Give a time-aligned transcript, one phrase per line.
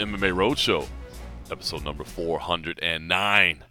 [0.00, 0.88] MMA Roadshow,
[1.50, 3.64] episode number 409.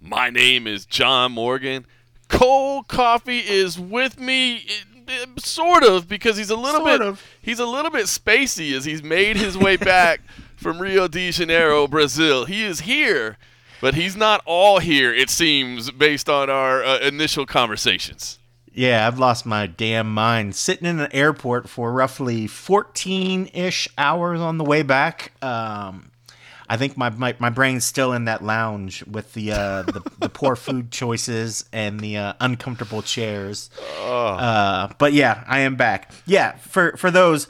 [0.00, 1.86] My name is John Morgan.
[2.28, 4.64] Cold Coffee is with me,
[5.08, 7.22] eh, sort of, because he's a little Sort bit of.
[7.42, 10.20] he's a little bit spacey as he's made his way back
[10.56, 12.44] from Rio de Janeiro, Brazil.
[12.44, 13.36] He is here,
[13.80, 15.12] but he's not all here.
[15.12, 18.38] It seems, based on our uh, initial conversations.
[18.72, 20.54] Yeah, I've lost my damn mind.
[20.54, 25.32] Sitting in an airport for roughly 14 ish hours on the way back.
[25.42, 26.10] Um,
[26.68, 30.28] I think my, my, my brain's still in that lounge with the uh, the, the
[30.28, 33.70] poor food choices and the uh, uncomfortable chairs.
[34.38, 36.12] Uh, but yeah, I am back.
[36.26, 37.48] Yeah, for for those,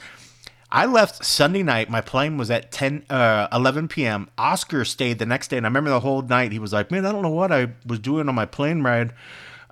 [0.71, 1.87] I left Sunday night.
[1.87, 4.27] My plane was at 10, uh, 11 p.m.
[4.39, 6.51] Oscar stayed the next day, and I remember the whole night.
[6.51, 9.13] He was like, "Man, I don't know what I was doing on my plane ride.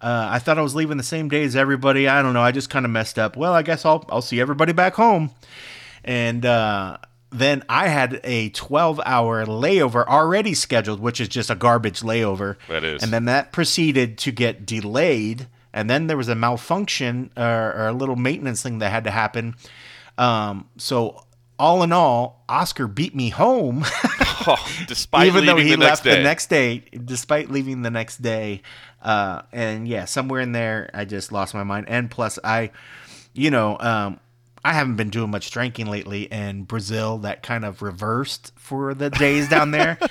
[0.02, 2.08] Uh, I thought I was leaving the same day as everybody.
[2.08, 2.42] I don't know.
[2.42, 3.36] I just kind of messed up.
[3.36, 5.32] Well, I guess I'll I'll see everybody back home."
[6.04, 6.98] And uh,
[7.32, 12.56] then I had a 12 hour layover already scheduled, which is just a garbage layover.
[12.70, 13.04] That is.
[13.04, 15.48] And then that proceeded to get delayed.
[15.74, 19.12] And then there was a malfunction or, or a little maintenance thing that had to
[19.12, 19.56] happen.
[20.18, 21.24] Um, so,
[21.60, 23.84] all in all, Oscar beat me home,
[24.48, 24.56] Oh,
[24.88, 26.16] despite even though leaving he the left day.
[26.18, 28.62] the next day, despite leaving the next day.
[29.02, 31.88] Uh, and yeah, somewhere in there, I just lost my mind.
[31.90, 32.72] And plus, I,
[33.34, 34.20] you know, um,
[34.64, 39.10] I haven't been doing much drinking lately, and Brazil that kind of reversed for the
[39.10, 39.98] days down there.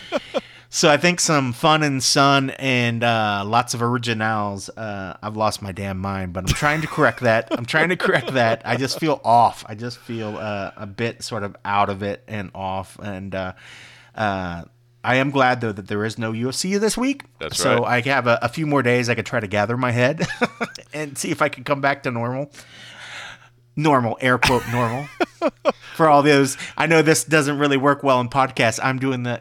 [0.70, 4.68] So I think some fun and sun and uh, lots of originals.
[4.68, 7.48] Uh, I've lost my damn mind, but I'm trying to correct that.
[7.50, 8.60] I'm trying to correct that.
[8.66, 9.64] I just feel off.
[9.66, 12.98] I just feel uh, a bit sort of out of it and off.
[12.98, 13.54] And uh,
[14.14, 14.64] uh,
[15.08, 17.24] I am glad though that there is no UFC this week.
[17.38, 18.06] That's so right.
[18.06, 19.08] I have a, a few more days.
[19.08, 20.26] I could try to gather my head
[20.92, 22.52] and see if I can come back to normal.
[23.78, 25.06] Normal, air quote normal.
[25.94, 28.80] For all those, I know this doesn't really work well in podcasts.
[28.82, 29.40] I'm doing the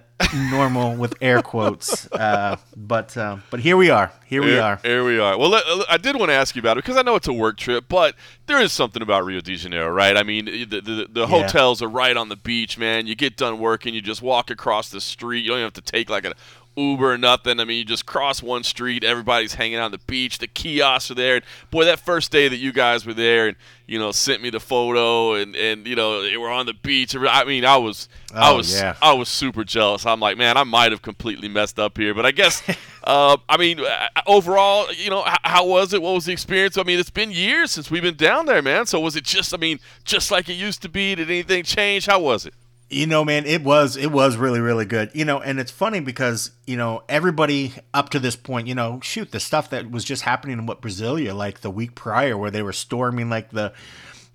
[0.51, 4.11] normal with air quotes, uh, but uh, but here we are.
[4.27, 4.79] Here we Here- are.
[4.83, 5.39] Here we are.
[5.39, 5.59] Well,
[5.89, 7.85] I did want to ask you about it because I know it's a work trip,
[7.89, 8.13] but
[8.45, 10.15] there is something about Rio de Janeiro, right?
[10.15, 13.07] I mean, the, the, the hotels are right on the beach, man.
[13.07, 15.45] You get done working, you just walk across the street.
[15.45, 16.33] You don't even have to take like an
[16.77, 17.59] Uber or nothing.
[17.59, 19.03] I mean, you just cross one street.
[19.03, 20.37] Everybody's hanging out on the beach.
[20.37, 21.37] The kiosks are there.
[21.37, 23.57] And boy, that first day that you guys were there and
[23.87, 27.15] you know sent me the photo and and you know they were on the beach.
[27.15, 28.95] I mean, I was I Oh, was yeah.
[29.01, 30.05] I was super jealous.
[30.05, 32.61] I'm like, man, I might have completely messed up here, but I guess,
[33.03, 36.01] uh, I mean, uh, overall, you know, h- how was it?
[36.01, 36.77] What was the experience?
[36.77, 38.85] I mean, it's been years since we've been down there, man.
[38.85, 41.15] So was it just, I mean, just like it used to be?
[41.15, 42.05] Did anything change?
[42.05, 42.53] How was it?
[42.89, 45.11] You know, man, it was it was really really good.
[45.13, 48.99] You know, and it's funny because you know everybody up to this point, you know,
[49.03, 52.51] shoot the stuff that was just happening in what Brasilia like the week prior, where
[52.51, 53.73] they were storming like the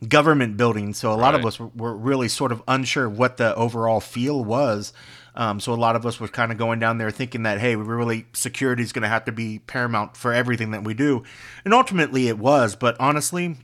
[0.06, 0.92] government building.
[0.94, 4.44] So a lot of us were, were really sort of unsure what the overall feel
[4.44, 4.92] was.
[5.34, 7.74] Um, so a lot of us were kind of going down there thinking that hey,
[7.76, 11.22] we really security is going to have to be paramount for everything that we do,
[11.64, 12.76] and ultimately it was.
[12.76, 13.56] But honestly,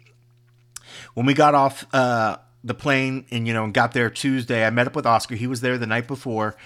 [1.12, 4.86] when we got off uh, the plane and you know got there Tuesday, I met
[4.86, 5.34] up with Oscar.
[5.34, 6.56] He was there the night before.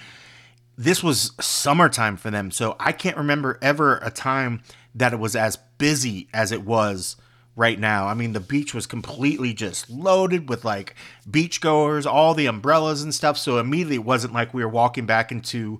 [0.75, 4.63] This was summertime for them, so I can't remember ever a time
[4.95, 7.15] that it was as busy as it was
[7.55, 8.07] right now.
[8.07, 10.95] I mean, the beach was completely just loaded with like
[11.29, 13.37] beachgoers, all the umbrellas and stuff.
[13.37, 15.79] So immediately it wasn't like we were walking back into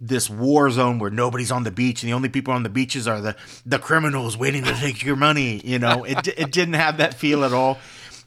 [0.00, 3.06] this war zone where nobody's on the beach and the only people on the beaches
[3.06, 3.36] are the
[3.66, 7.44] the criminals waiting to take your money you know it, it didn't have that feel
[7.44, 7.78] at all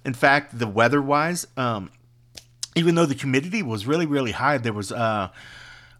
[0.05, 1.91] in fact the weather wise um
[2.75, 5.29] even though the humidity was really really high there was uh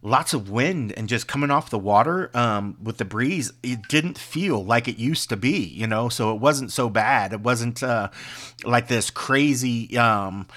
[0.04, 4.18] lots of wind and just coming off the water um, with the breeze it didn't
[4.18, 6.10] feel like it used to be you know?
[6.10, 7.34] So it wasn't so bad.
[7.34, 8.10] It wasn't uh,
[8.66, 10.48] like this crazy um,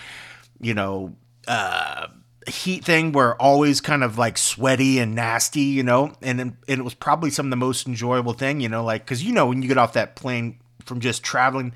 [0.60, 1.14] you know
[1.46, 2.08] uh,
[2.48, 6.12] heat thing where always kind of like sweaty and nasty you know?
[6.20, 8.84] And, and it was probably some of the most enjoyable thing you know?
[8.84, 11.72] Like because you know when you get off that plane from just traveling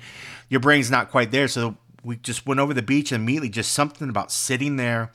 [0.51, 3.71] your brain's not quite there so we just went over the beach and immediately just
[3.71, 5.11] something about sitting there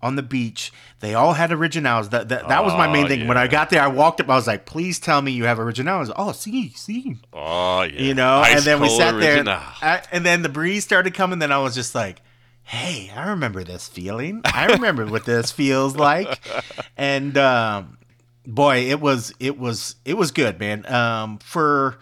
[0.00, 0.72] on the beach.
[0.98, 2.08] They all had originals.
[2.08, 3.28] That that, that was my main thing.
[3.28, 4.28] When I got there, I walked up.
[4.28, 8.00] I was like, "Please tell me you have originals." Oh, see, see, Oh, yeah.
[8.02, 8.38] you know.
[8.38, 9.60] Ice and then we sat there, original.
[9.80, 11.38] I, and then the breeze started coming.
[11.38, 12.20] Then I was just like,
[12.64, 14.40] "Hey, I remember this feeling.
[14.44, 16.40] I remember what this feels like."
[16.96, 17.98] And um,
[18.46, 20.84] boy, it was it was it was good, man.
[20.92, 21.98] Um, for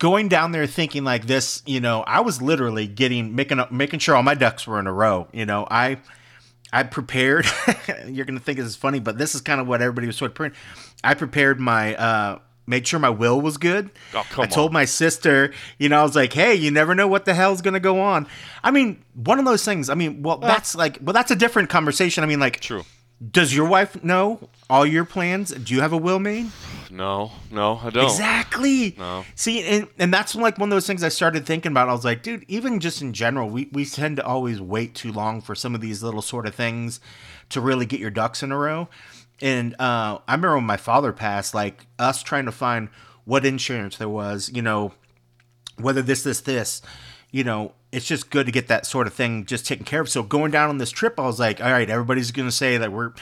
[0.00, 4.16] going down there thinking like this, you know, I was literally getting making making sure
[4.16, 5.28] all my ducks were in a row.
[5.32, 5.98] You know, I
[6.72, 7.46] I prepared.
[8.08, 10.32] you're gonna think this is funny, but this is kind of what everybody was sort
[10.32, 10.58] of preparing.
[11.04, 13.90] I prepared my uh made sure my will was good.
[14.14, 14.74] Oh, come I told on.
[14.74, 17.80] my sister, you know, I was like, hey, you never know what the hell's gonna
[17.80, 18.26] go on.
[18.64, 19.90] I mean, one of those things.
[19.90, 22.24] I mean, well, that's like, well, that's a different conversation.
[22.24, 22.84] I mean, like, True.
[23.30, 25.50] does your wife know all your plans?
[25.50, 26.46] Do you have a will made?
[26.90, 28.04] No, no, I don't.
[28.04, 28.94] Exactly.
[28.98, 29.24] No.
[29.34, 31.88] See, and, and that's like one of those things I started thinking about.
[31.88, 35.12] I was like, dude, even just in general, we, we tend to always wait too
[35.12, 37.00] long for some of these little sort of things
[37.50, 38.88] to really get your ducks in a row.
[39.40, 42.88] And uh, I remember when my father passed, like us trying to find
[43.24, 44.92] what insurance there was, you know,
[45.76, 46.82] whether this, this, this,
[47.30, 50.08] you know, it's just good to get that sort of thing just taken care of.
[50.08, 52.76] So going down on this trip, I was like, all right, everybody's going to say
[52.76, 53.12] that we're,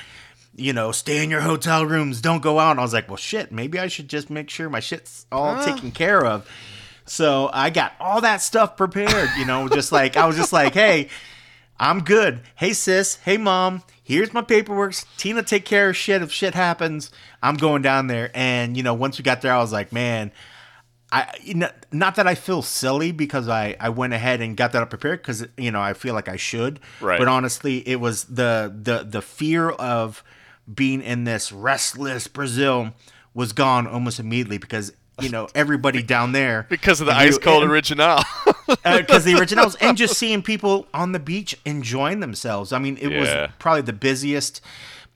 [0.58, 2.72] you know, stay in your hotel rooms, don't go out.
[2.72, 5.56] And I was like, well, shit, maybe I should just make sure my shit's all
[5.56, 5.64] ah.
[5.64, 6.49] taken care of.
[7.06, 10.75] So I got all that stuff prepared, you know, just like, I was just like,
[10.75, 11.08] hey,
[11.81, 12.40] I'm good.
[12.56, 13.16] Hey, sis.
[13.16, 13.82] Hey, mom.
[14.02, 14.94] Here's my paperwork.
[15.16, 17.10] Tina, take care of shit if shit happens.
[17.43, 18.31] I'm going down there.
[18.34, 20.32] And, you know, once we got there, I was like, man,
[21.10, 24.72] I you know, not that I feel silly because I I went ahead and got
[24.72, 26.81] that up prepared because you know I feel like I should.
[27.00, 27.19] Right.
[27.19, 30.22] But honestly, it was the the the fear of
[30.73, 32.93] being in this restless Brazil
[33.35, 37.62] was gone almost immediately because you know everybody down there Because of the ice cold
[37.62, 38.20] and- original.
[38.85, 42.73] because the originals and just seeing people on the beach enjoying themselves.
[42.73, 43.20] I mean, it Yeah.
[43.43, 44.61] was probably the busiest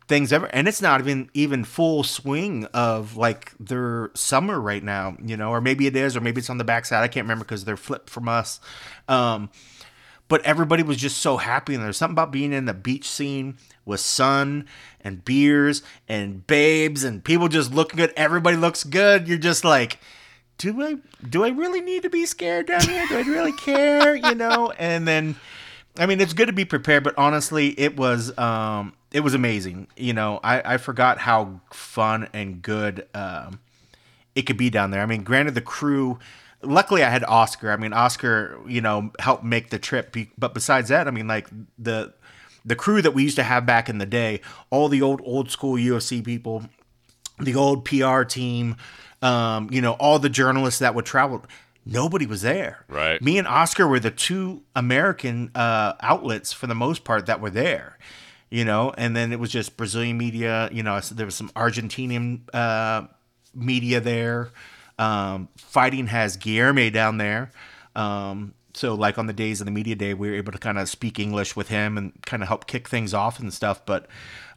[0.09, 5.17] things ever, and it's not even even full swing of like their summer right now,
[5.25, 7.03] you know, or maybe it is, or maybe it's on the backside.
[7.05, 8.59] I can't remember because they're flipped from us.
[9.09, 9.51] Um,
[10.29, 13.57] but everybody was just so happy, and there's something about being in the beach scene
[13.85, 14.67] with sun
[15.01, 18.13] and beers and babes and people just looking good.
[18.17, 19.29] Everybody looks good.
[19.29, 19.99] You're just like
[20.59, 20.97] do I
[21.29, 23.05] do I really need to be scared down here?
[23.09, 24.15] Do I really care?
[24.15, 24.73] You know?
[24.79, 25.37] And then
[25.99, 29.89] I mean it's good to be prepared, but honestly it was um it was amazing.
[29.97, 33.61] You know, I, I forgot how fun and good um
[34.35, 35.03] it could be down there.
[35.03, 36.19] I mean, granted the crew
[36.63, 37.73] luckily I had Oscar.
[37.73, 40.17] I mean Oscar, you know, helped make the trip.
[40.39, 42.15] But besides that, I mean like the
[42.65, 45.51] the crew that we used to have back in the day, all the old old
[45.51, 46.65] school UFC people,
[47.39, 48.77] the old PR team,
[49.21, 51.45] um, you know, all the journalists that would travel.
[51.85, 52.85] Nobody was there.
[52.89, 53.21] Right.
[53.21, 57.51] Me and Oscar were the two American uh, outlets for the most part that were
[57.51, 57.99] there.
[58.51, 60.69] You know, and then it was just Brazilian media.
[60.71, 63.07] You know, there was some Argentinian uh,
[63.55, 64.51] media there.
[64.99, 67.51] Um, fighting has Guillermo down there.
[67.97, 70.79] Um, so like on the days of the media day, we were able to kind
[70.79, 73.85] of speak English with him and kind of help kick things off and stuff.
[73.85, 74.07] But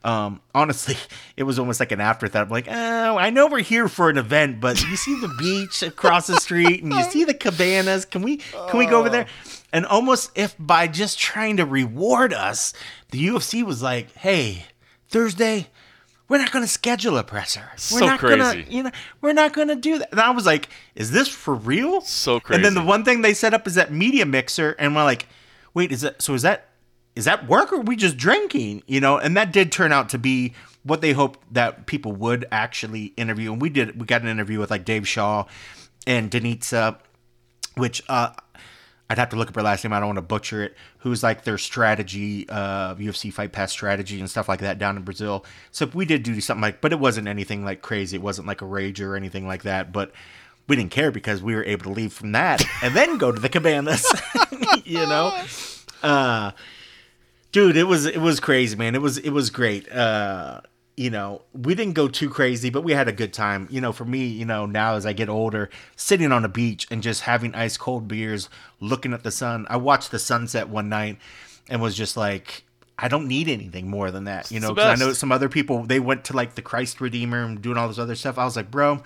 [0.03, 0.95] um, honestly,
[1.35, 2.43] it was almost like an afterthought.
[2.43, 5.83] I'm like, oh, I know we're here for an event, but you see the beach
[5.83, 8.05] across the street and you see the cabanas.
[8.05, 9.27] Can we can we go over there?
[9.73, 12.73] And almost if by just trying to reward us,
[13.11, 14.65] the UFC was like, hey,
[15.09, 15.67] Thursday,
[16.27, 17.69] we're not going to schedule a presser.
[17.73, 18.67] We're So not gonna, crazy.
[18.69, 18.91] you know,
[19.21, 20.11] we're not going to do that.
[20.11, 22.01] And I was like, is this for real?
[22.01, 22.55] So crazy.
[22.57, 25.27] And then the one thing they set up is that media mixer, and we're like,
[25.73, 26.33] wait, is that so?
[26.33, 26.69] Is that
[27.15, 28.83] is that work or are we just drinking?
[28.87, 32.45] You know, and that did turn out to be what they hoped that people would
[32.51, 33.51] actually interview.
[33.53, 33.99] And we did.
[33.99, 35.45] We got an interview with like Dave Shaw
[36.07, 36.97] and Denitsa,
[37.75, 38.31] which uh,
[39.09, 39.93] I'd have to look up her last name.
[39.93, 40.75] I don't want to butcher it.
[40.99, 45.03] Who's like their strategy, uh, UFC Fight Pass strategy and stuff like that down in
[45.03, 45.45] Brazil.
[45.71, 48.17] So we did do something like, but it wasn't anything like crazy.
[48.17, 49.91] It wasn't like a rage or anything like that.
[49.91, 50.11] But
[50.67, 53.39] we didn't care because we were able to leave from that and then go to
[53.39, 54.05] the cabanas.
[54.85, 55.39] you know,
[56.01, 56.51] uh,
[57.51, 58.95] dude, it was it was crazy, man.
[58.95, 59.91] It was it was great.
[59.91, 60.61] Uh,
[60.97, 63.67] you know, we didn't go too crazy, but we had a good time.
[63.69, 66.87] You know, for me, you know, now as I get older, sitting on a beach
[66.89, 68.49] and just having ice cold beers,
[68.79, 69.67] looking at the sun.
[69.69, 71.17] I watched the sunset one night
[71.69, 72.63] and was just like,
[72.97, 74.51] I don't need anything more than that.
[74.51, 77.01] You know, the 'cause I know some other people they went to like the Christ
[77.01, 78.37] Redeemer and doing all this other stuff.
[78.37, 79.03] I was like, bro,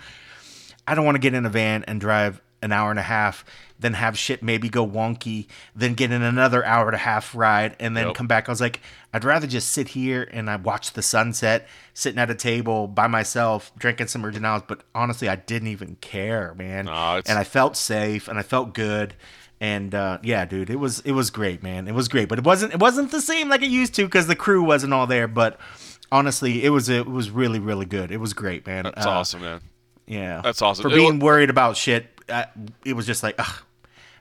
[0.86, 3.44] I don't want to get in a van and drive an hour and a half,
[3.80, 7.74] then have shit maybe go wonky, then get in another hour and a half ride,
[7.80, 8.14] and then Yep.
[8.14, 8.48] come back.
[8.48, 8.80] I was like,
[9.12, 13.06] I'd rather just sit here and I watch the sunset, sitting at a table by
[13.08, 14.62] myself, drinking some originals.
[14.68, 16.88] But honestly, I didn't even care, man.
[16.88, 19.14] And I felt safe and I felt good.
[19.62, 21.88] And uh, yeah, dude, it was it was great, man.
[21.88, 24.26] It was great, but it wasn't it wasn't the same like it used to because
[24.26, 25.28] the crew wasn't all there.
[25.28, 25.58] But
[26.12, 28.10] honestly, it was it was really really good.
[28.10, 28.84] It was great, man.
[28.84, 29.60] That's Uh, awesome, man.
[30.06, 30.82] yeah, That's awesome.
[30.82, 32.44] For being wa- worried about shit, uh,
[32.84, 33.62] it was just like, ugh,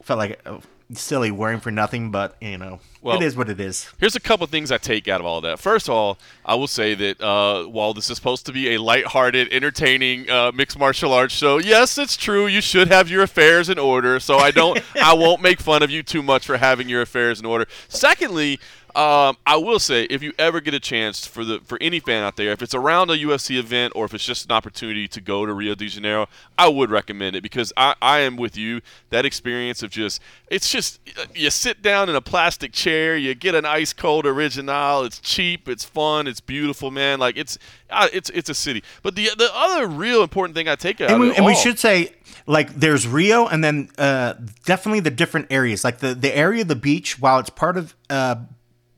[0.10, 0.58] felt like uh,
[0.92, 2.10] silly worrying for nothing.
[2.10, 3.88] But you know, Well- it is what it is.
[4.00, 5.60] Here's a couple things I take out of all that.
[5.60, 8.82] First of all, I will say that uh, while this is supposed to be a
[8.82, 12.48] lighthearted, entertaining uh, mixed martial arts show, yes, it's true.
[12.48, 14.20] You should have your affairs in order.
[14.20, 17.40] So I don't, I won't make fun of you too much for having your affairs
[17.40, 17.68] in order.
[17.88, 18.60] Secondly,
[18.96, 22.24] Um, I will say, if you ever get a chance for the for any fan
[22.24, 25.22] out there, if it's around a UFC event or if it's just an opportunity to
[25.22, 26.28] go to Rio de Janeiro,
[26.58, 28.82] I would recommend it because I, I am with you.
[29.12, 31.00] That experience of just it's just
[31.36, 35.04] you sit down in a plastic chair, you get an ice cold original.
[35.04, 37.20] It's cheap, it's fun, it's beautiful, man.
[37.20, 37.58] Like it's
[37.92, 38.84] it's it's a city.
[39.04, 41.46] But the the other real important thing I take out and, we, of it and
[41.46, 42.14] we should say
[42.48, 44.34] like there's Rio and then uh,
[44.66, 45.84] definitely the different areas.
[45.84, 48.38] Like the the area of the beach, while it's part of uh,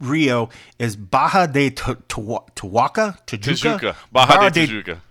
[0.01, 5.01] Rio, is Barra de Tijuca, Tijuca, Barra de Tijuca.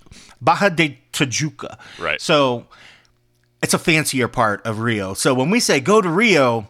[0.41, 1.79] Barra de Tijuca.
[1.99, 2.21] Right.
[2.21, 2.67] So
[3.63, 5.15] it's a fancier part of Rio.
[5.15, 6.69] So when we say go to Rio,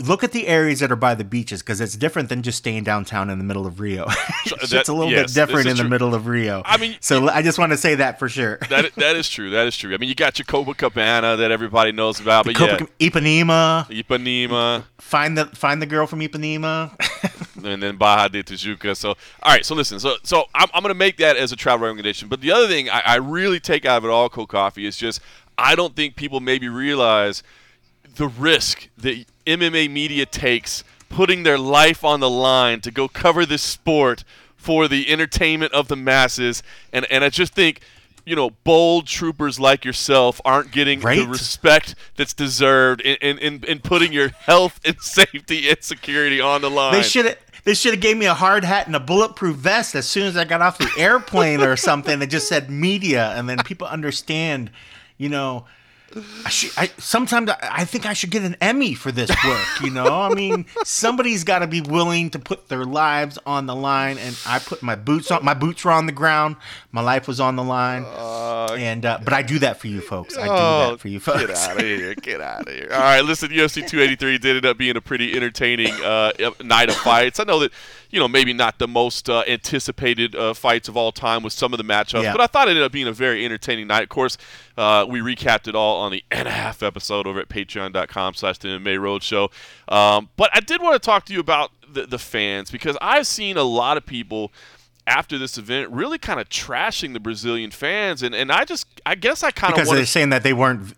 [0.00, 2.84] look at the areas that are by the beaches because it's different than just staying
[2.84, 4.06] downtown in the middle of Rio.
[4.46, 6.62] it's that- a little yes, bit different in is the middle of Rio.
[6.64, 8.58] I mean, so I just want to say that for sure.
[8.72, 9.50] That that is true.
[9.50, 9.92] That is true.
[9.94, 14.84] I mean, you got your Copacabana that everybody knows about, but Copa- Ipanema, Ipanema.
[14.98, 16.90] find the find the girl from Ipanema.
[17.64, 18.96] and then Barra de Tijuca.
[18.96, 19.64] So, all right.
[19.64, 20.00] So listen.
[20.00, 22.28] So, so I'm, I'm going to make that as a travel recommendation.
[22.28, 24.96] But the other thing I, I really take out of it all, Cold Coffee, is
[24.96, 25.20] just
[25.58, 27.42] I don't think people maybe realize
[28.16, 33.44] the risk that MMA media takes putting their life on the line to go cover
[33.44, 34.24] this sport
[34.56, 36.62] for the entertainment of the masses.
[36.92, 37.80] And and I just think.
[38.24, 43.64] You know, bold troopers like yourself aren't getting the respect that's deserved in, in, in,
[43.64, 46.92] in putting your health and safety and security on the line.
[46.92, 47.36] They should.
[47.64, 50.36] They should have gave me a hard hat and a bulletproof vest as soon as
[50.36, 52.18] I got off the airplane or something.
[52.18, 54.70] They just said media, and then people understand.
[55.16, 55.66] You know,
[56.44, 56.70] I should.
[56.76, 59.66] I sometimes I, I think I should get an Emmy for this work.
[59.82, 63.74] You know, I mean, somebody's got to be willing to put their lives on the
[63.74, 65.44] line, and I put my boots on.
[65.44, 66.56] My boots were on the ground.
[66.90, 68.04] My life was on the line,
[68.78, 70.36] and uh, but I do that for you folks.
[70.36, 70.48] I do
[70.92, 71.42] that for you folks.
[71.42, 72.14] Oh, Get out of here.
[72.14, 72.88] Get out of here.
[72.92, 76.96] All right, listen, UFC 283 did end up being a pretty entertaining uh, night of
[76.96, 77.40] fights.
[77.40, 77.72] I know that,
[78.10, 81.72] you know, maybe not the most uh, anticipated uh, fights of all time with some
[81.72, 82.32] of the matchups, Yeah.
[82.32, 84.02] but I thought it ended up being a very entertaining night.
[84.02, 84.36] Of course,
[84.76, 88.58] uh, we recapped it all on the and a half episode over at patreon.com slash
[88.58, 89.50] the MMA Roadshow.
[89.94, 93.26] Um, but I did want to talk to you about the, the fans because I've
[93.26, 94.52] seen a lot of people–
[95.06, 99.14] after this event, really kind of trashing the Brazilian fans, and, and I just I
[99.14, 100.94] guess I kind of because they're saying that they weren't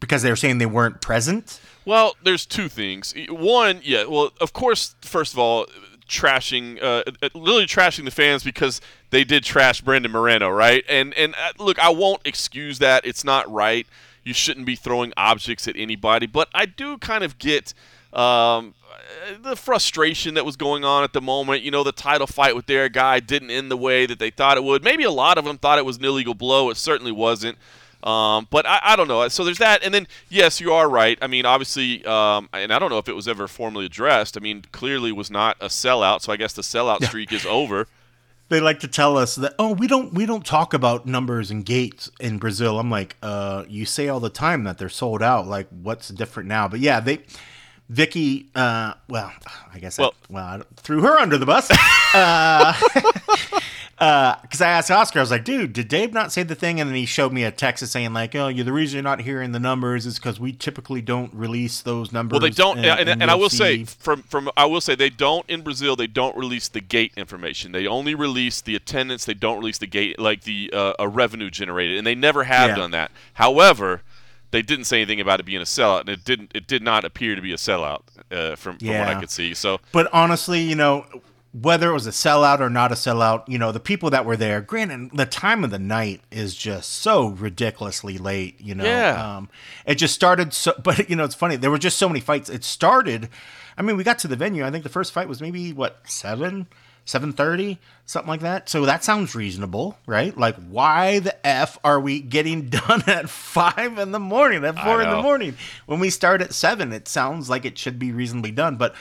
[0.00, 1.60] because they're saying they weren't present.
[1.84, 3.14] Well, there's two things.
[3.30, 5.66] One, yeah, well, of course, first of all,
[6.08, 10.84] trashing, uh, literally trashing the fans because they did trash Brandon Moreno, right?
[10.88, 13.06] And and uh, look, I won't excuse that.
[13.06, 13.86] It's not right.
[14.24, 17.74] You shouldn't be throwing objects at anybody, but I do kind of get.
[18.12, 18.74] Um,
[19.42, 22.66] the frustration that was going on at the moment, you know, the title fight with
[22.66, 24.82] their guy didn't end the way that they thought it would.
[24.82, 26.70] Maybe a lot of them thought it was an illegal blow.
[26.70, 27.58] It certainly wasn't.
[28.02, 29.26] Um, but I, I don't know.
[29.28, 31.18] So there's that, and then yes, you are right.
[31.20, 34.36] I mean, obviously, um, and I don't know if it was ever formally addressed.
[34.36, 36.22] I mean, clearly was not a sellout.
[36.22, 37.86] So I guess the sellout streak is over.
[38.50, 41.66] They like to tell us that oh we don't we don't talk about numbers and
[41.66, 42.78] gates in Brazil.
[42.78, 45.46] I'm like, uh, you say all the time that they're sold out.
[45.46, 46.66] Like, what's different now?
[46.66, 47.18] But yeah, they.
[47.90, 49.32] Vicky, uh, well,
[49.72, 51.70] I guess Well- I, well, I threw her under the bus.
[52.14, 52.72] uh,
[53.98, 56.80] because I asked Oscar, I was like, dude, did Dave not say the thing?
[56.80, 59.22] And then he showed me a text saying like, oh, you the reason you're not
[59.22, 62.34] hearing the numbers is because we typically don't release those numbers.
[62.40, 65.10] Well, they don't, and, in and I will say from from I will say they
[65.10, 65.96] don't in Brazil.
[65.96, 67.72] They don't release the gate information.
[67.72, 69.24] They only release the attendance.
[69.24, 72.70] They don't release the gate like the uh, a revenue generated, and they never have
[72.70, 72.76] Yeah.
[72.76, 73.10] done that.
[73.34, 74.02] However,
[74.50, 76.52] they didn't say anything about it being a sellout, and it didn't.
[76.54, 79.54] It did not appear to be a sellout uh, from, from what I could see.
[79.54, 81.04] So But honestly, you know,
[81.52, 84.36] whether it was a sellout or not a sellout, you know, the people that were
[84.36, 88.84] there, granted, the time of the night is just so ridiculously late, you know.
[88.84, 89.36] Yeah.
[89.36, 89.48] Um,
[89.86, 91.56] it just started so, but, you know, it's funny.
[91.56, 92.50] There were just so many fights.
[92.50, 93.30] It started,
[93.76, 94.64] I mean, we got to the venue.
[94.64, 96.66] I think the first fight was maybe, what, 7?
[97.06, 102.20] 7:30 something like that so that sounds reasonable right like why the f are we
[102.20, 106.42] getting done at 5 in the morning at 4 in the morning when we start
[106.42, 108.94] at 7 it sounds like it should be reasonably done but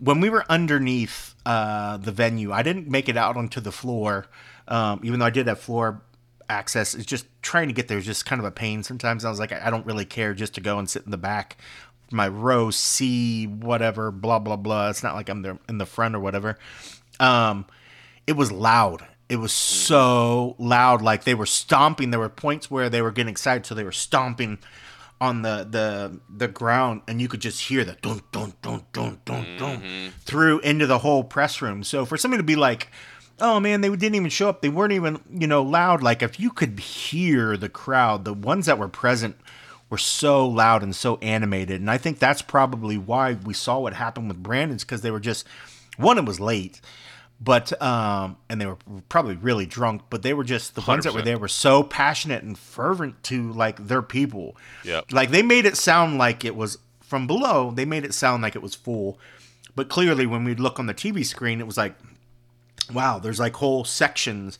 [0.00, 4.26] when we were underneath uh, the venue, I didn't make it out onto the floor,
[4.68, 6.02] um, even though I did have floor
[6.48, 6.94] access.
[6.94, 8.82] It's just trying to get there is just kind of a pain.
[8.82, 11.16] Sometimes I was like, I don't really care just to go and sit in the
[11.16, 11.56] back,
[12.10, 14.90] my row C, whatever, blah blah blah.
[14.90, 16.58] It's not like I'm there in the front or whatever.
[17.18, 17.66] Um,
[18.26, 19.06] it was loud.
[19.28, 22.10] It was so loud, like they were stomping.
[22.10, 24.58] There were points where they were getting excited, so they were stomping
[25.22, 29.20] on the the the ground, and you could just hear the dun dun dun dun
[29.24, 30.08] dun dun mm-hmm.
[30.18, 31.84] through into the whole press room.
[31.84, 32.88] So for somebody to be like,
[33.40, 34.62] "Oh man, they didn't even show up.
[34.62, 38.66] They weren't even you know loud." Like if you could hear the crowd, the ones
[38.66, 39.36] that were present
[39.88, 43.94] were so loud and so animated, and I think that's probably why we saw what
[43.94, 45.46] happened with Brandon's because they were just
[45.98, 46.80] One, it was late,
[47.42, 50.02] but um, and they were probably really drunk.
[50.10, 51.24] But they were just the ones that were 100%.
[51.24, 54.56] there were so passionate and fervent to like their people.
[54.84, 57.72] Yeah, Like they made it sound like it was from below.
[57.72, 59.18] They made it sound like it was full,
[59.74, 61.94] but clearly when we look on the TV screen, it was like,
[62.92, 64.58] wow, there's like whole sections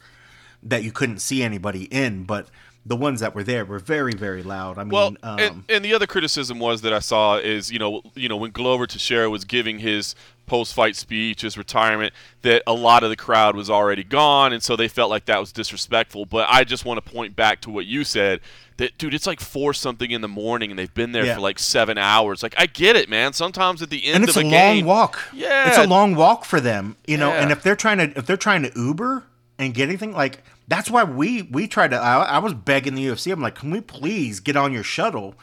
[0.63, 2.49] that you couldn't see anybody in, but
[2.85, 4.77] the ones that were there were very, very loud.
[4.77, 7.79] I mean, Well, um, and, and the other criticism was that I saw is you
[7.79, 10.15] know you know when Glover Teixeira was giving his
[10.47, 12.13] post-fight speech, his retirement,
[12.43, 15.39] that a lot of the crowd was already gone, and so they felt like that
[15.39, 16.27] was disrespectful.
[16.27, 18.41] But I just want to point back to what you said.
[18.79, 21.37] That dude, it's like four something in the morning, and they've been there Yeah.
[21.37, 22.43] for like seven hours.
[22.43, 23.33] Like I get it, man.
[23.33, 25.21] Sometimes at the end and it's of a a, long game, walk.
[25.33, 25.69] Yeah.
[25.69, 27.31] it's a long walk for them, you know.
[27.31, 29.23] And if they're trying to if they're trying to Uber
[29.59, 30.43] and get anything, like
[30.73, 31.99] that's why we we tried to.
[31.99, 33.31] I, I was begging the UFC.
[33.31, 35.35] I'm like, can we please get on your shuttle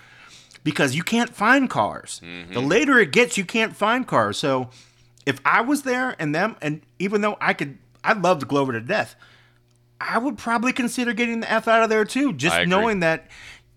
[0.64, 2.20] because you can't find cars.
[2.24, 2.54] Mm-hmm.
[2.54, 4.40] The later it gets, you can't find cars.
[4.40, 4.72] So
[5.28, 8.82] if I was there and them, and even though I could, I loved Glover to
[8.82, 9.16] death.
[10.02, 13.28] I would probably consider getting the f out of there too, just knowing that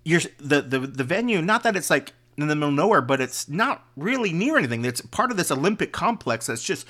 [0.05, 1.43] you're the, the the venue.
[1.43, 4.87] Not that it's like in the middle of nowhere, but it's not really near anything.
[4.87, 6.87] It's part of this Olympic complex that's just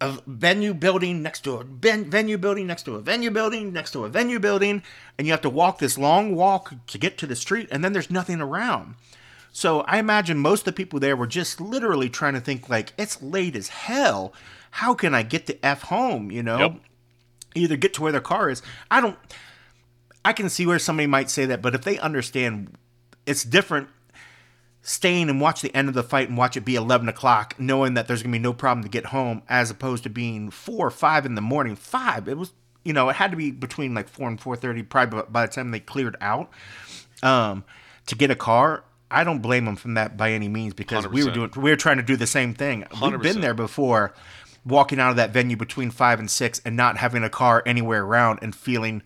[0.00, 3.92] a venue building next to a ven- venue building next to a venue building next
[3.92, 4.82] to a venue building,
[5.16, 7.92] and you have to walk this long walk to get to the street, and then
[7.92, 8.94] there's nothing around.
[9.52, 12.92] So I imagine most of the people there were just literally trying to think like
[12.98, 14.34] it's late as hell.
[14.72, 16.30] How can I get the f home?
[16.30, 16.74] You know, Yep.
[17.54, 18.60] either get to where their car is.
[18.90, 19.16] I don't.
[20.26, 22.76] I can see where somebody might say that, but if they understand,
[23.24, 23.88] it's different
[24.88, 27.94] staying and watch the end of the fight and watch it be 11 o'clock knowing
[27.94, 30.86] that there's going to be no problem to get home as opposed to being 4
[30.86, 31.74] or 5 in the morning.
[31.74, 32.52] 5 it was
[32.84, 35.72] you know it had to be between like 4 and 4.30 probably by- the time
[35.72, 36.50] they cleared out
[37.24, 37.64] um,
[38.06, 38.84] to get a car.
[39.10, 41.76] I don't blame them from that by any means because we were doing we were
[41.76, 42.84] trying to do the same thing.
[43.10, 44.14] We've been there before
[44.64, 48.04] walking out of that venue between 5 and 6 and not having a car anywhere
[48.04, 49.02] around and feeling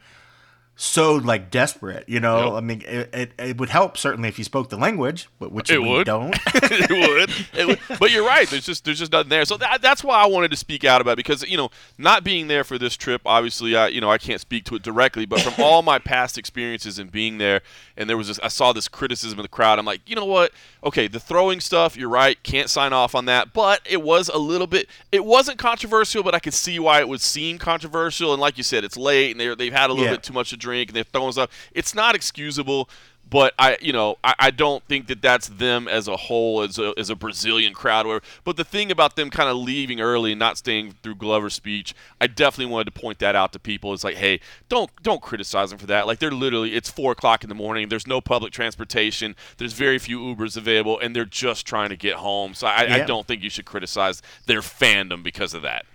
[0.82, 2.44] so like desperate, you know.
[2.44, 2.52] Yep.
[2.54, 5.70] I mean, it, it, it would help certainly if you spoke the language, but which
[5.70, 6.06] It we would.
[6.06, 6.34] don't.
[6.54, 7.30] it would.
[7.52, 7.98] It would.
[7.98, 8.48] But you're right.
[8.48, 9.44] There's just there's just nothing there.
[9.44, 12.24] So that, that's why I wanted to speak out about it because you know not
[12.24, 15.26] being there for this trip, obviously, I you know I can't speak to it directly,
[15.26, 17.60] but from all my past experiences and being there,
[17.98, 19.78] and there was this, I saw this criticism of the crowd.
[19.78, 20.50] I'm like, you know what?
[20.82, 22.42] Okay, the throwing stuff, you're right.
[22.42, 24.88] Can't sign off on that, but it was a little bit.
[25.12, 28.32] It wasn't controversial, but I could see why it would seem controversial.
[28.32, 30.12] And like you said, it's late and they they've had a little Yeah.
[30.12, 31.50] bit too much to drink and they're throwing stuff.
[31.72, 32.88] It's not excusable.
[33.28, 36.80] But I, you know, I, I don't think that that's them as a whole, as
[36.80, 38.04] a, as a Brazilian crowd.
[38.04, 41.54] Or, but the thing about them kind of leaving early and not staying through Glover's
[41.54, 43.94] speech, I definitely wanted to point that out to people.
[43.94, 46.08] It's like, hey, don't don't criticize them for that.
[46.08, 47.88] Like they're literally, it's four o'clock in the morning.
[47.88, 49.36] There's no public transportation.
[49.58, 52.52] There's very few Ubers available, and they're just trying to get home.
[52.54, 55.86] So I, I don't think you should criticize their fandom because of that.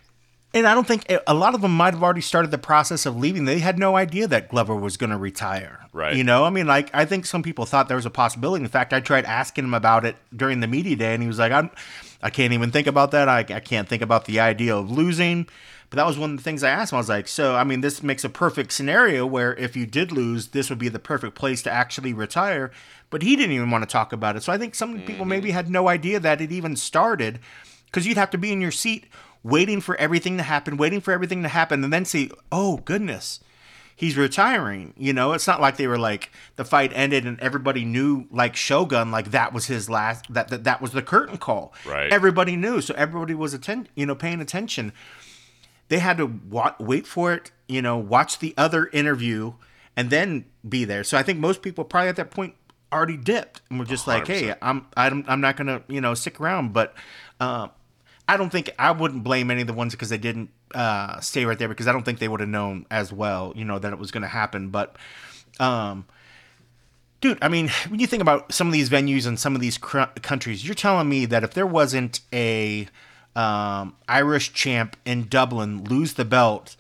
[0.56, 3.06] And I don't think eh, a lot of them might have already started the process
[3.06, 3.44] of leaving.
[3.44, 5.86] They had no idea that Glover was going to retire.
[5.92, 6.16] Right.
[6.16, 8.64] You know, I mean, like I think some people thought there was a possibility.
[8.64, 11.40] In fact, I tried asking him about it during the media day, and he was
[11.40, 11.70] like, "I'm,
[12.24, 13.28] I can't even think about that.
[13.28, 15.48] I, I can't think about the idea of losing."
[15.90, 16.98] But that was one of the things I asked him.
[16.98, 20.14] I was like, "So, I mean, this makes a perfect scenario where if you did
[20.14, 22.72] lose, this would be the perfect place to actually retire."
[23.10, 24.44] But he didn't even want to talk about it.
[24.44, 25.30] So I think some people mm-hmm.
[25.30, 27.40] maybe had no idea that it even started
[27.88, 29.06] because you'd have to be in your seat
[29.46, 33.40] waiting for everything to happen, waiting for everything to happen, and then see, oh goodness,
[33.96, 34.92] he's retiring.
[34.98, 38.56] You know, it's not like they were like the fight ended and everybody knew like
[38.56, 41.74] Shogun, like that was his last, that that, that was the curtain call.
[41.86, 42.12] Right.
[42.12, 44.92] Everybody knew, so everybody was atten- you know, paying attention.
[45.90, 49.54] They had to wa- wait for it, you know, watch the other interview,
[49.96, 51.04] and then be there.
[51.04, 52.56] So I think most people probably at that point
[52.92, 56.42] already dipped and were just like, "Hey, I'm I'm, I'm not gonna you know stick
[56.42, 56.96] around." But
[57.40, 57.68] uh,
[58.28, 61.46] I don't think I wouldn't blame any of the ones because they didn't uh, stay
[61.46, 63.94] right there because I don't think they would have known as well, you know, that
[63.94, 64.70] it was going to happen.
[64.70, 64.96] But,
[65.60, 66.06] um,
[67.22, 69.78] dude, I mean, when you think about some of these venues and some of these
[69.78, 72.88] cr- countries, you're telling me that if there wasn't a
[73.36, 76.76] um, Irish champ in Dublin lose the belt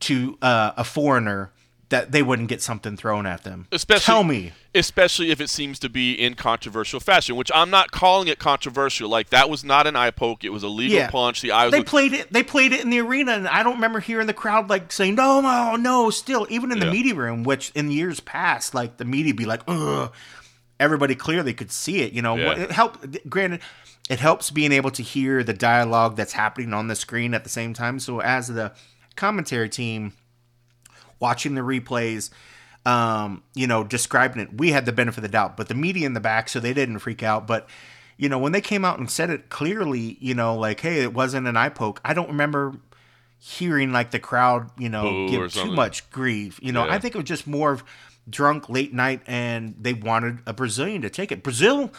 [0.00, 1.50] to uh, a foreigner,
[1.88, 3.68] that they wouldn't get something thrown at them.
[3.70, 4.52] Especially, Tell me.
[4.74, 9.08] especially if it seems to be in controversial fashion, which I'm not calling it controversial.
[9.08, 11.10] Like that was not an eye poke; it was a legal Yeah.
[11.10, 11.42] punch.
[11.42, 12.32] The eye was They played it.
[12.32, 15.14] They played it in the arena, and I don't remember hearing the crowd like saying
[15.14, 16.10] no, no, no.
[16.10, 16.92] Still, even in the Yeah.
[16.92, 20.12] media room, which in years past, like the media be like, ugh.
[20.78, 22.12] Everybody clearly could see it.
[22.12, 22.52] You know, Yeah.
[22.52, 23.30] it helped.
[23.30, 23.60] Granted,
[24.10, 27.48] it helps being able to hear the dialogue that's happening on the screen at the
[27.50, 27.98] same time.
[27.98, 28.72] So as the
[29.14, 30.12] commentary team
[31.20, 32.30] watching the replays,
[32.84, 36.06] um, you know, describing it, we had the benefit of the doubt, but the media
[36.06, 37.46] in the back, so they didn't freak out.
[37.46, 37.68] But
[38.16, 41.12] you know, when they came out and said it clearly, you know, like, hey, it
[41.12, 42.00] wasn't an eye poke.
[42.04, 42.74] I don't remember
[43.38, 46.58] hearing like the crowd, you know, Boo give too much grief.
[46.62, 46.94] You know, Yeah.
[46.94, 47.84] I think it was just more of
[48.28, 51.42] drunk late night, and they wanted a Brazilian to take it.
[51.42, 51.92] Brazil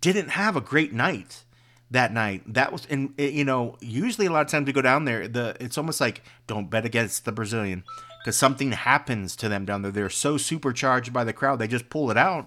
[0.00, 1.44] didn't have a great night
[1.90, 2.42] that night.
[2.46, 5.56] That was, and you know, usually a lot of times we go down there, the
[5.60, 7.84] it's almost like don't bet against the Brazilian
[8.18, 9.90] because something happens to them down there.
[9.92, 12.46] They're so supercharged by the crowd, they just pull it out.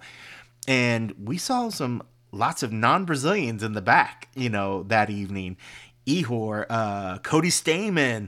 [0.67, 5.57] And we saw some lots of non-Brazilians in the back, you know, that evening.
[6.07, 8.27] Ihor, uh, Cody Stamann,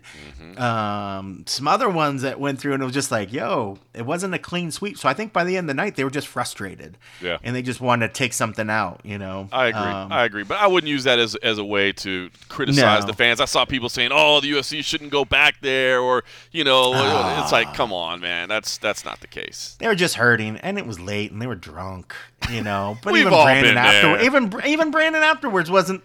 [0.59, 4.33] um, some other ones that went through, and it was just like, yo, it wasn't
[4.33, 4.97] a clean sweep.
[4.97, 6.97] So I think by the end of the night, they were just frustrated.
[7.21, 7.37] Yeah.
[7.43, 9.49] And they just wanted to take something out, you know?
[9.51, 9.81] I agree.
[9.81, 10.43] Um, I agree.
[10.43, 13.07] But I wouldn't use that as, as a way to criticize No.
[13.07, 13.41] the fans.
[13.41, 17.01] I saw people saying, "Oh, the UFC shouldn't go back there," or you know, it's
[17.01, 17.49] Ah.
[17.51, 18.49] like, come on, man.
[18.49, 19.75] That's that's not the case.
[19.79, 22.13] they were just hurting, and it was late, and they were drunk,
[22.51, 22.97] you know.
[23.03, 24.25] But even Brandon been afterward, there.
[24.25, 26.03] even even Brandon afterwards wasn't.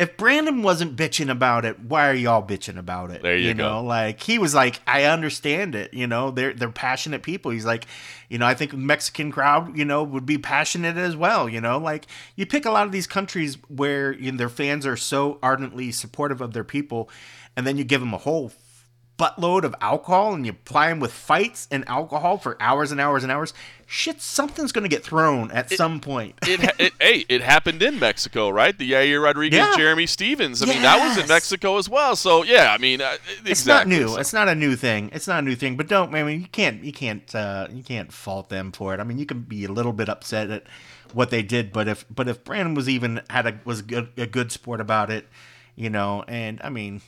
[0.00, 3.20] If Brandon wasn't bitching about it, why are y'all bitching about it?
[3.20, 3.64] There you go.
[3.64, 5.92] know, like he was like, I understand it.
[5.92, 7.50] You know, they're they're passionate people.
[7.50, 7.84] He's like,
[8.30, 11.50] you know, I think the Mexican crowd, you know, would be passionate as well.
[11.50, 14.86] You know, like you pick a lot of these countries where you know, their fans
[14.86, 17.10] are so ardently supportive of their people,
[17.54, 18.52] and then you give them a whole
[19.20, 23.22] buttload of alcohol and you ply them with fights and alcohol for hours and hours
[23.22, 23.52] and hours,
[23.92, 26.36] shit, something's going to get thrown at some point.
[26.42, 28.76] It, it hey, it happened in Mexico, right?
[28.78, 29.76] The Yair Rodriguez, Yeah.
[29.76, 30.62] Jeremy Stephens.
[30.62, 32.14] I mean, that was in Mexico as well.
[32.14, 34.06] So yeah, I mean, uh, it's not new.
[34.08, 35.10] So- It's not a new thing.
[35.12, 35.76] It's not a new thing.
[35.76, 36.14] But don't.
[36.14, 36.84] I mean, you can't.
[36.84, 37.34] You can't.
[37.34, 39.00] Uh, you can't fault them for it.
[39.00, 40.62] I mean, you can be a little bit upset at
[41.12, 41.72] what they did.
[41.72, 45.10] But if but if Brandon was even had a was good a good sport about
[45.10, 45.26] it,
[45.74, 47.02] you know, and I mean,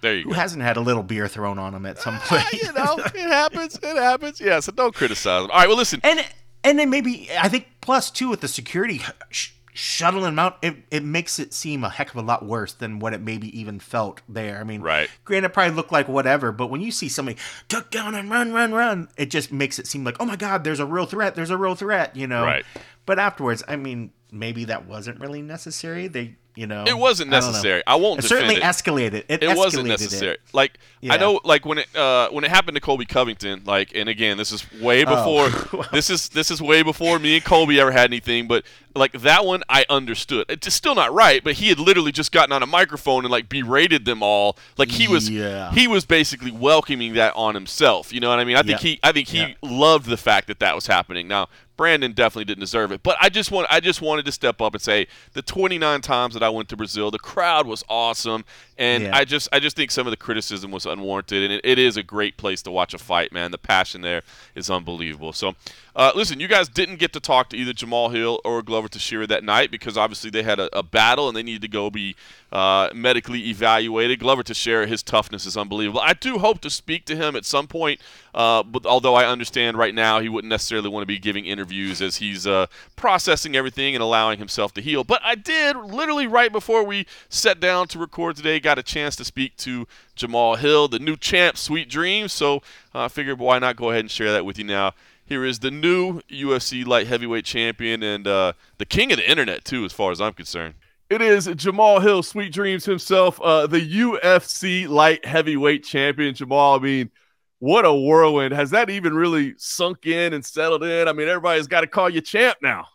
[0.00, 0.36] there you who go.
[0.36, 2.42] hasn't had a little beer thrown on him at some point?
[2.44, 3.78] Ah, you know, it happens.
[3.82, 4.40] It happens.
[4.40, 4.60] Yeah.
[4.60, 5.50] So don't criticize them.
[5.50, 5.68] All right.
[5.68, 6.00] Well, listen.
[6.04, 6.24] and
[6.64, 10.74] and then maybe I think plus too with the security sh- shuttling them out, it,
[10.90, 13.78] it makes it seem a heck of a lot worse than what it maybe even
[13.78, 14.58] felt there.
[14.58, 15.08] I mean, Right.
[15.26, 17.36] Granted, it probably looked like whatever, but when you see somebody
[17.68, 20.64] tuck down and run, run, run, it just makes it seem like, oh my god,
[20.64, 21.34] there's a real threat.
[21.34, 22.16] There's a real threat.
[22.16, 22.42] You know.
[22.42, 22.64] Right.
[23.04, 26.08] But afterwards, I mean, maybe that wasn't really necessary.
[26.08, 27.82] They, you know, It wasn't I necessary.
[27.86, 28.62] I won't It certainly it.
[28.62, 29.24] escalated.
[29.28, 30.32] It, it wasn't necessary.
[30.34, 30.40] It.
[30.52, 34.08] Like I know, like when it uh, when it happened to Colby Covington, like, and
[34.08, 35.48] again, this is way Oh.
[35.50, 38.48] before this is this is way before me and Colby ever had anything.
[38.48, 38.64] But
[38.94, 40.46] like that one, I understood.
[40.48, 43.48] It's still not right, but he had literally just gotten on a microphone and like
[43.48, 44.56] berated them all.
[44.78, 45.70] Like he was Yeah.
[45.72, 48.12] he was basically welcoming that on himself.
[48.12, 48.56] You know what I mean?
[48.56, 48.88] I think Yeah.
[48.90, 49.52] he I think he Yeah.
[49.62, 51.28] loved the fact that that was happening.
[51.28, 51.48] Now.
[51.76, 54.74] Brandon definitely didn't deserve it, but I just want I just wanted to step up
[54.74, 58.44] and say the 29 times that I went to Brazil, the crowd was awesome,
[58.78, 59.16] and Yeah.
[59.16, 61.96] I just I just think some of the criticism was unwarranted, and it, it is
[61.96, 63.50] a great place to watch a fight, man.
[63.50, 64.22] The passion there
[64.54, 65.32] is unbelievable.
[65.32, 65.54] So,
[65.96, 69.26] uh, listen, you guys didn't get to talk to either Jamahal Hill or Glover Teixeira
[69.28, 72.14] that night because obviously they had a, a battle and they needed to go be
[72.52, 74.20] uh, medically evaluated.
[74.20, 76.00] Glover Teixeira, his toughness is unbelievable.
[76.00, 77.98] I do hope to speak to him at some point,
[78.34, 82.02] uh, but although I understand right now he wouldn't necessarily want to be giving interviews
[82.02, 85.02] as he's uh, processing everything and allowing himself to heal.
[85.02, 89.16] But I did literally right before we sat down to record today, got a chance
[89.16, 92.34] to speak to Jamahal Hill, the new champ, Sweet Dreams.
[92.34, 92.56] So
[92.94, 94.92] uh, I figured why not go ahead and share that with you now.
[95.26, 99.64] Here is the new UFC light heavyweight champion and uh, the king of the internet
[99.64, 100.74] too, as far as I'm concerned.
[101.10, 106.34] It is Jamahal Hill, Sweet Dreams himself, uh, the UFC light heavyweight champion.
[106.34, 107.10] Jamahal, I mean,
[107.58, 108.54] what a whirlwind.
[108.54, 111.08] Has that even really sunk in and settled in?
[111.08, 112.86] I mean, everybody's got to call you champ now.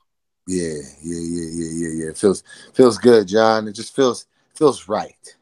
[0.48, 2.10] Yeah, yeah, yeah, yeah, yeah, yeah.
[2.10, 3.68] It feels feels good, John.
[3.68, 5.36] It just feels feels right.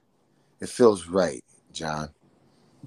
[0.60, 2.10] It feels right, John.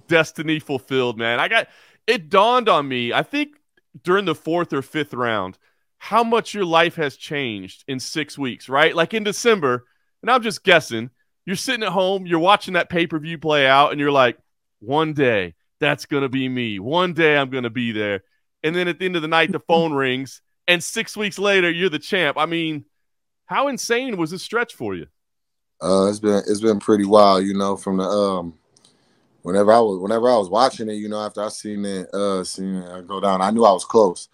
[0.09, 1.38] Destiny fulfilled, man.
[1.41, 1.69] I got
[2.07, 3.57] it dawned on me, I think
[4.02, 5.59] during the fourth or fifth round,
[5.98, 8.94] how much your life has changed in six weeks, right?
[8.94, 9.85] Like in December,
[10.22, 11.11] and I'm just guessing,
[11.44, 14.38] you're sitting at home, you're watching that pay per view play out, and you're like,
[14.81, 16.78] one day that's going to be me.
[16.78, 18.22] One day I'm going to be there.
[18.62, 21.70] And then at the end of the night, the phone rings, and six weeks later,
[21.70, 22.38] you're the champ.
[22.38, 22.85] I mean,
[23.46, 25.07] how insane was this stretch for you?
[25.81, 27.76] Uh, it's been it's been pretty wild, you know.
[27.76, 28.55] From the um,
[29.42, 32.44] whenever I was whenever I was watching it, you know, after I seen it uh
[32.44, 34.28] seen it go down, I knew I was close.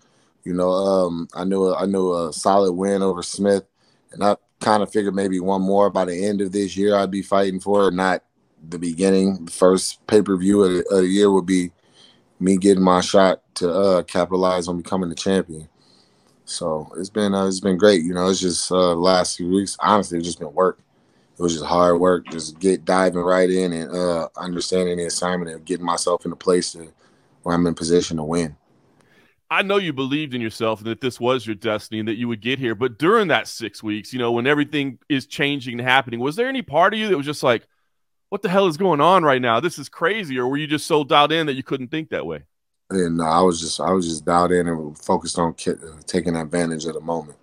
[0.45, 3.65] You know, um, I knew I knew a solid win over Smith,
[4.13, 7.11] and I kind of figured maybe one more by the end of this year I'd
[7.11, 8.23] be fighting for it, not
[8.69, 9.45] the beginning.
[9.47, 11.73] The first pay per view of, the- of the year would be
[12.41, 15.69] me getting my shot to uh capitalize on becoming the champion.
[16.45, 18.03] So it's been uh, it's been great.
[18.03, 19.77] You know, it's just uh last few weeks.
[19.81, 20.81] Honestly, it's just been work
[21.39, 25.53] it was just hard work, just get diving right in and uh, understanding the assignment
[25.53, 26.93] and getting myself in a place to,
[27.43, 28.57] where I'm in position to win.
[29.51, 32.29] I know you believed in yourself and that this was your destiny and that you
[32.29, 32.75] would get here.
[32.75, 36.49] But during that six weeks, you know, when everything is changing and happening, was there
[36.49, 37.67] any part of you that was just like,
[38.29, 39.59] what the hell is going on right now?
[39.59, 40.39] This is crazy.
[40.39, 42.43] Or were you just so dialed in that you couldn't think that way?
[42.91, 46.85] And no, I was just I was just dialed in and focused on taking advantage
[46.85, 47.38] of the moment.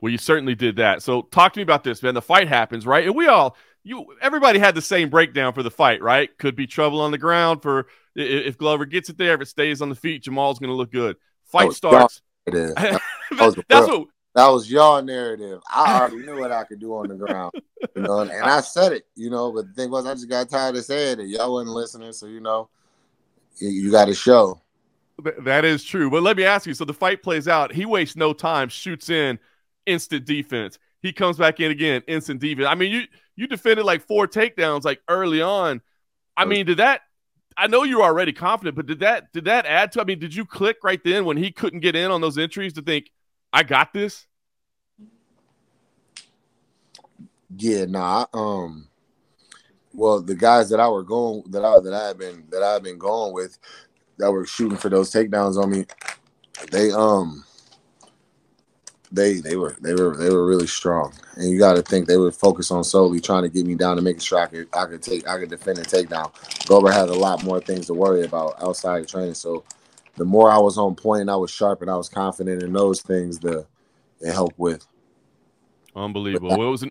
[0.00, 1.02] Well, you certainly did that.
[1.02, 2.14] So talk to me about this, man.
[2.14, 3.04] The fight happens, right?
[3.04, 6.36] And we all you everybody had the same breakdown for the fight, right?
[6.38, 9.80] Could be trouble on the ground for if Glover gets it there, if it stays
[9.80, 11.16] on the feet, Jamahal's going to look good.
[11.44, 12.20] Fight starts.
[12.46, 13.00] That,
[13.38, 14.08] was That's what.
[14.34, 15.60] That was y'all narrative.
[15.68, 17.52] I already knew what I could do on the ground,
[17.96, 19.50] you know, and, and I said it, you know.
[19.50, 21.28] But the thing was, I just got tired of saying it.
[21.28, 22.68] Y'all wasn't listening, so you know,
[23.56, 24.60] you, you got to show.
[25.40, 26.08] That is true.
[26.10, 26.74] But let me ask you.
[26.74, 27.72] So the fight plays out.
[27.72, 29.40] He wastes no time, shoots in,
[29.88, 30.78] instant defense.
[31.00, 32.68] He comes back in again, instant defense.
[32.68, 33.02] I mean, you
[33.36, 35.80] you defended like four takedowns like early on.
[36.36, 37.02] I mean, did that?
[37.56, 40.00] I know you were already confident, but did that did that add to?
[40.00, 42.72] I mean, did you click right then when he couldn't get in on those entries
[42.74, 43.10] to think,
[43.52, 44.26] I got this?
[47.56, 48.26] Yeah, nah.
[48.34, 48.88] Um,
[49.94, 52.82] well, the guys that I were going that I that I had been that I've
[52.82, 53.58] been going with
[54.18, 55.86] that were shooting for those takedowns on me,
[56.70, 57.44] they um
[59.10, 62.16] they they were they were they were really strong, and you got to think they
[62.16, 64.86] were focused on solely trying to get me down to making sure I could I
[64.86, 66.30] could take I could defend a take down.
[66.66, 69.64] Glover had a lot more things to worry about outside of training, so
[70.16, 72.72] the more I was on point and I was sharp and I was confident in
[72.72, 73.66] those things, the
[74.20, 74.86] it helped with.
[75.94, 76.50] Unbelievable.
[76.58, 76.90] Well, it was an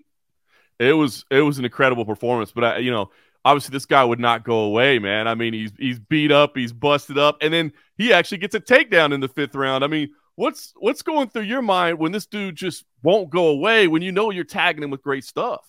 [0.80, 3.12] it was it was an incredible performance, but I, you know
[3.48, 5.28] obviously this guy would not go away, man.
[5.28, 8.60] I mean, he's he's beat up, he's busted up, and then he actually gets a
[8.60, 9.84] takedown in the fifth round.
[9.84, 13.88] I mean, What's what's going through your mind when this dude just won't go away
[13.88, 15.68] when you know you're tagging him with great stuff?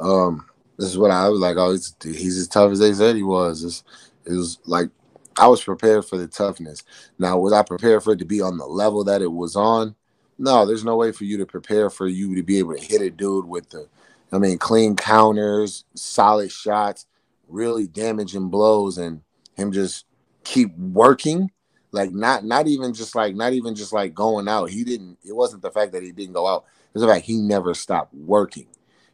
[0.00, 0.44] Um,
[0.76, 1.56] this is what I was like.
[1.56, 3.62] Oh, he's, he's as tough as they said he was.
[3.62, 3.84] It's,
[4.26, 4.90] it was like
[5.38, 6.82] I was prepared for the toughness.
[7.16, 9.94] Now, was I prepared for it to be on the level that it was on?
[10.36, 13.02] No, there's no way for you to prepare for you to be able to hit
[13.02, 13.86] a dude with the,
[14.32, 17.06] I mean, clean counters, solid shots,
[17.46, 19.22] really damaging blows, and
[19.54, 20.06] him just
[20.42, 21.52] keep working
[21.92, 24.70] like not not even just like not even just like going out.
[24.70, 25.18] He didn't.
[25.24, 26.64] It wasn't the fact that he didn't go out.
[26.88, 28.66] It was the fact he never stopped working.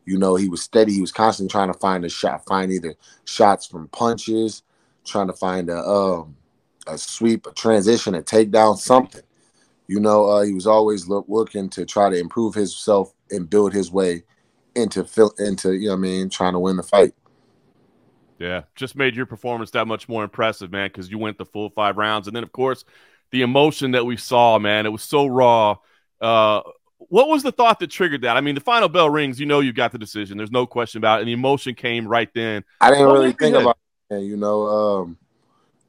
[0.05, 0.93] You know, he was steady.
[0.93, 4.63] He was constantly trying to find a shot, find either shots from punches,
[5.05, 6.37] trying to find a um,
[6.87, 9.23] a sweep, a transition, a takedown, something.
[9.89, 13.73] You know, uh, he was always look, looking to try to improve himself and build
[13.73, 14.25] his way
[14.75, 15.07] into
[15.39, 17.15] into you know I mean trying to win the fight.
[18.39, 21.71] Yeah, just made your performance that much more impressive, man, because you went the full
[21.71, 22.27] five rounds.
[22.27, 22.85] And then, of course,
[23.31, 25.77] the emotion that we saw, man, it was so raw.
[26.21, 26.61] Uh,
[26.99, 28.37] what was the thought that triggered that?
[28.37, 30.37] I mean, the final bell rings, you know, you got the decision.
[30.37, 31.23] There's no question about it.
[31.23, 32.65] And the emotion came right then.
[32.81, 33.79] I didn't really think about
[34.11, 34.67] it, you know.
[34.67, 35.19] Um,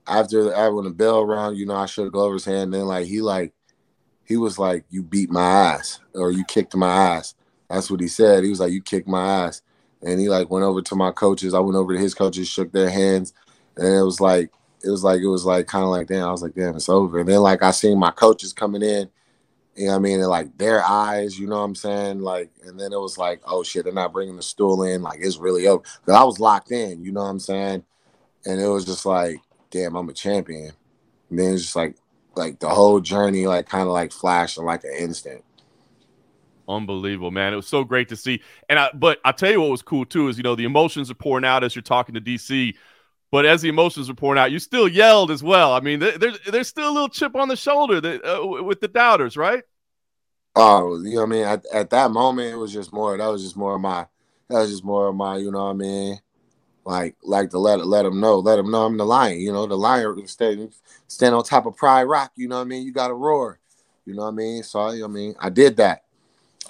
[0.07, 2.73] after, after when the bell rang, you know, I shook Glover's hand.
[2.73, 3.53] Then, like, he, like,
[4.23, 7.35] he was like, You beat my ass or you kicked my ass.
[7.69, 8.43] That's what he said.
[8.43, 9.61] He was like, You kicked my ass
[10.03, 11.53] and he like went over to my coaches.
[11.53, 13.33] I went over to his coaches, shook their hands,
[13.75, 14.51] and it was like
[14.83, 16.27] it was like it was like kind of like damn.
[16.27, 17.19] I was like damn, it's over.
[17.19, 19.09] And then like I seen my coaches coming in,
[19.75, 22.51] you know what I mean, and like their eyes, you know what I'm saying, like,
[22.65, 25.37] and then it was like oh shit, they're not bringing the stool in, like it's
[25.37, 25.83] really over.
[26.05, 27.83] Cause I was locked in, you know what I'm saying,
[28.45, 29.37] and it was just like
[29.69, 30.71] damn, I'm a champion.
[31.29, 31.95] And then it's just like
[32.35, 35.43] like the whole journey like kind of like flashed in like an instant.
[36.67, 37.53] Unbelievable, man.
[37.53, 38.41] It was so great to see.
[38.67, 41.09] And I but I tell you what was cool too is you know the emotions
[41.09, 42.75] are pouring out as you're talking to DC.
[43.31, 45.73] But as the emotions are pouring out, you still yelled as well.
[45.73, 48.87] I mean, there's there's still a little chip on the shoulder that, uh, with the
[48.87, 49.63] doubters, right?
[50.55, 51.43] Oh, you know what I mean.
[51.43, 53.17] At, at that moment, it was just more.
[53.17, 54.07] That was just more of my.
[54.49, 55.37] That was just more of my.
[55.37, 56.19] You know what I mean.
[56.85, 59.39] Like, like to let let them know, let them know I'm the lion.
[59.39, 60.73] You know, the lion stand
[61.07, 62.31] stand on top of Pride Rock.
[62.35, 62.83] You know what I mean.
[62.83, 63.59] You got to roar.
[64.05, 64.63] You know what I mean.
[64.63, 66.03] So I mean, I did that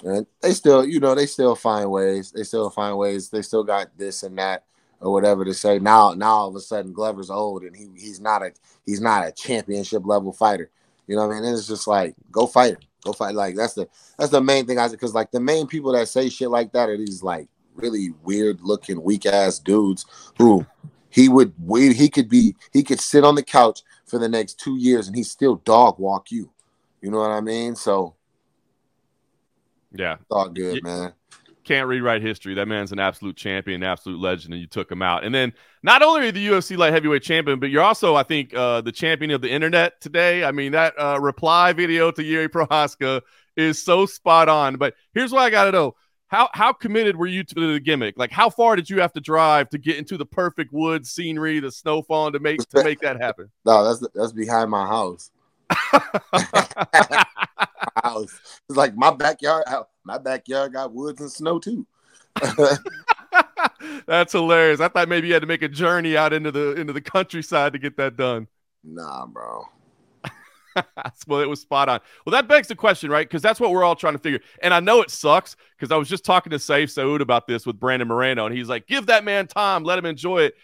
[0.04, 2.30] and they still, you know, they still find ways.
[2.30, 3.28] They still find ways.
[3.30, 4.64] They still got this and that
[5.00, 5.78] or whatever to say.
[5.78, 8.52] Now, now all of a sudden, Glover's old and he he's not a
[8.86, 10.70] he's not a championship level fighter.
[11.06, 11.48] You know what I mean?
[11.48, 13.34] And it's just like go fight him, go fight.
[13.34, 16.28] Like that's the that's the main thing I because like the main people that say
[16.28, 20.04] shit like that are these like really weird looking weak ass dudes
[20.36, 20.66] who
[21.10, 24.60] he would wait, he could be he could sit on the couch for the next
[24.60, 26.50] two years and he still dog walk you.
[27.00, 27.76] You know what I mean?
[27.76, 28.14] So
[29.92, 30.14] yeah.
[30.14, 31.12] It's all good, you, man.
[31.64, 32.54] Can't rewrite history.
[32.54, 35.24] That man's an absolute champion, absolute legend, and you took him out.
[35.24, 38.22] And then not only are you the UFC light heavyweight champion, but you're also, I
[38.22, 40.44] think, uh, the champion of the internet today.
[40.44, 43.20] I mean, that uh, reply video to Jiri Prochazka
[43.56, 44.76] is so spot on.
[44.76, 45.94] But here's what I got to know.
[46.28, 48.18] How, how committed were you to the gimmick?
[48.18, 51.58] Like, how far did you have to drive to get into the perfect woods scenery,
[51.58, 53.50] the snow falling to make to make that happen?
[53.64, 55.30] No, that's that's behind my house.
[58.04, 58.60] house.
[58.68, 59.64] It's like my backyard.
[60.04, 61.86] My backyard got woods and snow too.
[64.06, 64.80] That's hilarious.
[64.80, 67.72] I thought maybe you had to make a journey out into the into the countryside
[67.74, 68.48] to get that done.
[68.84, 69.64] Nah, bro.
[70.96, 72.00] That's well, it was spot on.
[72.24, 73.26] Well, that begs the question, right?
[73.28, 74.40] Because that's what we're all trying to figure.
[74.62, 77.66] And I know it sucks because I was just talking to Saif Saud about this
[77.66, 80.54] with Brandon Moreno, and he's like, "Give that man time, let him enjoy it."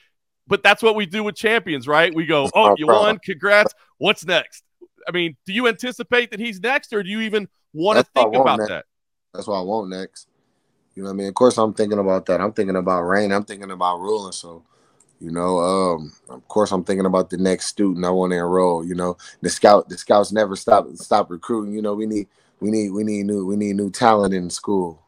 [0.46, 2.14] But that's what we do with champions, right?
[2.14, 3.74] We go, "Oh, you won, congrats.
[3.98, 4.63] What's next?"
[5.08, 8.34] I mean, do you anticipate that he's next, or do you even want to think
[8.34, 8.70] about next.
[8.70, 8.84] that?
[9.32, 10.28] That's what I want next.
[10.94, 11.28] You know what I mean?
[11.28, 12.40] Of course, I'm thinking about that.
[12.40, 13.32] I'm thinking about rain.
[13.32, 14.32] I'm thinking about ruling.
[14.32, 14.64] So
[15.20, 18.84] you know, um, of course, I'm thinking about the next student I want to enroll.
[18.84, 21.74] You know, the scout, the scouts never stop stop recruiting.
[21.74, 22.28] You know, we need
[22.60, 25.00] we need we need new we need new talent in school.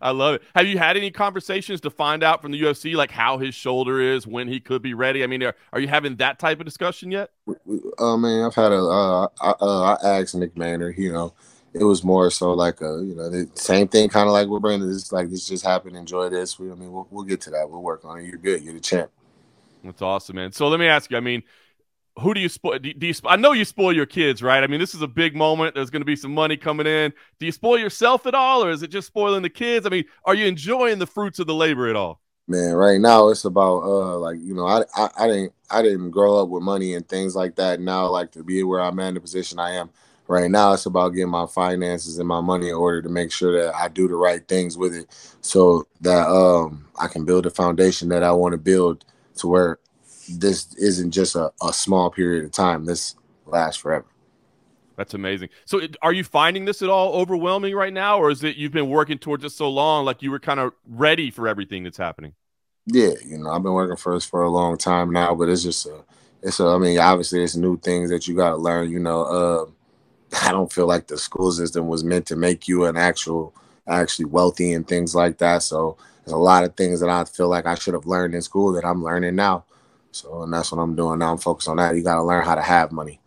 [0.00, 0.42] I love it.
[0.54, 4.00] Have you had any conversations to find out from the UFC like how his shoulder
[4.00, 5.24] is, when he could be ready?
[5.24, 7.30] I mean, are, are you having that type of discussion yet?
[7.98, 8.82] I mean, I've had a.
[8.82, 10.98] Uh, I, uh, I asked Mick Maynard.
[10.98, 11.34] You know,
[11.72, 14.62] it was more so like a you know the same thing, kind of like with
[14.62, 14.90] Brandon.
[14.90, 15.96] It's like this just happened.
[15.96, 16.58] Enjoy this.
[16.58, 17.68] We, I mean, we'll, we'll get to that.
[17.70, 18.24] We'll work on it.
[18.24, 18.62] You're good.
[18.62, 19.10] You're the champ.
[19.84, 20.52] That's awesome, man.
[20.52, 21.16] So let me ask you.
[21.16, 21.42] I mean,
[22.18, 22.78] who do you spoil?
[22.78, 24.62] Do, do you, I know you spoil your kids, right?
[24.62, 25.74] I mean, this is a big moment.
[25.74, 27.12] There's going to be some money coming in.
[27.38, 29.86] Do you spoil yourself at all, or is it just spoiling the kids?
[29.86, 32.20] I mean, are you enjoying the fruits of the labor at all?
[32.50, 36.10] Man, right now it's about uh like you know I, I I didn't I didn't
[36.10, 37.80] grow up with money and things like that.
[37.80, 39.90] Now like to be where I'm at in the position I am
[40.30, 43.64] Right now, it's about getting my finances and my money in order to make sure
[43.64, 45.06] that I do the right things with it,
[45.40, 49.04] so that um, I can build a foundation that I want to build
[49.38, 49.80] to where
[50.28, 52.84] this isn't just a, a small period of time.
[52.84, 54.06] This lasts forever.
[54.96, 55.48] That's amazing.
[55.64, 58.88] So, are you finding this at all overwhelming right now, or is it you've been
[58.88, 62.34] working towards it so long, like you were kind of ready for everything that's happening?
[62.86, 65.62] Yeah, you know, I've been working for us for a long time now, but it's
[65.62, 66.02] just a,
[66.42, 68.90] it's a, I mean, obviously, it's new things that you got to learn.
[68.90, 69.66] You know, uh,
[70.42, 73.54] I don't feel like the school system was meant to make you an actual
[73.86, 75.62] actually wealthy and things like that.
[75.62, 78.42] So there's a lot of things that I feel like I should have learned in
[78.42, 79.64] school that I'm learning now.
[80.12, 81.32] So and that's what I'm doing now.
[81.32, 81.96] I'm focused on that.
[81.96, 83.20] You got to learn how to have money.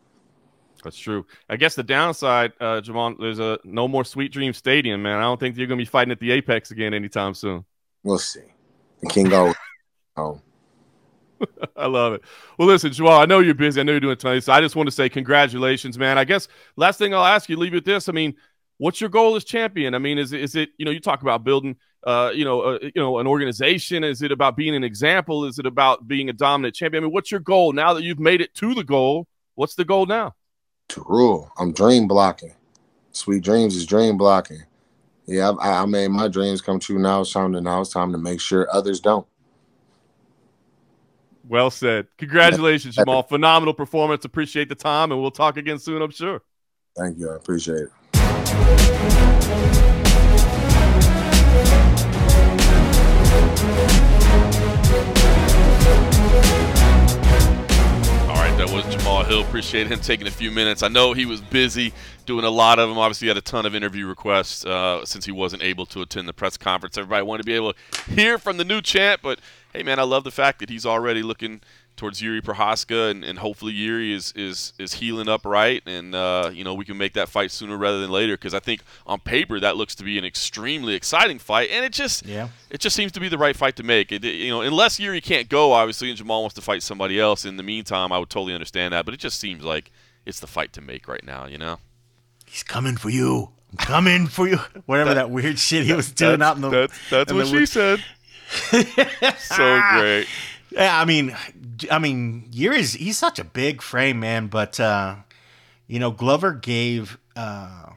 [0.84, 1.26] That's true.
[1.50, 5.18] I guess the downside, uh, Jamahal, there's a no more Sweet Dream Stadium, man.
[5.18, 7.63] I don't think you're gonna be fighting at the Apex again anytime soon.
[8.04, 8.53] We'll see.
[9.04, 9.54] The King go
[10.16, 10.42] home.
[11.76, 12.22] I love it.
[12.58, 13.82] Well, listen, Joel, I know you're busy.
[13.82, 16.18] I know you're doing tonight, so I just want to say congratulations, man.
[16.18, 18.08] I guess last thing I'll ask you, leave you with this.
[18.08, 18.34] I mean,
[18.78, 19.94] what's your goal as champion?
[19.94, 22.80] I mean, is is it you know you talk about building, uh, you know, uh,
[22.82, 24.06] you know, an organization?
[24.06, 25.44] Is it about being an example?
[25.44, 27.04] Is it about being a dominant champion?
[27.04, 29.28] I mean, what's your goal now that you've made it to the goal?
[29.56, 30.34] What's the goal now?
[30.89, 31.52] To rule.
[31.58, 32.54] I'm dream blocking.
[33.12, 34.63] Sweet dreams is dream blocking.
[35.25, 36.99] Yeah, I, I made my dreams come true.
[36.99, 39.25] Now it's time to now it's time to make sure others don't.
[41.47, 42.07] Well said.
[42.17, 43.27] Congratulations, Jamahal.
[43.27, 44.25] Phenomenal performance.
[44.25, 46.41] Appreciate the time, and we'll talk again soon, I'm sure.
[46.97, 47.31] Thank you.
[47.31, 49.33] I appreciate it.
[59.13, 59.41] Jamahal Hill.
[59.41, 60.82] Appreciate him taking a few minutes.
[60.82, 61.93] I know he was busy
[62.26, 62.97] doing a lot of them.
[62.97, 66.28] Obviously, he had a ton of interview requests uh, since he wasn't able to attend
[66.28, 66.97] the press conference.
[66.97, 69.39] Everybody wanted to be able to hear from the new champ, but
[69.71, 71.62] hey, man, I love the fact that he's already looking
[71.95, 76.49] towards Jiri Prochazka, and, and hopefully Jiri is, is is healing up right, and uh,
[76.53, 78.34] you know we can make that fight sooner rather than later.
[78.34, 81.93] Because I think on paper that looks to be an extremely exciting fight, and it
[81.93, 82.49] just yeah.
[82.69, 84.12] it just seems to be the right fight to make.
[84.12, 87.45] It, you know, unless Jiri can't go, obviously, and Jamahal wants to fight somebody else.
[87.45, 89.91] In the meantime, I would totally understand that, but it just seems like
[90.25, 91.45] it's the fight to make right now.
[91.45, 91.79] You know,
[92.45, 93.49] he's coming for you.
[93.71, 94.58] I'm coming for you.
[94.86, 96.69] Whatever that, that weird shit he was doing out in the.
[96.69, 98.03] That's, that's what she said.
[99.38, 100.27] so great.
[100.73, 101.36] Yeah, I mean,
[101.91, 104.47] I mean, Jiri's he's such a big frame, man.
[104.47, 105.15] But uh,
[105.88, 107.91] you know, Glover gave uh,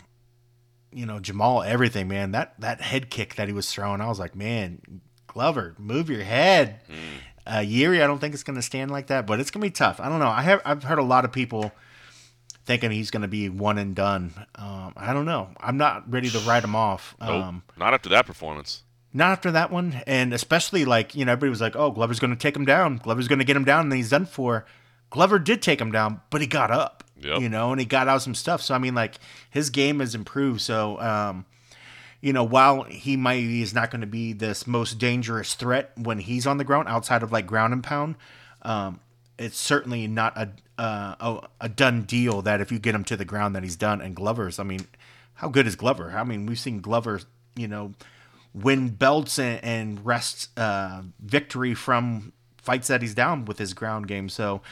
[0.92, 2.32] you know Jamahal everything, man.
[2.32, 6.22] That that head kick that he was throwing, I was like, man, Glover, move your
[6.22, 6.80] head.
[6.88, 6.96] Mm.
[7.46, 9.66] Uh, Jiri, I don't think it's going to stand like that, but it's going to
[9.66, 10.00] be tough.
[10.00, 10.28] I don't know.
[10.28, 11.72] I have I've heard a lot of people
[12.64, 14.32] thinking he's going to be one and done.
[14.56, 15.50] Um, I don't know.
[15.60, 17.14] I'm not ready to write him off.
[17.20, 18.82] Nope, um, not after that performance
[19.16, 20.02] not after that one.
[20.06, 22.98] And especially like, you know, everybody was like, oh, Glover's going to take him down.
[22.98, 24.67] Glover's going to get him down and he's done for.
[25.10, 27.40] Glover did take him down, but he got up, yep.
[27.40, 28.60] you know, and he got out some stuff.
[28.60, 29.19] So, I mean, like,
[29.50, 30.60] his game has improved.
[30.60, 31.46] So, um,
[32.21, 36.19] you know, while he might is not going to be this most dangerous threat when
[36.19, 38.17] he's on the ground outside of like ground and pound,
[38.62, 39.00] um,
[39.38, 43.17] it's certainly not a, uh, a, a done deal that if you get him to
[43.17, 44.00] the ground that he's done.
[44.00, 44.87] And Glover's, I mean,
[45.35, 46.12] how good is Glover?
[46.17, 47.21] I mean, we've seen Glover,
[47.54, 47.92] you know,
[48.57, 54.09] win belts and, and wrest uh, victory from fights that he's down with his ground
[54.09, 54.29] game.
[54.29, 54.63] So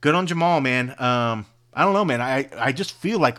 [0.00, 0.90] good on Jamahal, man.
[0.98, 2.20] Um, I don't know, man.
[2.20, 3.38] I I just feel like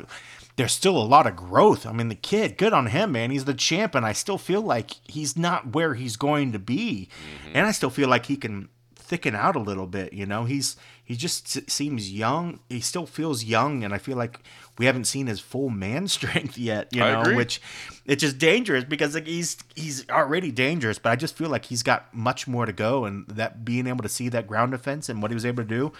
[0.55, 1.85] there's still a lot of growth.
[1.85, 3.31] I mean, the kid, good on him, man.
[3.31, 7.09] He's the champ, and I still feel like he's not where he's going to be,
[7.09, 7.51] mm-hmm.
[7.55, 10.13] and I still feel like he can thicken out a little bit.
[10.13, 10.75] You know, he's
[11.11, 12.61] he just seems young.
[12.69, 14.39] He still feels young, and I feel like
[14.77, 16.87] we haven't seen his full man strength yet.
[16.93, 17.61] You know, which
[18.05, 21.83] it's just dangerous because like he's he's already dangerous, but I just feel like he's
[21.83, 25.21] got much more to go, and that being able to see that ground defense and
[25.21, 25.91] what he was able to do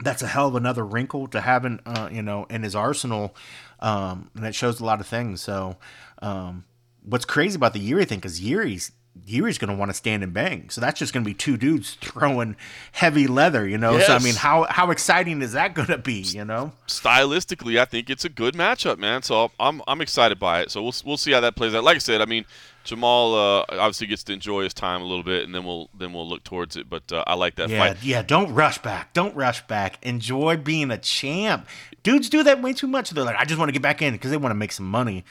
[0.00, 3.36] that's a hell of another wrinkle to have in uh, you know in his arsenal,
[3.78, 5.40] um, and it shows a lot of things.
[5.40, 5.76] So,
[6.20, 6.64] um,
[7.04, 8.90] what's crazy about the Jiri thing is Jiri's
[9.26, 10.70] Jiri's going to want to stand and bang.
[10.70, 12.56] So that's just going to be two dudes throwing
[12.92, 13.92] heavy leather, you know.
[13.92, 14.06] Yes.
[14.06, 16.72] So I mean, how how exciting is that going to be, you know?
[16.86, 19.22] Stylistically, I think it's a good matchup, man.
[19.22, 20.70] So I'm I'm excited by it.
[20.70, 21.84] So we'll we'll see how that plays out.
[21.84, 22.46] Like I said, I mean,
[22.86, 26.14] Jamahal uh, obviously gets to enjoy his time a little bit, and then we'll then
[26.14, 26.88] we'll look towards it.
[26.88, 28.02] But uh, I like that yeah, fight.
[28.02, 29.12] Yeah, don't rush back.
[29.12, 29.98] Don't rush back.
[30.02, 31.68] Enjoy being a champ.
[32.02, 33.10] Dudes do that way too much.
[33.10, 34.90] They're like, I just want to get back in because they want to make some
[34.90, 35.24] money.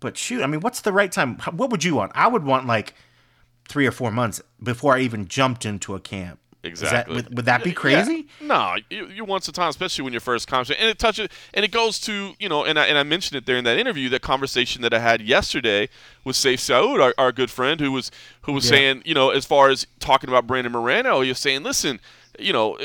[0.00, 1.38] But shoot, I mean, what's the right time?
[1.52, 2.12] What would you want?
[2.14, 2.94] I would want like
[3.68, 6.40] three or four months before I even jumped into a camp.
[6.62, 7.14] Exactly.
[7.14, 8.26] That, would, would, that be crazy?
[8.40, 8.46] Yeah.
[8.46, 11.64] No, you, you want some time, especially when you're first conversation, and it touches, and
[11.64, 14.08] it goes to you know, and I, and I mentioned it there in that interview,
[14.08, 15.88] that conversation that I had yesterday
[16.24, 18.10] with Saif Saud, our, our good friend, who was
[18.42, 18.70] who was yeah.
[18.70, 22.00] saying, you know, as far as talking about Brandon Moreno, you're saying, listen,
[22.38, 22.78] you know,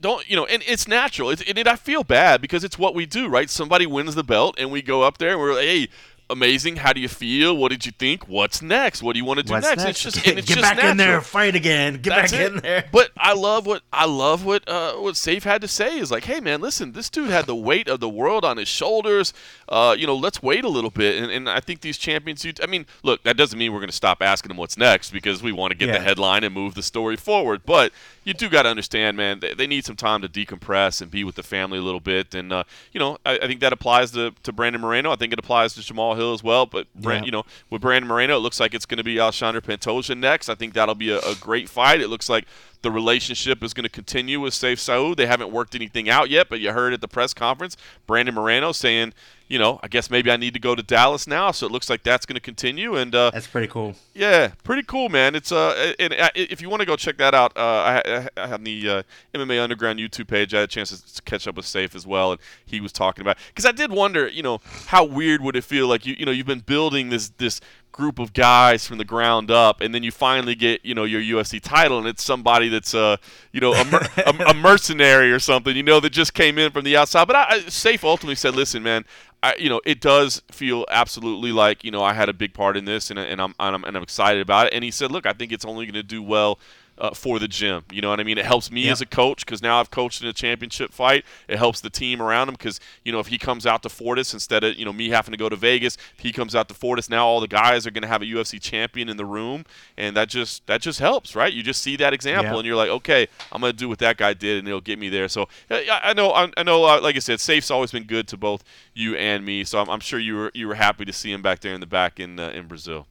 [0.00, 1.30] don't you know, and it's natural.
[1.30, 3.48] It's, and it, I feel bad because it's what we do, right?
[3.48, 5.88] Somebody wins the belt, and we go up there and we're like, hey
[6.32, 6.76] amazing.
[6.76, 7.56] How do you feel?
[7.56, 8.28] What did you think?
[8.28, 9.02] What's next?
[9.02, 9.84] What do you want to do What's next?
[9.84, 10.06] next?
[10.06, 10.90] It's just get, it's get just back natural.
[10.90, 12.00] in there, fight again.
[12.02, 12.52] Get That's back it.
[12.52, 12.84] in there.
[12.90, 16.24] But I love what I love what uh, what Saif had to say is like,
[16.24, 19.32] hey man, listen, this dude had the weight of the world on his shoulders.
[19.68, 21.22] Uh, you know, let's wait a little bit.
[21.22, 23.96] And, and I think these champions, I mean, look, that doesn't mean we're going to
[23.96, 25.98] stop asking them what's next because we want to get yeah.
[25.98, 27.62] the headline and move the story forward.
[27.64, 27.92] But
[28.24, 31.24] you do got to understand, man, they, they, need some time to decompress and be
[31.24, 32.34] with the family a little bit.
[32.34, 35.10] And uh, you know, I, I, think that applies to, to Brandon Moreno.
[35.10, 36.66] I think it applies to Jamahal Hill as well.
[36.66, 37.26] But Brand, yeah.
[37.26, 40.48] you know, with Brandon Moreno, it looks like it's going to be Alexandre Pantoja next.
[40.48, 42.00] I think that'll be a, a great fight.
[42.00, 42.46] It looks like
[42.82, 45.16] the relationship is going to continue with Saif Saud.
[45.16, 48.72] They haven't worked anything out yet, but you heard at the press conference Brandon Moreno
[48.72, 49.14] saying,
[49.52, 51.50] you know, I guess maybe I need to go to Dallas now.
[51.50, 52.96] So it looks like that's going to continue.
[52.96, 53.94] And uh, that's pretty cool.
[54.14, 55.34] Yeah, pretty cool, man.
[55.34, 58.46] It's uh, and uh, if you want to go check that out, uh, I, I
[58.46, 59.02] have the uh,
[59.34, 60.54] MMA Underground YouTube page.
[60.54, 63.20] I had a chance to catch up with Saif as well, and he was talking
[63.20, 66.24] about because I did wonder, you know, how weird would it feel like you, you
[66.24, 67.60] know, you've been building this this
[67.92, 71.20] group of guys from the ground up, and then you finally get you know your
[71.20, 73.18] UFC title, and it's somebody that's uh
[73.52, 76.72] you know a, mer- a, a mercenary or something, you know, that just came in
[76.72, 77.26] from the outside.
[77.26, 79.04] But I, I, Saif ultimately said, "Listen, man."
[79.42, 82.76] I, you know, it does feel absolutely like you know I had a big part
[82.76, 84.72] in this, and, and I'm, and I'm and I'm excited about it.
[84.72, 86.58] And he said, "Look, I think it's only going to do well
[86.98, 87.84] uh, for the gym.
[87.90, 88.38] You know what I mean?
[88.38, 88.92] It helps me yep.
[88.92, 91.24] as a coach because now I've coached in a championship fight.
[91.48, 94.32] It helps the team around him because you know if he comes out to Fortis
[94.32, 97.08] instead of you know me having to go to Vegas, he comes out to Fortis.
[97.08, 99.64] Now all the guys are going to have a UFC champion in the room,
[99.96, 101.52] and that just that just helps, right?
[101.52, 102.56] You just see that example, yep.
[102.56, 104.98] and you're like, okay, I'm going to do what that guy did, and it'll get
[104.98, 105.28] me there.
[105.28, 108.28] So I, I know, I, I know, uh, like I said, Saif's always been good
[108.28, 108.64] to both
[108.94, 109.64] you and me.
[109.64, 111.80] So I'm, I'm, sure you were you were happy to see him back there in
[111.80, 113.06] the back in uh, in Brazil.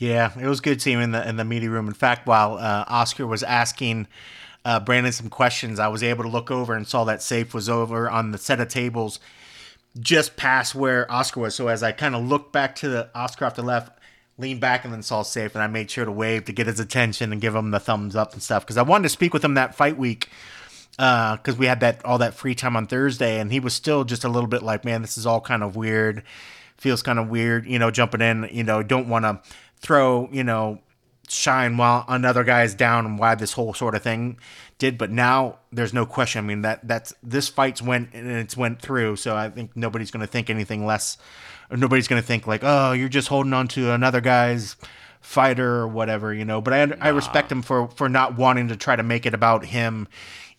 [0.00, 1.86] Yeah, it was good seeing him in the in the media room.
[1.86, 4.06] In fact, while uh, Oscar was asking
[4.64, 7.68] uh, Brandon some questions, I was able to look over and saw that Saif was
[7.68, 9.20] over on the set of tables
[9.98, 11.54] just past where Oscar was.
[11.54, 13.92] So as I kind of looked back to the Oscar off the left,
[14.38, 16.80] leaned back and then saw Saif, and I made sure to wave to get his
[16.80, 19.44] attention and give him the thumbs up and stuff because I wanted to speak with
[19.44, 20.30] him that fight week
[20.92, 24.04] because uh, we had that all that free time on Thursday, and he was still
[24.04, 26.22] just a little bit like, man, this is all kind of weird.
[26.78, 28.48] Feels kind of weird, you know, jumping in.
[28.50, 29.42] You know, don't want to
[29.80, 30.80] throw, you know,
[31.28, 34.38] shine while another guy is down and why this whole sort of thing
[34.78, 34.98] did.
[34.98, 36.44] But now there's no question.
[36.44, 39.16] I mean that that's this fight's went and it's went through.
[39.16, 41.18] So I think nobody's going to think anything less.
[41.70, 44.74] Or nobody's going to think like, oh, you're just holding on to another guy's
[45.20, 46.60] fighter or whatever, you know.
[46.60, 46.96] But I nah.
[47.00, 50.08] I respect him for for not wanting to try to make it about him.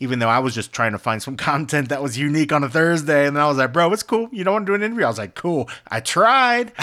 [0.01, 2.69] Even though I was just trying to find some content that was unique on a
[2.69, 4.27] Thursday, and then I was like, "Bro, it's cool.
[4.31, 5.69] You don't want to do an interview?" I was like, "Cool.
[5.87, 6.73] I tried.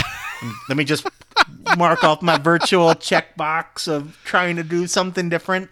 [0.68, 1.06] Let me just
[1.76, 5.70] mark off my virtual checkbox of trying to do something different.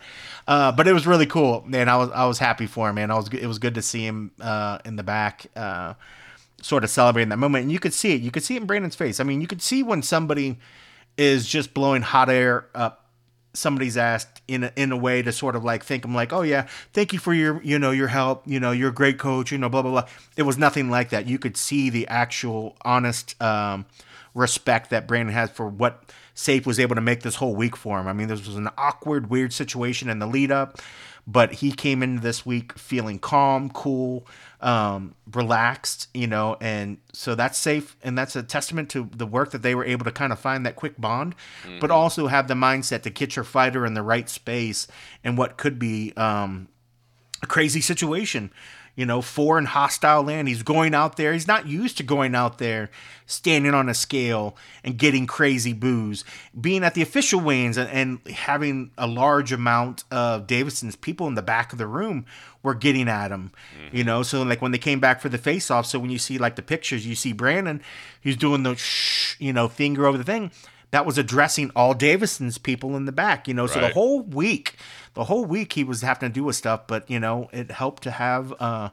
[0.48, 1.88] Uh, but it was really cool, man.
[1.88, 3.10] I was I was happy for him, man.
[3.10, 5.94] I was it was good to see him uh, in the back, uh,
[6.62, 8.20] sort of celebrating that moment, and you could see it.
[8.22, 9.18] You could see it in Brandon's face.
[9.18, 10.58] I mean, you could see when somebody
[11.16, 13.05] is just blowing hot air up
[13.56, 16.42] somebody's asked in a, in a way to sort of like think I'm like, oh
[16.42, 19.50] yeah, thank you for your you know your help, you know you're a great coach,
[19.52, 20.08] you know blah blah blah.
[20.36, 21.26] It was nothing like that.
[21.26, 23.40] You could see the actual honest.
[23.42, 23.86] Um,
[24.36, 26.04] respect that Brandon has for what
[26.36, 28.06] Saif was able to make this whole week for him.
[28.06, 30.78] I mean, this was an awkward, weird situation in the lead up,
[31.26, 34.26] but he came in this week feeling calm, cool,
[34.60, 37.94] um, relaxed, you know, and so that's Saif.
[38.02, 40.64] And that's a testament to the work that they were able to kind of find
[40.66, 41.80] that quick bond, mm-hmm.
[41.80, 44.86] but also have the mindset to get your fighter in the right space
[45.24, 46.68] and what could be um,
[47.42, 48.50] a crazy situation
[48.96, 50.48] you know, foreign hostile land.
[50.48, 51.32] He's going out there.
[51.34, 52.90] He's not used to going out there,
[53.26, 56.24] standing on a scale and getting crazy booze.
[56.58, 61.34] Being at the official weigh-ins and, and having a large amount of Deiveson's people in
[61.34, 62.24] the back of the room
[62.62, 63.52] were getting at him.
[63.78, 63.96] Mm-hmm.
[63.96, 66.38] You know, so like when they came back for the face-off, so when you see
[66.38, 67.82] like the pictures, you see Brandon,
[68.20, 70.50] he's doing the shh, you know, finger over the thing.
[70.92, 73.48] That was addressing all Deiveson's people in the back.
[73.48, 74.76] You know, so the whole week
[75.16, 78.02] the whole week he was having to do with stuff, but you know, it helped
[78.04, 78.90] to have uh,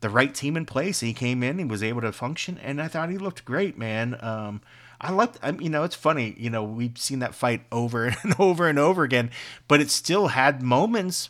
[0.00, 1.00] the right team in place.
[1.00, 4.16] He came in, he was able to function, and I thought he looked great, man.
[4.20, 4.62] Um,
[5.00, 8.68] I like, you know, it's funny, you know, we've seen that fight over and over
[8.68, 9.32] and over again,
[9.66, 11.28] but it still had moments.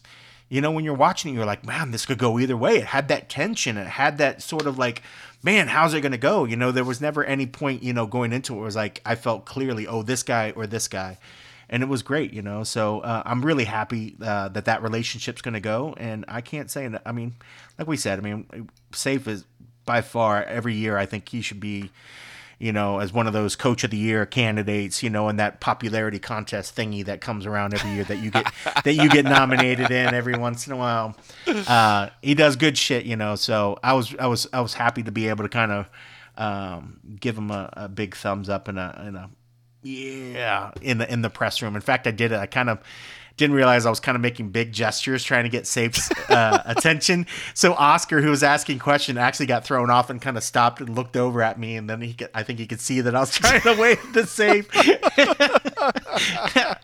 [0.54, 2.76] You know, when you're watching it, you're like, man, this could go either way.
[2.76, 3.76] It had that tension.
[3.76, 5.02] It had that sort of like,
[5.42, 6.44] man, how's it going to go?
[6.44, 9.16] You know, there was never any point, you know, going into it was like, I
[9.16, 11.18] felt clearly, oh, this guy or this guy
[11.68, 12.62] and it was great, you know.
[12.62, 16.70] So uh, I'm really happy uh, that that relationship's going to go, and I can't
[16.70, 16.88] say.
[17.04, 17.34] I mean,
[17.78, 19.44] like we said, I mean, Saif is
[19.84, 20.96] by far every year.
[20.96, 21.90] I think he should be,
[22.58, 25.60] you know, as one of those Coach of the Year candidates, you know, in that
[25.60, 28.52] popularity contest thingy that comes around every year that you get
[28.84, 31.16] that you get nominated in every once in a while.
[31.46, 33.34] Uh, he does good shit, you know.
[33.34, 35.88] So I was I was I was happy to be able to kind of
[36.36, 39.30] um, give him a, a, big thumbs up and a, and a
[39.82, 41.76] yeah in the in the press room.
[41.76, 42.38] In fact, I did it.
[42.38, 42.80] I kind of
[43.36, 47.26] didn't realize I was kind of making big gestures trying to get Saif's uh, attention.
[47.54, 50.94] So Oscar, who was asking question, actually got thrown off and kind of stopped and
[50.94, 53.20] looked over at me, and then he could, I think he could see that I
[53.20, 54.68] was trying to wave the Safe.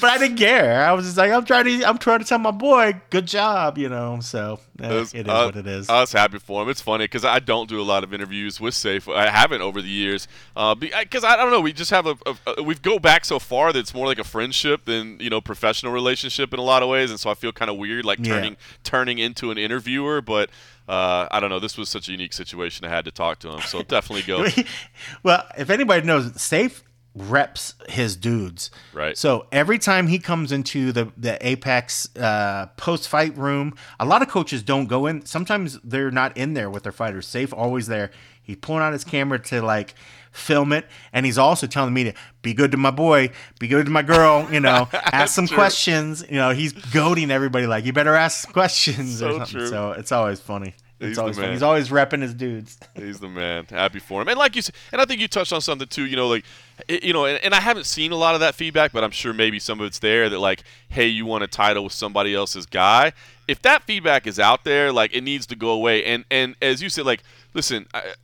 [0.00, 0.84] but I didn't care.
[0.84, 3.78] I was just like, I'm trying to, I'm trying to tell my boy, good job,
[3.78, 4.20] you know.
[4.20, 5.88] So it is uh, what it is.
[5.88, 6.68] I was happy for him.
[6.68, 9.12] It's funny because I don't do a lot of interviews with Saif.
[9.14, 11.60] I haven't over the years because uh, I, I, don't know.
[11.60, 14.18] We just have a, a, a we go back so far that it's more like
[14.18, 17.34] a friendship than you know professional relationship in a lot of ways, and so I
[17.34, 18.76] feel kind of weird like turning yeah.
[18.82, 20.50] turning into an interviewer, but.
[20.86, 21.60] Uh, I don't know.
[21.60, 22.84] This was such a unique situation.
[22.84, 24.46] I had to talk to him, so definitely go.
[25.22, 26.82] well, if anybody knows, Saif
[27.14, 28.70] reps his dudes.
[28.92, 29.16] Right.
[29.16, 34.22] So every time he comes into the the Apex uh, post fight room, a lot
[34.22, 35.24] of coaches don't go in.
[35.24, 37.26] Sometimes they're not in there with their fighters.
[37.26, 38.10] Saif always there.
[38.42, 39.94] He's pulling out his camera to like
[40.32, 42.12] film it, and he's also telling me to
[42.42, 44.48] be good to my boy, be good to my girl.
[44.52, 45.56] You know, ask some true.
[45.56, 46.24] questions.
[46.28, 49.60] You know, he's goading everybody like you better ask questions so or something.
[49.60, 49.68] True.
[49.68, 50.74] So it's always funny.
[51.08, 52.78] He's always He's always repping his dudes.
[52.94, 53.66] He's the man.
[53.68, 54.28] Happy for him.
[54.28, 56.06] And like you said, and I think you touched on something too.
[56.06, 56.44] You know, like
[56.88, 59.32] you know, and, and, I haven't seen a lot of that feedback, but I'm sure
[59.32, 60.28] maybe some of it's there.
[60.28, 63.12] That like, hey, you want a title with somebody else's guy.
[63.46, 66.04] If that feedback is out there, like it needs to go away.
[66.04, 67.22] And and as you said, like,
[67.54, 68.14] listen, I,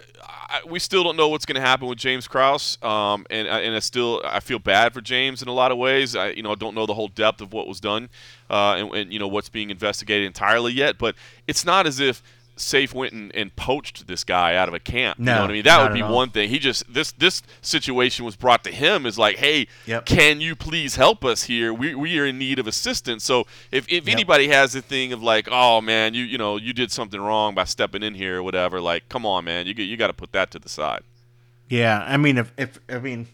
[0.51, 2.77] I, we still don't know what's going to happen with James Krause.
[2.83, 6.17] Um, and and I still I feel bad for James in a lot of ways.
[6.17, 8.09] I you know don't know the whole depth of what was done,
[8.51, 10.99] uh, and, and you know what's being investigated entirely yet.
[10.99, 11.15] But
[11.47, 12.21] it's not as if
[12.61, 15.19] Saif went and, and, poached this guy out of a camp.
[15.19, 15.63] No, you know what I mean?
[15.65, 16.49] That would be one thing.
[16.49, 20.07] He just this this situation was brought to him is like, hey, yep.
[20.07, 21.73] can you please help us here?
[21.73, 23.25] We, we are in need of assistance.
[23.25, 24.15] So if, if yep.
[24.15, 27.55] anybody has the thing of like, oh man, you you know you did something wrong
[27.55, 30.33] by stepping in here or whatever, like, come on, man, you you got to put
[30.33, 31.03] that to the side.
[31.69, 33.29] Yeah, I mean, if if I mean,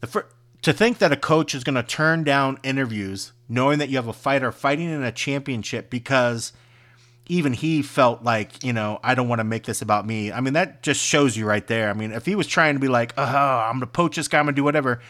[0.00, 0.28] the fir-
[0.62, 4.08] to think that a coach is going to turn down interviews knowing that you have
[4.08, 6.52] a fighter fighting in a championship because
[7.26, 10.32] even he felt like, you know, I don't want to make this about me.
[10.32, 11.88] I mean, that just shows you right there.
[11.88, 14.28] I mean, if he was trying to be like, oh, I'm going to poach this
[14.28, 15.00] guy, I'm going to do whatever,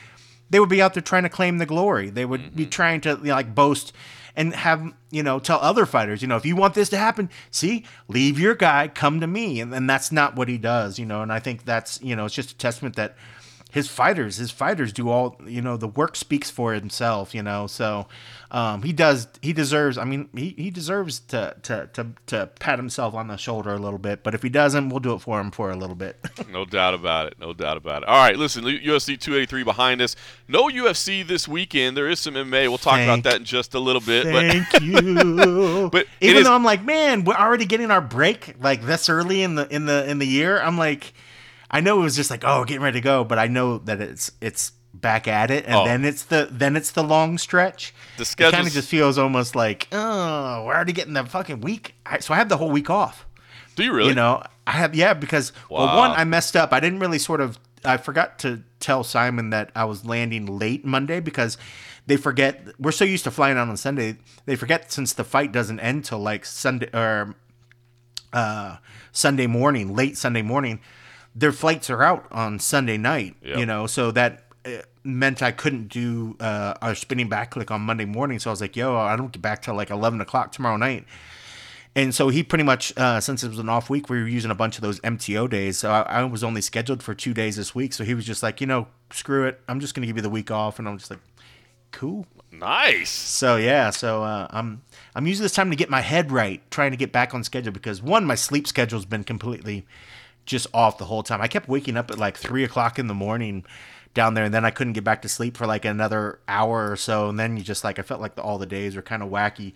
[0.51, 2.11] they would be out there trying to claim the glory.
[2.11, 2.57] They would mm-hmm.
[2.57, 3.93] be trying to, you know, like, boast
[4.37, 7.29] and have, you know, tell other fighters, you know, if you want this to happen,
[7.51, 9.61] see, leave your guy, come to me.
[9.61, 12.27] And, and that's not what he does, you know, and I think that's, you know,
[12.27, 13.17] it's just a testament that
[13.73, 17.67] his fighters, his fighters do all, you know, the work speaks for himself, you know,
[17.67, 18.07] so
[18.53, 19.29] um, he does.
[19.41, 19.97] He deserves.
[19.97, 23.79] I mean, he, he deserves to, to to to pat himself on the shoulder a
[23.79, 24.23] little bit.
[24.23, 26.19] But if he doesn't, we'll do it for him for a little bit.
[26.51, 27.39] no doubt about it.
[27.41, 28.11] No doubt about it.
[28.11, 28.63] All right, listen.
[28.65, 30.17] UFC 283 behind us.
[30.49, 31.97] No UFC this weekend.
[31.97, 32.69] There is some MMA.
[32.69, 34.25] We'll talk thank, about that in just a little bit.
[34.25, 35.89] Thank but, you.
[35.91, 39.55] but even though I'm like, man, we're already getting our break like this early in
[39.55, 40.61] the in the in the year.
[40.61, 41.15] I'm like,
[41.73, 44.01] I know it was just like, oh, getting ready to go, but I know that
[44.01, 45.85] it's it's back at it, and oh.
[45.85, 47.95] then it's the then it's the long stretch.
[48.19, 51.95] The schedule kind of just feels almost like oh, we're already getting the fucking week.
[52.05, 53.27] I, so I have the whole week off.
[53.75, 54.11] Do you really?
[54.11, 55.87] You know, I have yeah because wow.
[55.87, 56.73] well one I messed up.
[56.73, 60.85] I didn't really sort of I forgot to tell Simon that I was landing late
[60.85, 61.57] Monday because
[62.07, 64.19] they forget we're so used to flying out on Sunday.
[64.45, 67.35] They forget since the fight doesn't end till like Sunday or
[68.33, 68.77] uh,
[69.11, 70.81] Sunday morning, late Sunday morning.
[71.35, 73.37] Their flights are out on Sunday night.
[73.43, 73.59] Yep.
[73.59, 77.81] You know, so that uh, meant I couldn't do uh, our Spinning Back Clique on
[77.83, 78.39] Monday morning.
[78.39, 81.07] So I was like, "Yo, I don't get back till like eleven o'clock tomorrow night."
[81.95, 84.51] And so he pretty much, uh, since it was an off week, we were using
[84.51, 85.79] a bunch of those MTO days.
[85.79, 87.93] So I, I was only scheduled for two days this week.
[87.93, 89.61] So he was just like, you know, screw it.
[89.69, 90.79] I'm just going to give you the week off.
[90.79, 91.21] And I'm just like,
[91.91, 92.27] cool.
[92.51, 93.11] Nice.
[93.11, 94.83] So yeah, so uh, I'm
[95.15, 97.73] I'm using this time to get my head right, trying to get back on schedule
[97.73, 99.87] because one, my sleep schedule's been completely
[100.47, 101.41] just off the whole time.
[101.41, 103.65] I kept waking up at like three o'clock in the morning
[104.15, 106.97] down there, and then I couldn't get back to sleep for like another hour or
[106.97, 109.23] so, and then you just like I felt like the, all the days were kind
[109.23, 109.73] of wacky.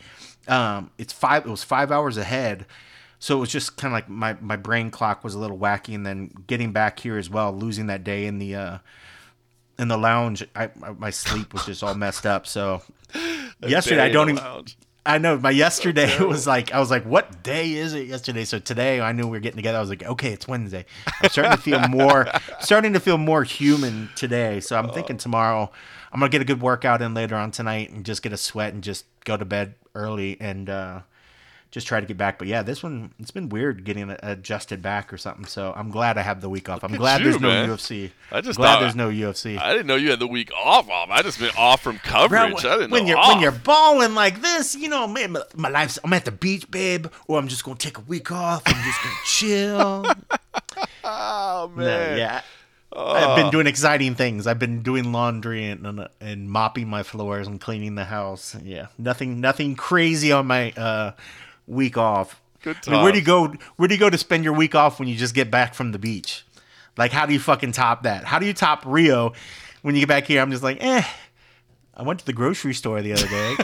[0.48, 1.46] Um, it's five.
[1.46, 2.66] It was five hours ahead.
[3.18, 5.94] So it was just kind of like my, my brain clock was a little wacky,
[5.94, 8.78] and then getting back here as well, losing that day in the uh,
[9.78, 12.46] in the lounge, I, my sleep was just all messed up.
[12.46, 12.82] So
[13.66, 14.42] yesterday, I don't even.
[14.42, 14.76] lounge.
[15.06, 18.44] I know my yesterday was like I was like, what day is it yesterday?
[18.44, 19.78] So today I knew we were getting together.
[19.78, 20.84] I was like, okay, it's Wednesday.
[21.22, 22.28] I'm starting to feel more
[22.60, 24.60] starting to feel more human today.
[24.60, 25.70] So I'm thinking tomorrow
[26.12, 28.74] I'm gonna get a good workout in later on tonight and just get a sweat
[28.74, 31.00] and just go to bed early and uh,
[31.76, 32.38] just try to get back.
[32.38, 35.44] But yeah, this one it's been weird getting adjusted back or something.
[35.44, 36.82] So I'm glad I have the week off.
[36.82, 37.48] I'm glad you, there's no.
[37.50, 38.12] UFC.
[38.32, 39.58] I just glad there's no UFC.
[39.60, 40.88] I didn't know you had the week off.
[40.88, 41.10] Off.
[41.10, 42.62] I just been off from coverage.
[42.62, 43.28] Bro, I didn't when know you're off.
[43.28, 46.70] when you're balling like this, you know, man, my, my life's I'm at the beach,
[46.70, 48.62] babe, or I'm just gonna take a week off.
[48.64, 50.06] I'm just gonna chill.
[51.04, 52.16] Oh No, man.
[52.18, 52.40] yeah,
[52.92, 54.46] I've been doing exciting things.
[54.46, 58.56] I've been doing laundry and, and and mopping my floors and cleaning the house.
[58.62, 61.12] Yeah, nothing nothing crazy on my uh,
[61.66, 62.40] week off.
[62.62, 63.54] Good I mean, where do you go?
[63.76, 65.92] Where do you go to spend your week off when you just get back from
[65.92, 66.44] the beach?
[66.96, 68.24] Like, how do you fucking top that?
[68.24, 69.32] How do you top Rio
[69.82, 70.40] when you get back here?
[70.40, 71.04] I'm just like, eh.
[71.98, 73.56] I went to the grocery store the other day.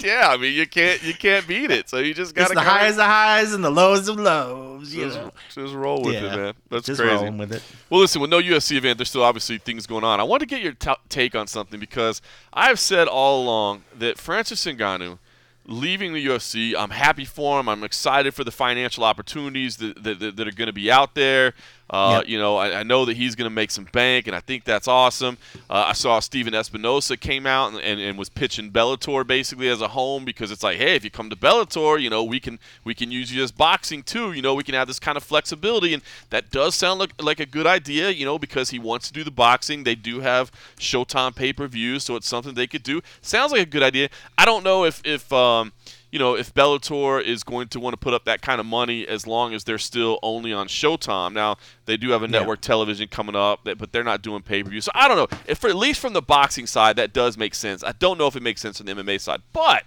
[0.06, 1.88] yeah, I mean you can't you can't beat it.
[1.88, 4.92] So you just gotta the highs of highs and the lows of lows.
[4.92, 5.32] Just, know?
[5.54, 6.54] just roll with it, man.
[6.68, 7.14] That's just crazy.
[7.14, 7.62] rolling with it.
[7.88, 10.20] Well, listen, with no UFC event, there's still obviously things going on.
[10.20, 12.20] I want to get your t- take on something because
[12.52, 15.18] I've said all along that Francis Ngannou
[15.68, 17.68] leaving the UFC, I'm happy for him.
[17.68, 21.54] I'm excited for the financial opportunities that, that, that, are going to be out there.
[21.90, 22.28] Uh, Yep.
[22.28, 24.64] You know, I, I know that he's going to make some bank, and I think
[24.64, 25.38] that's awesome.
[25.70, 29.80] Uh, I saw Stephen Espinoza came out and, and, and was pitching Bellator basically as
[29.80, 32.58] a home because it's like, hey, if you come to Bellator, you know, we can
[32.84, 34.32] we can use you as boxing too.
[34.32, 37.40] You know, we can have this kind of flexibility, and that does sound like, like
[37.40, 38.10] a good idea.
[38.10, 39.84] You know, because he wants to do the boxing.
[39.84, 43.00] They do have Showtime pay per view, so it's something they could do.
[43.22, 44.08] Sounds like a good idea.
[44.36, 45.72] I don't know if if um,
[46.10, 49.06] you know, if Bellator is going to want to put up that kind of money
[49.06, 51.34] as long as they're still only on Showtime.
[51.34, 52.38] Now, they do have a Yeah.
[52.38, 54.80] network television coming up, but they're not doing pay per view.
[54.80, 55.38] So I don't know.
[55.46, 57.84] If for, at least from the boxing side, that does make sense.
[57.84, 59.84] I don't know if it makes sense from the MMA side, but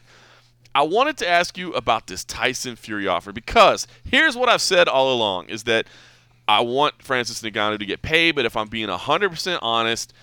[0.76, 4.88] I wanted to ask you about this Tyson Fury offer because here's what I've said
[4.88, 5.88] all along: is that
[6.47, 10.13] I want Francis Ngannou to get paid, but if I'm being 100% honest,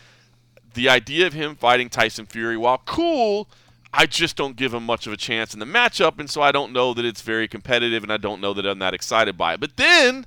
[0.74, 3.48] the idea of him fighting Tyson Fury, while cool,
[3.92, 6.52] I just don't give him much of a chance in the matchup, and so I
[6.52, 9.54] don't know that it's very competitive, and I don't know that I'm that excited by
[9.54, 9.60] it.
[9.60, 10.26] But then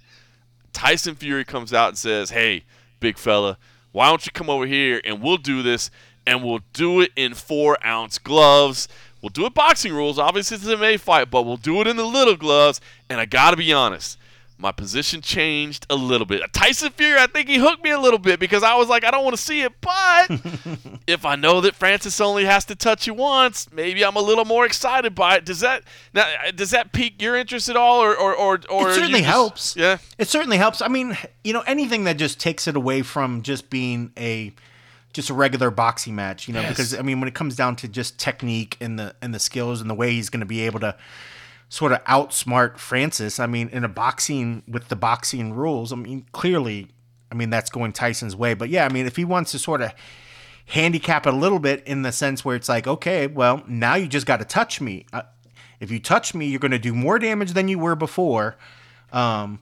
[0.73, 2.63] Tyson Fury comes out and says, "Hey,
[2.99, 3.57] big fella,
[3.91, 5.91] why don't you come over here and we'll do this,
[6.25, 8.87] and we'll do it in four ounce gloves."
[9.21, 10.17] We'll do it boxing rules.
[10.17, 12.81] Obviously, it's an MMA fight, but we'll do it in the little gloves.
[13.07, 14.17] And I got to be honest,
[14.61, 16.41] my position changed a little bit.
[16.53, 19.11] Tyson Fury, I think he hooked me a little bit because I was like, I
[19.11, 19.73] don't want to see it.
[19.81, 20.27] But
[21.07, 24.45] if I know that Francis only has to touch you once, maybe I'm a little
[24.45, 25.45] more excited by it.
[25.45, 25.83] Does that
[26.13, 26.25] now?
[26.55, 29.75] Does that pique your interest at all, or or or, or It certainly just- helps.
[29.75, 29.97] Yeah.
[30.17, 30.81] It certainly helps.
[30.81, 34.53] I mean, you know, anything that just takes it away from just being a
[35.13, 36.69] just a regular boxing match, you know, Yes.
[36.69, 39.81] because I mean, when it comes down to just technique and the and the skills
[39.81, 40.95] and the way he's going to be able to
[41.71, 46.25] sort of outsmart Francis, I mean, in a boxing with the boxing rules, I mean,
[46.33, 46.89] clearly,
[47.31, 48.53] I mean, that's going Tyson's way.
[48.53, 49.93] But yeah, I mean, if he wants to sort of
[50.65, 54.07] handicap it a little bit in the sense where it's like, okay, well, now you
[54.07, 55.05] just got to touch me.
[55.13, 55.21] Uh,
[55.79, 58.57] if you touch me, you're going to do more damage than you were before.
[59.13, 59.61] Um,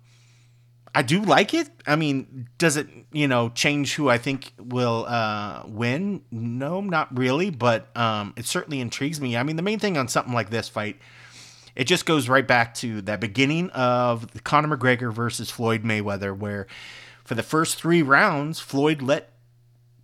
[0.95, 1.69] I do like it.
[1.85, 6.23] I mean, does it, you know, change who I think will uh, win?
[6.31, 9.37] No, not really, but um, it certainly intrigues me.
[9.37, 10.97] I mean, the main thing on something like this fight,
[11.79, 16.37] it just goes right back to that beginning of the Conor McGregor versus Floyd Mayweather,
[16.37, 16.67] where
[17.23, 19.31] for the first three rounds, Floyd let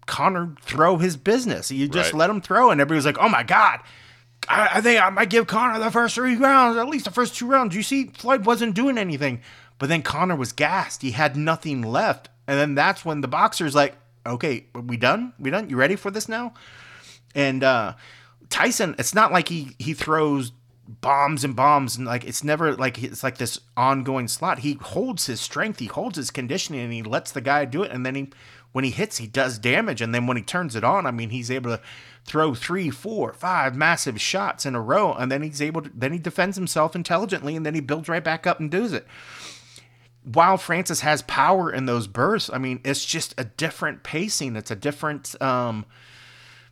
[0.05, 1.71] Conor throw his business.
[1.71, 2.19] You just Right.
[2.19, 3.79] let him throw, and everybody was like, "Oh my god."
[4.47, 7.35] I, I think I might give Conor the first three rounds, at least the first
[7.35, 7.75] two rounds.
[7.75, 9.41] You see, Floyd wasn't doing anything,
[9.79, 11.01] but then Conor was gassed.
[11.01, 13.95] He had nothing left, and then that's when the boxer's like,
[14.25, 15.33] "Okay, are we done?
[15.39, 15.69] We done?
[15.69, 16.53] You ready for this now?"
[17.33, 17.95] And uh,
[18.49, 20.51] Tyson, it's not like he he throws
[20.87, 24.59] bombs and bombs and like it's never like it's like this ongoing slot.
[24.59, 27.91] He holds his strength, he holds his conditioning, and he lets the guy do it.
[27.91, 28.29] And then he,
[28.71, 30.01] when he hits, he does damage.
[30.01, 31.81] And then when he turns it on, I mean, he's able to
[32.25, 36.13] throw three, four, five massive shots in a row, and then he's able to then
[36.13, 39.07] he defends himself intelligently, and then he builds right back up and does it.
[40.23, 44.55] While Francis has power in those bursts, I mean, it's just a different pacing.
[44.55, 45.85] It's a different um,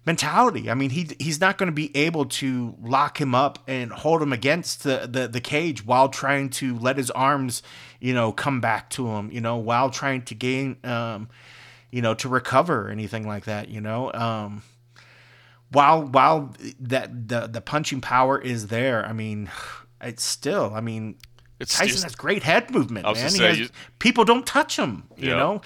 [0.05, 0.69] mentality.
[0.69, 4.21] I mean, he he's not going to be able to lock him up and hold
[4.21, 7.63] him against the, the the cage while trying to let his arms,
[7.99, 9.31] you know, come back to him.
[9.31, 11.29] You know, while trying to gain, um,
[11.91, 13.69] you know, to recover or anything like that.
[13.69, 14.61] You know, um,
[15.71, 19.05] while while that the the punching power is there.
[19.05, 19.49] I mean,
[20.01, 20.71] it's still.
[20.75, 21.15] I mean.
[21.59, 23.29] It's Tyson just- has great head movement, man.
[23.29, 25.37] Say, has- you- people don't touch him, you Yeah.
[25.37, 25.61] know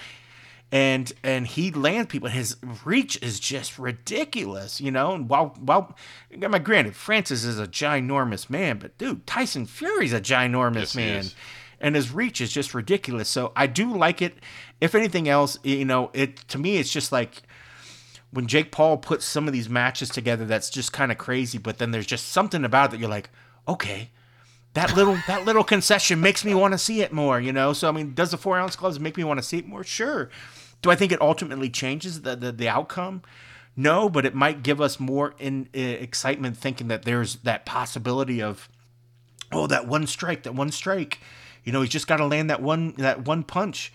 [0.72, 2.30] and and he lands people.
[2.30, 5.14] His reach is just ridiculous, you know.
[5.14, 5.96] And while while,
[6.32, 10.96] I mean, granted, Francis is a ginormous man, but dude, Tyson Fury's a ginormous Yes,
[10.96, 11.26] man,
[11.80, 13.30] and his reach is just ridiculous.
[13.30, 14.38] So I do like it.
[14.82, 17.44] If anything else, you know, it to me, it's just like
[18.32, 20.46] when Jake Paul puts some of these matches together.
[20.46, 23.30] That's just kind of crazy, but then there's just something about it that you're like,
[23.68, 24.12] okay.
[24.78, 27.74] That little that little concession makes me want to see it more, you know.
[27.74, 29.84] So I mean, does the four ounce gloves make me want to see it more?
[29.84, 30.30] Sure.
[30.84, 33.24] Do I think it ultimately changes the the, the outcome?
[33.76, 38.40] No, but it might give us more in uh, excitement thinking that there's that possibility
[38.40, 38.70] of
[39.52, 41.22] oh that one strike, that one strike.
[41.64, 43.92] You know, he's just got to land that one that one punch.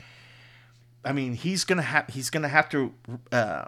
[1.05, 2.93] I mean, he's gonna have he's gonna have to
[3.31, 3.67] uh,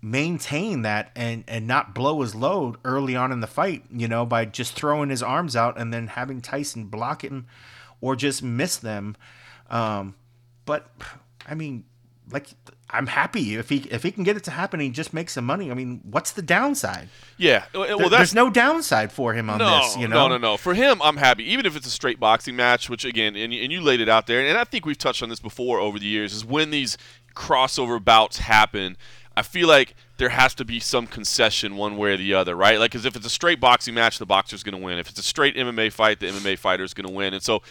[0.00, 3.84] maintain that and and not blow his load early on in the fight.
[3.90, 7.46] You know, by just throwing his arms out and then having Tyson block him
[8.00, 9.16] or just miss them.
[9.70, 10.14] Um,
[10.64, 10.90] but
[11.46, 11.84] I mean,
[12.30, 12.48] like
[12.90, 15.44] I'm happy if he if he can get it to happen, he just makes some
[15.44, 15.70] money.
[15.70, 17.08] I mean, what's the downside?
[17.36, 17.64] Yeah.
[17.74, 19.96] Well, There- there's no downside for him on no, this.
[19.96, 20.56] You know, no, no, no.
[20.56, 21.44] For him, I'm happy.
[21.52, 24.26] Even if it's a straight boxing match, which again, and, and you laid it out
[24.26, 26.96] there, and I think we've touched on this before over the years, is when these
[27.34, 28.96] crossover bouts happen.
[29.38, 32.80] I feel like there has to be some concession one way or the other, right?
[32.80, 34.98] Like, because if it's a straight boxing match, the boxer's going to win.
[34.98, 37.34] If it's a straight MMA fight, the MMA fighter's going to win.
[37.34, 37.62] And so,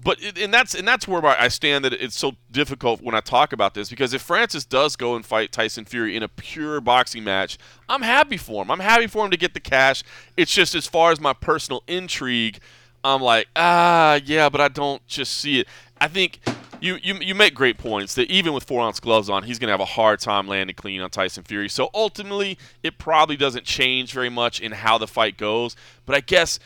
[0.00, 3.52] but and that's and that's where I stand that it's so difficult when I talk
[3.52, 7.24] about this because if Francis does go and fight Tyson Fury in a pure boxing
[7.24, 7.58] match,
[7.88, 8.70] I'm happy for him.
[8.70, 10.04] I'm happy for him to get the cash.
[10.36, 12.60] It's just as far as my personal intrigue,
[13.02, 15.66] I'm like, ah, yeah, but I don't just see it.
[16.00, 16.38] I think
[16.86, 19.68] you, you you make great points that even with four ounce gloves on, he's going
[19.68, 21.68] to have a hard time landing clean on Tyson Fury.
[21.68, 25.76] So ultimately, it probably doesn't change very much in how the fight goes.
[26.06, 26.58] But I guess,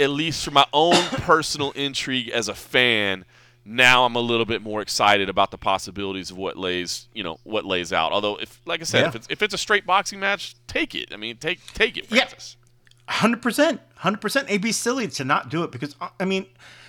[0.00, 3.24] at least for my own personal intrigue as a fan,
[3.64, 7.38] now I'm a little bit more excited about the possibilities of what lays you know
[7.44, 8.12] what lays out.
[8.12, 9.08] Although if like I said, Yeah.
[9.08, 11.12] if it's if it's a straight boxing match, take it.
[11.12, 12.28] I mean, take take it, Yeah.
[13.06, 14.48] Hundred percent, hundred percent.
[14.48, 16.46] It'd be silly to not do it because uh, I mean,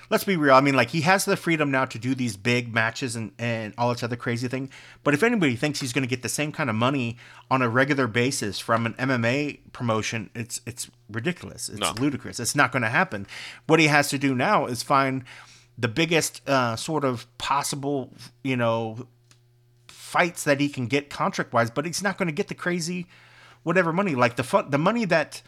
[0.09, 0.53] let's be real.
[0.55, 3.73] I mean, like he has the freedom now to do these big matches and and
[3.77, 4.69] all this other crazy thing.
[5.03, 7.17] But if anybody thinks he's going to get the same kind of money
[7.49, 11.69] on a regular basis from an MMA promotion, it's it's ridiculous.
[11.69, 11.93] It's No.
[11.99, 12.39] ludicrous.
[12.39, 13.27] It's not going to happen.
[13.67, 15.23] What he has to do now is find
[15.77, 19.07] the biggest uh, sort of possible, you know,
[19.87, 23.07] fights that he can get contract wise, but he's not going to get the crazy
[23.63, 24.15] whatever money.
[24.15, 25.41] Like the fun, the money that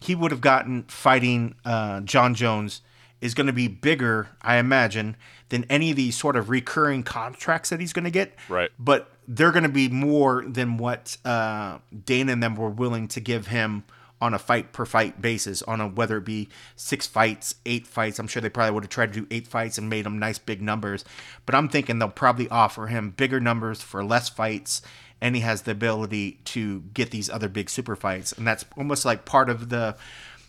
[0.00, 2.80] he would have gotten fighting uh, Jon Jones
[3.20, 5.16] is going to be bigger, I imagine,
[5.48, 8.34] than any of these sort of recurring contracts that he's going to get.
[8.48, 8.70] Right.
[8.78, 13.20] But they're going to be more than what uh, Dana and them were willing to
[13.20, 13.84] give him
[14.20, 18.18] on a fight per fight basis, on a whether it be six fights, eight fights.
[18.18, 20.38] I'm sure they probably would have tried to do eight fights and made them nice
[20.38, 21.04] big numbers.
[21.46, 24.82] But I'm thinking they'll probably offer him bigger numbers for less fights,
[25.20, 29.04] and he has the ability to get these other big super fights, and that's almost
[29.04, 29.96] like part of the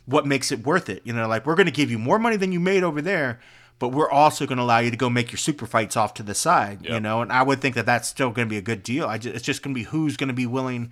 [0.09, 1.01] what makes it worth it.
[1.05, 3.39] You know, like we're going to give you more money than you made over there.
[3.77, 6.23] But we're also going to allow you to go make your super fights off to
[6.23, 7.21] the side, you know.
[7.21, 9.05] And I would think that that's still going to be a good deal.
[9.05, 10.91] I just, it's just going to be who's going to be willing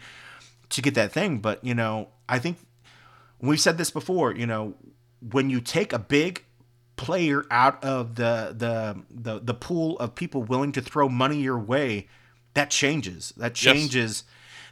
[0.69, 1.39] to get that thing.
[1.39, 2.57] But you know, I think
[3.41, 4.33] we've said this before.
[4.33, 4.75] You know,
[5.19, 6.45] when you take a big
[6.95, 11.59] player out of the the the, the pool of people willing to throw money your
[11.59, 12.07] way,
[12.53, 13.33] that changes.
[13.35, 13.75] That Yes.
[13.75, 14.23] changes.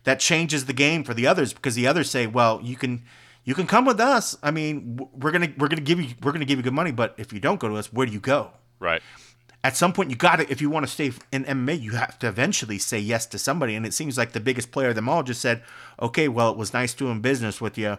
[0.05, 3.03] That changes the game for the others because the others say, "Well, you can."
[3.45, 4.35] You can come with us.
[4.43, 7.13] I mean, we're gonna we're gonna give you we're gonna give you good money, but
[7.17, 8.51] if you don't go to us, where do you go?
[8.79, 9.01] Right.
[9.63, 12.19] at some point you got to if you want to stay in MMA you have
[12.19, 15.07] to eventually say yes to somebody and it seems like the biggest player of them
[15.09, 15.63] all just said
[15.99, 17.97] okay well it was nice doing business with you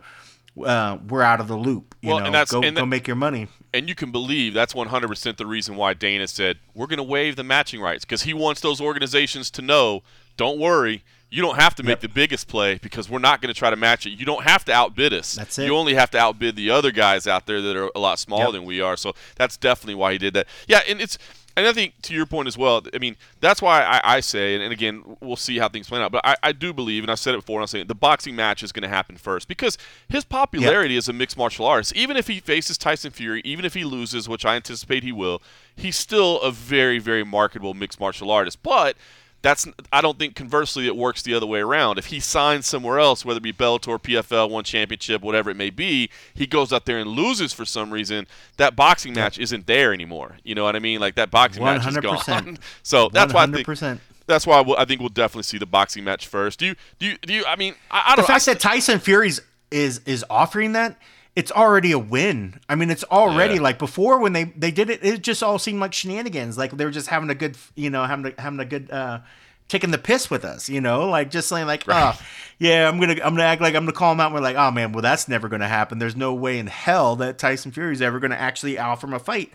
[0.64, 2.86] uh, we're out of the loop you Well, know and that's- go, and go that-
[2.86, 6.86] make your money and you can believe that's 100% the reason why Dana said we're
[6.86, 10.02] going to waive the matching rights because he wants those organizations to know
[10.36, 12.00] don't worry you don't have to make Yep.
[12.00, 14.10] the biggest play because we're not going to try to match it.
[14.10, 15.34] You don't have to outbid us.
[15.34, 15.66] That's it.
[15.66, 18.44] You only have to outbid the other guys out there that are a lot smaller
[18.44, 18.52] Yep.
[18.52, 18.96] than we are.
[18.96, 20.46] So that's definitely why he did that.
[20.68, 21.18] Yeah, and it's
[21.58, 22.82] and I think to your point as well.
[22.92, 25.98] I mean, that's why I, I say, and, and again, we'll see how things play
[26.02, 26.12] out.
[26.12, 27.94] But I, I do believe, and I said it before, and I'm saying it, the
[27.94, 31.96] boxing match is going to happen first because his popularity as a mixed martial artist,
[31.96, 35.40] even if he faces Tyson Fury, even if he loses, which I anticipate he will,
[35.74, 38.62] he's still a very, very marketable mixed martial artist.
[38.62, 38.98] But
[39.42, 41.98] that's I don't think conversely it works the other way around.
[41.98, 45.70] If he signs somewhere else, whether it be Bellator, PFL, one championship, whatever it may
[45.70, 48.26] be, he goes out there and loses for some reason.
[48.56, 50.38] That boxing match isn't there anymore.
[50.42, 51.00] You know what I mean?
[51.00, 52.58] Like that boxing match is gone.
[52.82, 56.04] so that's why I think that's why we'll, I think we'll definitely see the boxing
[56.04, 56.58] match first.
[56.58, 57.44] Do you do you do you?
[57.46, 58.26] I mean, I, I the don't.
[58.26, 60.96] The fact I, that Tyson Fury's is is offering that,
[61.36, 62.58] it's already a win.
[62.68, 63.60] I mean, it's already Yeah.
[63.60, 66.58] like before when they they did it, it just all seemed like shenanigans.
[66.58, 68.90] Like they were just having a good, you know, having a, having a good.
[68.90, 69.20] uh
[69.68, 72.16] Taking the piss with us, you know, like just saying like, oh,
[72.60, 74.26] yeah, I'm gonna, I'm gonna act like I'm gonna call him out.
[74.26, 75.98] And we're like, oh man, well that's never gonna happen.
[75.98, 79.50] There's no way in hell that Tyson Fury's ever gonna actually offer him a fight.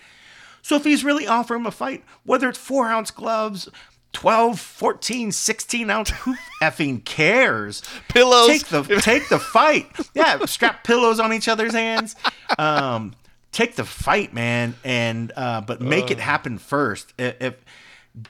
[0.62, 3.70] So if he's really offering him a fight, whether it's four ounce gloves,
[4.14, 7.82] 12, 14, 16 ounce, who effing cares?
[8.10, 8.48] Pillows.
[8.48, 9.88] Take the take the fight.
[10.14, 12.16] Yeah, strap pillows on each other's hands.
[12.60, 13.14] Um,
[13.52, 17.14] take the fight, man, and uh, but make it happen first.
[17.18, 17.56] I- If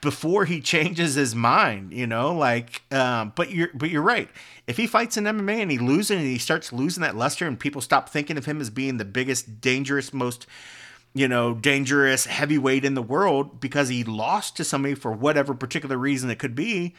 [0.02, 4.30] before he changes his mind, you know, like, um, but you're, but you're right.
[4.68, 7.60] If he fights in MMA and he loses and he starts losing that luster, and
[7.60, 10.46] people stop thinking of him as being the biggest, dangerous, most,
[11.14, 15.98] you know, dangerous heavyweight in the world because he lost to somebody for whatever particular
[15.98, 16.96] reason it could be,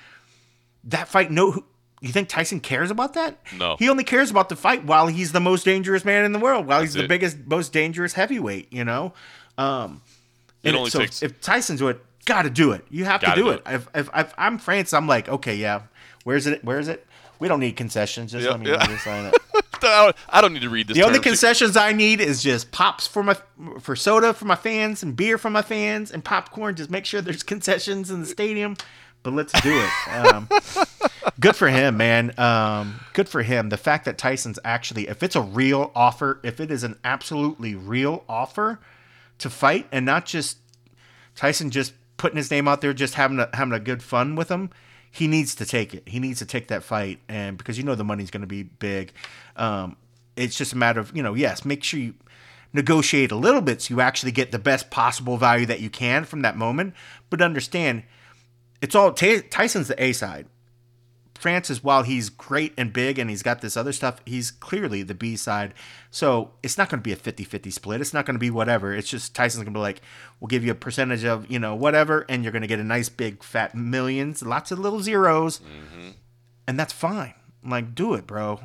[0.84, 1.64] that fight, no,
[2.00, 3.38] you think Tyson cares about that?
[3.56, 3.76] No.
[3.78, 6.66] He only cares about the fight while he's the most dangerous man in the world,
[6.66, 9.14] while he's That's the biggest, most dangerous heavyweight, you know?
[9.56, 10.02] Um,
[10.62, 12.84] It only so takes- if Tyson's it, got to do it.
[12.90, 13.62] You have to Gotta do, do it.
[13.66, 15.82] If, if, if I'm France, I'm like, okay, yeah.
[16.24, 16.62] Where's it?
[16.64, 17.06] Where is it?
[17.38, 18.32] We don't need concessions.
[18.32, 18.98] Just Yeah, let me yeah.
[18.98, 19.34] sign it.
[19.84, 20.96] I don't- I don't need to read this.
[20.96, 23.36] The only concessions I need is just pops for my
[23.80, 26.74] for soda for my fans and beer for my fans and popcorn.
[26.76, 28.76] Just make sure there's concessions in the stadium.
[29.22, 30.08] But let's do it.
[30.12, 30.48] Um,
[31.38, 32.32] good for him, man.
[32.38, 33.68] Um, good for him.
[33.68, 37.76] The fact that Tyson's actually, if it's a real offer, if it is an absolutely
[37.76, 38.80] real offer
[39.38, 40.58] to fight, and not just
[41.36, 44.48] Tyson just putting his name out there, just having a, having a good fun with
[44.48, 44.70] him.
[45.12, 46.08] He needs to take it.
[46.08, 48.62] He needs to take that fight, and because you know the money's going to be
[48.62, 49.12] big,
[49.56, 49.96] um,
[50.36, 52.14] it's just a matter of you know, yes, make sure you
[52.72, 56.24] negotiate a little bit so you actually get the best possible value that you can
[56.24, 56.94] from that moment.
[57.28, 58.04] But understand,
[58.80, 60.46] it's all Ty- Tyson's the A side.
[61.42, 65.12] Francis, while he's great and big and he's got this other stuff, he's clearly the
[65.12, 65.74] B side.
[66.08, 68.00] So it's not going to be a 50 50 split.
[68.00, 68.94] It's not going to be whatever.
[68.94, 70.02] It's just Tyson's going to be like,
[70.38, 72.84] we'll give you a percentage of, you know, whatever, and you're going to get a
[72.84, 75.58] nice big fat millions, lots of little zeros.
[75.58, 76.10] Mm-hmm.
[76.68, 77.34] And that's fine.
[77.64, 78.60] Like, do it, bro.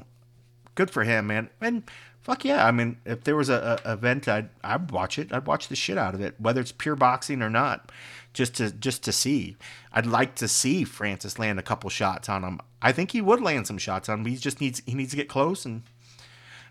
[0.76, 1.50] Good for him, man.
[1.60, 1.82] And
[2.22, 2.64] fuck yeah.
[2.64, 5.34] I mean, if there was a, a event, I'd I'd watch it.
[5.34, 7.92] I'd watch the shit out of it, whether it's pure boxing or not,
[8.38, 9.58] just to just to see.
[9.92, 12.60] I'd like to see Francis land a couple shots on him.
[12.82, 14.26] I think he would land some shots on him.
[14.26, 15.82] He just needs he needs to get close and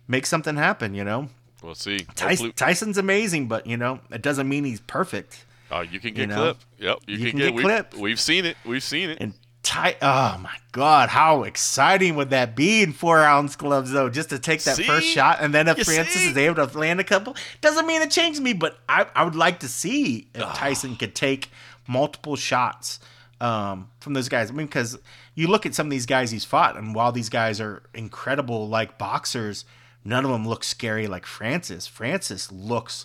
[0.06, 0.94] make something happen.
[0.94, 1.28] You know,
[1.62, 2.06] We'll see.
[2.14, 5.44] Tyson, Tyson's amazing, but you know, it doesn't mean he's perfect.
[5.72, 6.66] Oh, you can get know, clipped.
[6.78, 7.94] Yep, you, you can, can get, get we've, clipped.
[7.94, 8.56] We've seen it.
[8.64, 9.18] We've seen it.
[9.20, 9.34] And
[9.66, 14.08] Ty, oh my god, how exciting would that be in four ounce gloves though?
[14.08, 16.28] Just to take that first shot, and then if You Francis see?
[16.28, 18.52] is able to land a couple, doesn't mean it changes me.
[18.52, 21.50] But I, I would like to see if Tyson could take
[21.88, 23.00] multiple shots
[23.40, 24.50] um, from those guys.
[24.50, 24.96] I mean, because
[25.34, 28.68] you look at some of these guys he's fought, and while these guys are incredible
[28.68, 29.64] like boxers,
[30.04, 31.88] none of them look scary like Francis.
[31.88, 33.04] Francis looks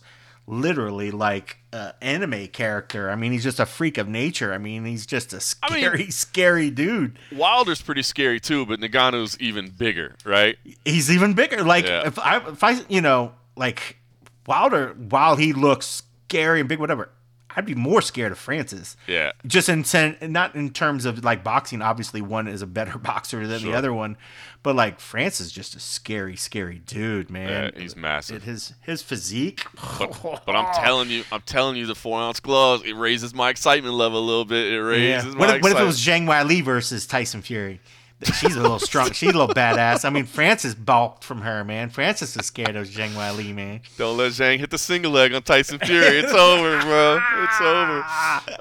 [0.51, 3.09] literally like an anime character.
[3.09, 4.53] I mean, he's just a freak of nature.
[4.53, 7.17] I mean, he's just a I mean- scary, scary dude.
[7.31, 10.57] Wilder's pretty scary too, but Ngannou's even bigger, right?
[10.85, 11.63] He's even bigger.
[11.63, 12.05] Like Yeah.
[12.05, 13.97] if I, if I, you know, like
[14.45, 17.09] Wilder, while he looks scary and big, whatever,
[17.55, 18.95] I'd be more scared of Francis.
[19.07, 19.31] Yeah.
[19.45, 21.81] Just in sen- not in terms of like boxing.
[21.81, 23.71] Obviously, one is a better boxer than Sure.
[23.71, 24.17] the other one,
[24.63, 27.71] but like Francis is just a scary, scary dude, man.
[27.75, 28.37] Yeah, he's massive.
[28.37, 29.65] It- his his physique.
[29.99, 33.49] But, but I'm telling you, I'm telling you, the four ounce gloves it raises my
[33.49, 34.67] excitement level a little bit.
[34.67, 34.79] It Yeah.
[34.81, 35.99] raises What, my if, what if it was.
[35.99, 37.79] Zhang Weili versus Tyson Fury?
[38.23, 39.11] She's a little strong.
[39.11, 40.05] She's a little badass.
[40.05, 41.89] I mean, Francis balked from her, man.
[41.89, 43.81] Francis is scared of Zhang Li, man.
[43.97, 46.19] Don't let Zhang hit the single leg on Tyson Fury.
[46.19, 47.19] It's over, bro.
[47.43, 48.03] It's over.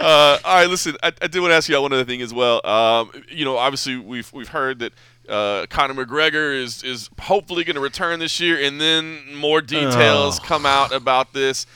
[0.01, 0.97] Uh, all right, listen.
[1.03, 2.65] I, I did want to ask you one other thing as well.
[2.67, 4.93] Um, you know, obviously we've we've heard that
[5.29, 10.39] uh, Conor McGregor is is hopefully going to return this year, and then more details
[10.39, 10.47] Ugh.
[10.47, 11.67] come out about this.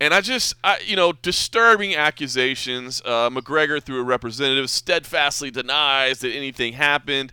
[0.00, 3.02] And I just, I, you know, disturbing accusations.
[3.04, 7.32] Uh, McGregor, through a representative, steadfastly denies that anything happened.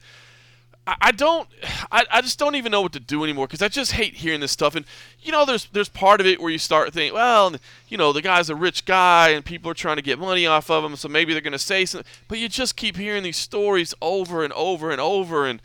[0.88, 1.48] I, I don't,
[1.92, 4.40] I, I just don't even know what to do anymore because I just hate hearing
[4.40, 4.76] this stuff.
[4.76, 4.86] And
[5.22, 7.56] you know, there's there's part of it where you start thinking, well,
[7.88, 10.70] you know, the guy's a rich guy and people are trying to get money off
[10.72, 12.10] of him, so maybe they're going to say something.
[12.28, 15.62] But you just keep hearing these stories over and over and over, and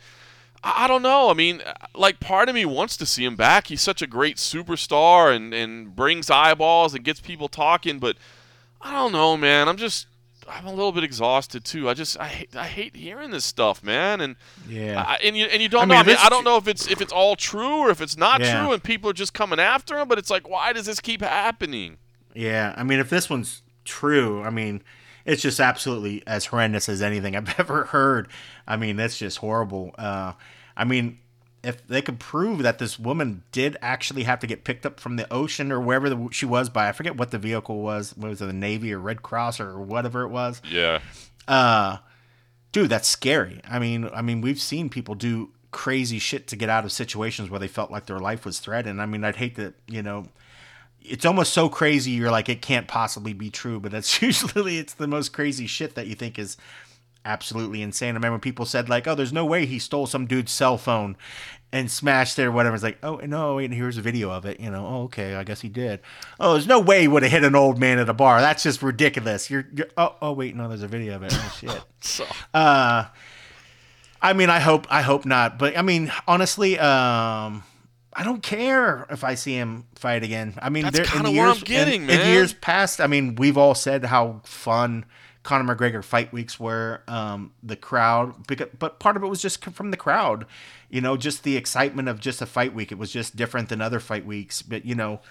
[0.63, 1.29] I don't know.
[1.29, 3.67] I mean, uh, like part of me wants to see him back.
[3.67, 8.17] He's such a great superstar and and brings eyeballs and gets people talking, but
[8.79, 9.67] I don't know, man.
[9.67, 10.07] I'm just
[10.47, 11.89] I'm a little bit exhausted too.
[11.89, 14.21] I just I hate, I hate hearing this stuff, man.
[14.21, 14.35] And
[14.67, 15.93] yeah, I, and you and you don't I know.
[15.95, 18.17] Mean, I, mean, I don't know if it's if it's all true or if it's
[18.17, 18.61] not yeah.
[18.61, 20.07] true, and people are just coming after him.
[20.07, 21.97] But it's like, why does this keep happening?
[22.33, 24.83] Yeah, I mean, if this one's true, I mean,
[25.25, 28.27] it's just absolutely as horrendous as anything I've ever heard.
[28.67, 29.93] I mean, that's just horrible.
[29.97, 30.33] Uh,
[30.75, 31.19] I mean,
[31.63, 35.15] if they could prove that this woman did actually have to get picked up from
[35.15, 38.15] the ocean or wherever the, she was by, I forget what the vehicle was.
[38.17, 40.61] What was it, the Navy or Red Cross or whatever it was?
[40.67, 40.99] Yeah.
[41.47, 41.97] Uh,
[42.71, 43.61] dude, that's scary.
[43.69, 47.49] I mean, I mean, we've seen people do crazy shit to get out of situations
[47.49, 49.01] where they felt like their life was threatened.
[49.01, 50.25] I mean, I'd hate to, you know,
[51.03, 54.93] it's almost so crazy you're like it can't possibly be true but that's usually it's
[54.93, 56.57] the most crazy shit that you think is
[57.25, 58.15] absolutely insane.
[58.15, 61.15] I remember people said like oh there's no way he stole some dude's cell phone
[61.73, 62.75] and smashed it or whatever.
[62.75, 64.85] It's like oh no and here's a video of it you know?
[64.85, 66.01] Oh, okay i guess he did.
[66.39, 68.41] Oh there's no way he would have hit an old man at a bar.
[68.41, 69.49] That's just ridiculous.
[69.49, 71.33] You're, you're oh, oh wait no there's a video of it.
[71.33, 71.81] Oh shit.
[72.03, 72.25] So.
[72.51, 73.05] uh
[74.23, 77.63] i mean i hope i hope not but i mean honestly um
[78.13, 80.55] I don't care if I see him fight again.
[80.61, 82.21] I mean, that's kind of what I'm getting, in, man.
[82.21, 85.05] In years past, I mean, we've all said how fun
[85.43, 87.01] Conor McGregor fight weeks were.
[87.07, 90.45] Um, the crowd, because, but part of it was just from the crowd.
[90.89, 92.91] You know, just the excitement of just a fight week.
[92.91, 94.61] It was just different than other fight weeks.
[94.61, 95.21] But you know,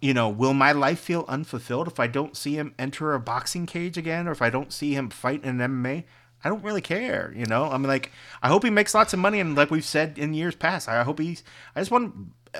[0.00, 3.66] you know, will my life feel unfulfilled if I don't see him enter a boxing
[3.66, 6.04] cage again, or if I don't see him fight in MMA?
[6.44, 7.70] I don't really care, you know.
[7.70, 10.34] I mean, like, I hope he makes lots of money, and like we've said in
[10.34, 11.42] years past, I hope he's.
[11.74, 12.14] I just want,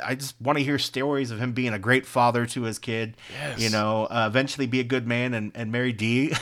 [0.04, 3.16] I just want to hear stories of him being a great father to his kid.
[3.30, 3.60] Yes.
[3.60, 6.32] You know, uh, eventually be a good man and and marry Dee.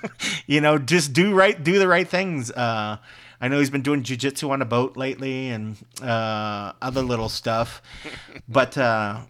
[0.46, 2.50] you know, just do right, do the right things.
[2.52, 2.98] Uh,
[3.40, 7.82] I know he's been doing jujitsu on a boat lately and uh, other little stuff,
[8.48, 9.22] but uh,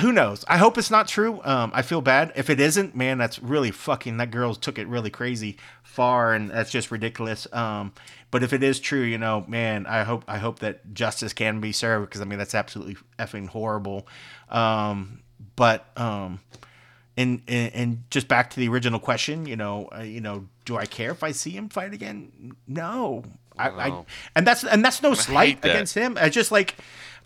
[0.00, 0.44] who knows?
[0.48, 1.40] I hope it's not true.
[1.44, 2.94] Um, I feel bad if it isn't.
[2.94, 4.18] Man, that's really fucking.
[4.18, 7.46] That girl took it really crazy far, and that's just ridiculous.
[7.52, 7.92] Um,
[8.30, 11.60] but if it is true, you know, man, I hope I hope that justice can
[11.60, 14.06] be served because I mean that's absolutely effing horrible.
[14.50, 15.22] Um,
[15.56, 16.40] but um,
[17.16, 20.76] and, and, and just back to the original question, you know, uh, you know, do
[20.76, 22.54] I care if I see him fight again?
[22.66, 23.24] No,
[23.56, 26.18] I, I and that's and that's no slight against him.
[26.20, 26.76] I just like,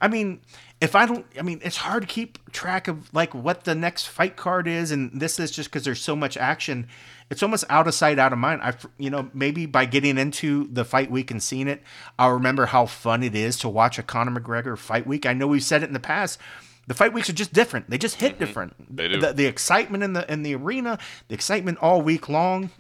[0.00, 0.40] I mean,
[0.80, 4.06] if I don't, I mean, it's hard to keep track of like what the next
[4.06, 6.88] fight card is, and this is just because there's so much action
[7.30, 8.60] it's almost out of sight, out of mind.
[8.62, 11.82] I, you know, maybe by getting into the fight week and seeing it,
[12.18, 15.24] I'll remember how fun it is to watch a Conor McGregor fight week.
[15.24, 16.40] I know we've said it in the past.
[16.88, 17.88] The fight weeks are just different.
[17.88, 18.44] They just hit mm-hmm.
[18.44, 18.96] different.
[18.96, 19.20] They do.
[19.20, 22.70] The, the excitement in the in the arena, the excitement all week long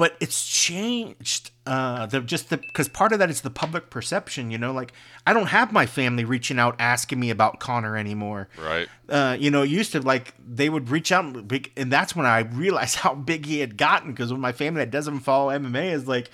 [0.00, 1.50] but it's changed.
[1.70, 4.50] Uh, the just the because part of that is the public perception.
[4.50, 4.92] You know, like
[5.24, 8.48] I don't have my family reaching out asking me about Conor anymore.
[8.58, 8.88] Right.
[9.08, 11.24] Uh, you know, used to like they would reach out,
[11.76, 14.10] and that's when I realized how big he had gotten.
[14.10, 16.28] Because when my family that doesn't follow MMA is like,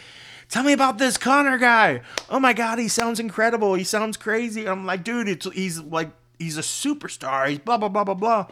[0.48, 2.00] tell me about this Conor guy.
[2.30, 3.74] Oh my god, he sounds incredible.
[3.74, 4.66] He sounds crazy.
[4.66, 7.46] I'm like, dude, it's he's like he's a superstar.
[7.46, 8.46] He's blah blah blah blah blah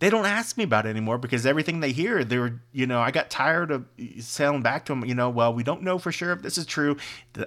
[0.00, 3.10] they don't ask me about it anymore because everything they hear, they're, you know, I
[3.10, 3.84] got tired of
[4.20, 6.66] selling back to them, you know, well, we don't know for sure if this is
[6.66, 6.96] true,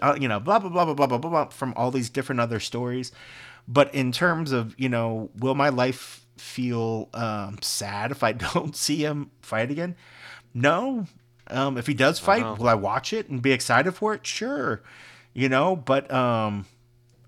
[0.02, 2.60] uh, you know, blah, blah, blah, blah, blah, blah, blah, from all these different other
[2.60, 3.12] stories.
[3.68, 8.76] But in terms of, you know, will my life feel um, sad if I don't
[8.76, 9.96] see him fight again?
[10.54, 11.06] No.
[11.48, 14.26] Um, if he does oh, fight, will I watch it and be excited for it?
[14.26, 14.82] Sure.
[15.34, 16.66] You know, but um,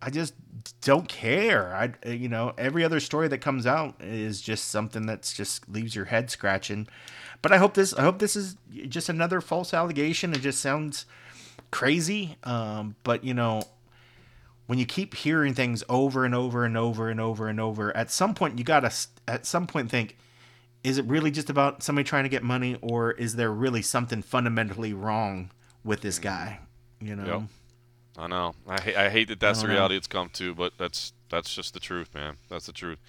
[0.01, 0.33] I just
[0.81, 1.73] don't care.
[1.75, 5.95] I you know every other story that comes out is just something that's just leaves
[5.95, 6.87] your head scratching.
[7.41, 8.55] But I hope this I hope this is
[8.87, 10.33] just another false allegation.
[10.33, 11.05] It just sounds
[11.71, 12.37] crazy.
[12.43, 13.63] Um, but you know
[14.67, 18.09] when you keep hearing things over and over and over and over and over, at
[18.11, 18.91] some point you gotta
[19.27, 20.17] at some point think.
[20.83, 24.21] Is it really just about somebody trying to get money, or is there really something
[24.21, 25.49] fundamentally wrong
[25.85, 26.59] with this guy?
[26.99, 27.25] You know.
[27.25, 27.41] Yep.
[28.17, 28.53] I know.
[28.67, 29.97] I, ha- I hate that that's the reality know.
[29.97, 32.37] it's come to, but that's that's just the truth, man.
[32.49, 32.99] That's the truth.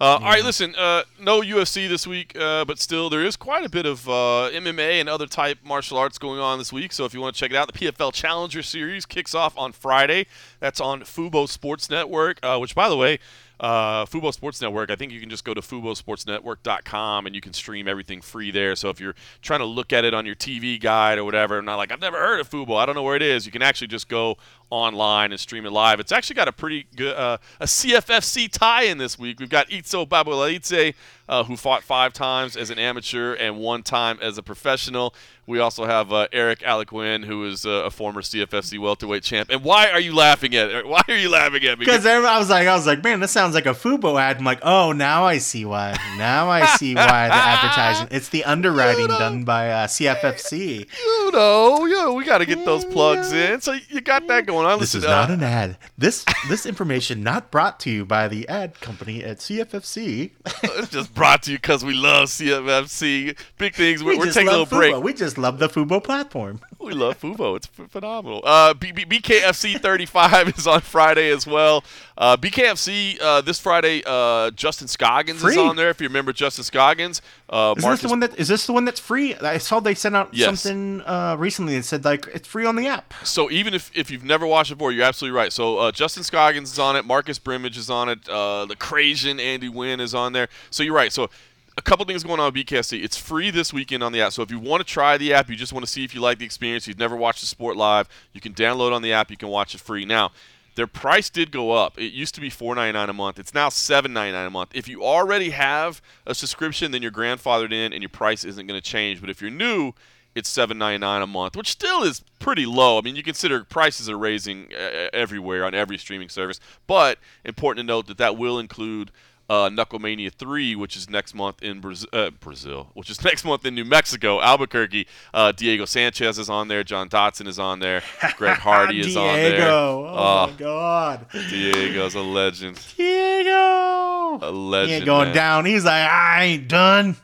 [0.00, 0.26] Uh, yeah.
[0.26, 0.74] All right, listen.
[0.76, 4.50] Uh, no UFC this week, uh, but still, there is quite a bit of uh,
[4.52, 6.92] MMA and other type martial arts going on this week.
[6.92, 9.70] So if you want to check it out, the PFL Challenger Series kicks off on
[9.70, 10.26] Friday.
[10.58, 13.20] That's on Fubo Sports Network, uh, which, by the way,
[13.62, 17.52] uh, Fubo Sports Network, I think you can just go to FuboSportsNetwork.com and you can
[17.52, 18.74] stream everything free there.
[18.74, 21.66] So if you're trying to look at it on your TV guide or whatever, and
[21.66, 23.46] not like I've never heard of Fubo, I don't know where it is.
[23.46, 24.36] You can actually just go
[24.68, 26.00] online and stream it live.
[26.00, 29.38] It's actually got a pretty good uh, a CFFC tie-in this week.
[29.38, 30.94] We've got Itzo Babolaitse,
[31.28, 35.14] uh, who fought five times as an amateur and one time as a professional.
[35.52, 39.50] We also have uh, Eric Alequin, who is uh, a former CFFC welterweight champ.
[39.50, 40.70] And why are you laughing at?
[40.70, 40.86] It?
[40.86, 41.84] Why are you laughing at me?
[41.84, 44.38] Because I was like, I was like, man, this sounds like a Fubo ad.
[44.38, 45.94] I'm like, oh, now I see why.
[46.16, 48.08] Now I see why the advertising.
[48.12, 50.86] It's the underwriting done by uh, CFFC.
[51.04, 53.60] You know, you know, we got to get those plugs in.
[53.60, 54.78] So you got that going on.
[54.78, 55.76] This Listen, is not uh, an ad.
[55.98, 60.30] This this information not brought to you by the ad company at CFFC.
[60.62, 63.36] it's just brought to you because we love CFFC.
[63.58, 64.02] Big things.
[64.02, 64.70] We're, we are taking a little Fubo.
[64.70, 65.02] break.
[65.02, 66.60] We just love the Fubo platform.
[66.82, 67.54] We love Fubo.
[67.56, 68.40] It's phenomenal.
[68.42, 71.84] Uh, B- B- BKFC 35 is on Friday as well.
[72.18, 74.02] Uh, BKFC uh, this Friday.
[74.04, 75.52] Uh, Justin Scoggins free.
[75.52, 75.90] is on there.
[75.90, 78.72] If you remember Justin Scoggins, uh, is Marcus- this the one that is this the
[78.72, 79.36] one that's free?
[79.36, 80.60] I saw they sent out yes.
[80.60, 83.14] something uh, recently that said like it's free on the app.
[83.22, 85.52] So even if, if you've never watched it before, you're absolutely right.
[85.52, 87.04] So uh, Justin Scoggins is on it.
[87.04, 88.24] Marcus Brimage is on it.
[88.24, 90.48] the Crazian Andy Wynn is on there.
[90.70, 91.12] So you're right.
[91.12, 91.30] So
[91.76, 93.02] a couple things going on with BKFC.
[93.02, 94.32] It's free this weekend on the app.
[94.32, 96.20] So if you want to try the app, you just want to see if you
[96.20, 99.30] like the experience, you've never watched the sport live, you can download on the app.
[99.30, 100.04] You can watch it free.
[100.04, 100.32] Now,
[100.74, 101.98] their price did go up.
[101.98, 103.38] It used to be $4.99 a month.
[103.38, 104.70] It's now $7.99 a month.
[104.74, 108.80] If you already have a subscription, then you're grandfathered in, and your price isn't going
[108.80, 109.20] to change.
[109.20, 109.92] But if you're new,
[110.34, 112.98] it's $7.99 a month, which still is pretty low.
[112.98, 116.58] I mean, you consider prices are raising uh, everywhere on every streaming service.
[116.86, 119.10] But important to note that that will include
[119.52, 123.66] uh, Knucklemania 3, which is next month in Brazil, uh, Brazil, which is next month
[123.66, 125.06] in New Mexico, Albuquerque.
[125.34, 126.82] Uh, Diego Sanchez is on there.
[126.82, 128.02] John Dodson is on there.
[128.38, 129.50] Greg Hardy is on there.
[129.50, 130.06] Diego.
[130.08, 131.26] Oh, my God.
[131.32, 132.80] Diego's a legend.
[132.96, 134.38] Diego.
[134.40, 134.88] A legend.
[134.88, 135.34] He ain't going man.
[135.34, 135.64] down.
[135.66, 137.16] He's like, I ain't done.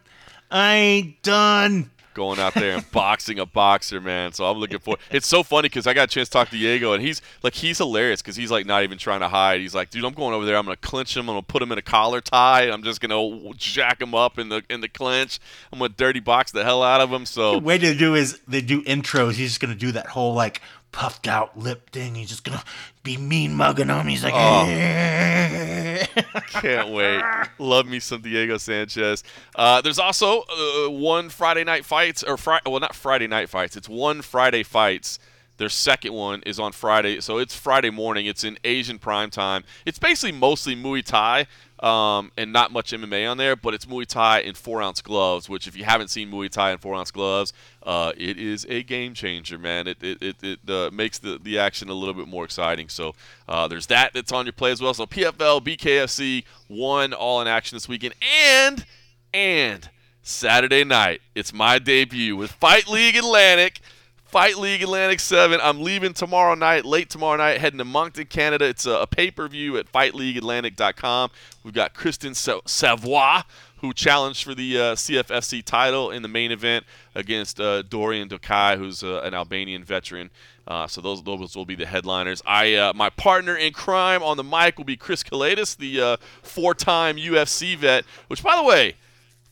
[0.51, 4.33] I ain't done going out there and boxing a boxer, man.
[4.33, 4.97] So I'm looking for.
[5.11, 7.55] It's so funny because I got a chance to talk to Diego, and he's like,
[7.55, 9.61] he's hilarious because he's like not even trying to hide.
[9.61, 10.57] He's like, dude, I'm going over there.
[10.57, 11.23] I'm gonna clinch him.
[11.29, 12.71] I'm gonna put him in a collar tie.
[12.71, 15.39] I'm just gonna jack him up in the in the clinch.
[15.73, 17.25] I'm gonna dirty box the hell out of him.
[17.25, 19.35] So the way to do is they do intros.
[19.35, 20.61] He's just gonna do that whole like
[20.93, 22.15] puffed out lip thing.
[22.15, 22.63] He's just gonna
[23.03, 24.07] be mean mugging him.
[24.07, 24.67] He's like, oh.
[26.49, 27.23] can't wait.
[27.59, 29.25] Love me some Diego Sanchez.
[29.55, 33.77] Uh, there's also uh, one Friday night fights, or Friday, well, not Friday night fights.
[33.77, 35.19] It's one Friday fights.
[35.59, 38.27] Their second one is on Friday, so it's Friday morning.
[38.27, 39.65] It's in Asian prime time.
[39.85, 41.47] It's basically mostly Muay Thai,
[41.81, 45.49] um, and not much MMA on there, but it's Muay Thai in four ounce gloves.
[45.49, 47.53] Which, if you haven't seen Muay Thai in four ounce gloves,
[47.83, 49.87] uh, it is a game changer, man.
[49.87, 52.89] It it it, it uh, makes the the action a little bit more exciting.
[52.89, 53.15] So
[53.49, 54.95] uh, there's that that's on your play as well.
[54.95, 58.85] So PFL, BKFC, one all in action this weekend, and
[59.33, 59.89] and
[60.23, 63.81] Saturday night, it's my debut with Fight League Atlantic.
[64.29, 65.59] Fight League Atlantic 7.
[65.63, 68.67] I'm leaving tomorrow night, late tomorrow night, heading to Moncton, Canada.
[68.67, 71.31] It's a, a pay per view at FightLeagueAtlantic.com.
[71.65, 73.41] We've got Kristen Savoy,
[73.79, 78.77] who challenged for the uh, CFFC title in the main event against uh, Dorian Dokai,
[78.77, 80.29] who's uh, an Albanian veteran.
[80.67, 82.43] Uh, so those, those will be the headliners.
[82.47, 86.17] I uh, my partner in crime on the mic will be Chris Kelades, the uh,
[86.43, 88.05] four-time UFC vet.
[88.27, 88.97] Which, by the way,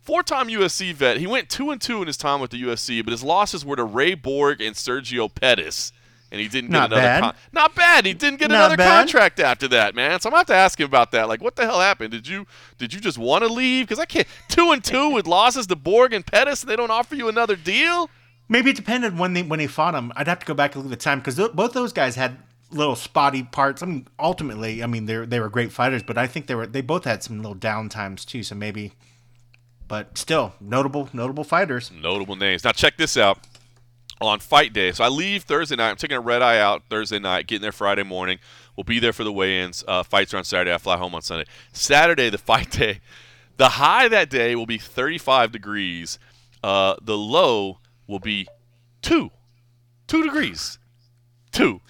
[0.06, 1.16] Four-time UFC vet.
[1.18, 3.76] He went two and two in his time with the UFC, but his losses were
[3.76, 5.92] to Ray Borg and Sergio Pettis,
[6.30, 7.02] and he didn't get Not another.
[7.02, 7.20] Bad.
[7.22, 8.06] Con- Not bad.
[8.06, 8.98] He didn't get Not another bad.
[9.00, 10.20] contract after that, man.
[10.20, 11.28] So I'm gonna have to ask him about that.
[11.28, 12.12] Like, what the hell happened?
[12.12, 12.46] Did you
[12.78, 13.86] did you just want to leave?
[13.86, 16.90] Because I can't two and two with losses to Borg and Pettis, and they don't
[16.92, 18.08] offer you another deal.
[18.48, 20.12] Maybe it depended when they when they fought him.
[20.14, 22.14] I'd have to go back and look at the time because th- both those guys
[22.14, 22.38] had
[22.70, 23.82] little spotty parts.
[23.82, 26.66] I mean, ultimately, I mean they they were great fighters, but I think they were
[26.68, 28.44] they both had some little down times too.
[28.44, 28.92] So maybe
[29.88, 31.90] but still notable notable fighters.
[31.90, 32.64] Notable names.
[32.64, 33.38] Now check this out.
[34.18, 35.90] On fight day, so I leave Thursday night.
[35.90, 38.38] I'm taking a red eye out Thursday night, getting there Friday morning.
[38.74, 39.84] We'll be there for the weigh-ins.
[39.86, 40.72] Uh, fights are on Saturday.
[40.72, 41.44] I fly home on Sunday.
[41.74, 43.00] Saturday, the fight day.
[43.58, 46.18] The high that day will be 35 degrees.
[46.62, 48.46] Uh, the low will be
[49.00, 49.30] two,
[50.06, 50.78] two degrees,
[51.52, 51.80] two.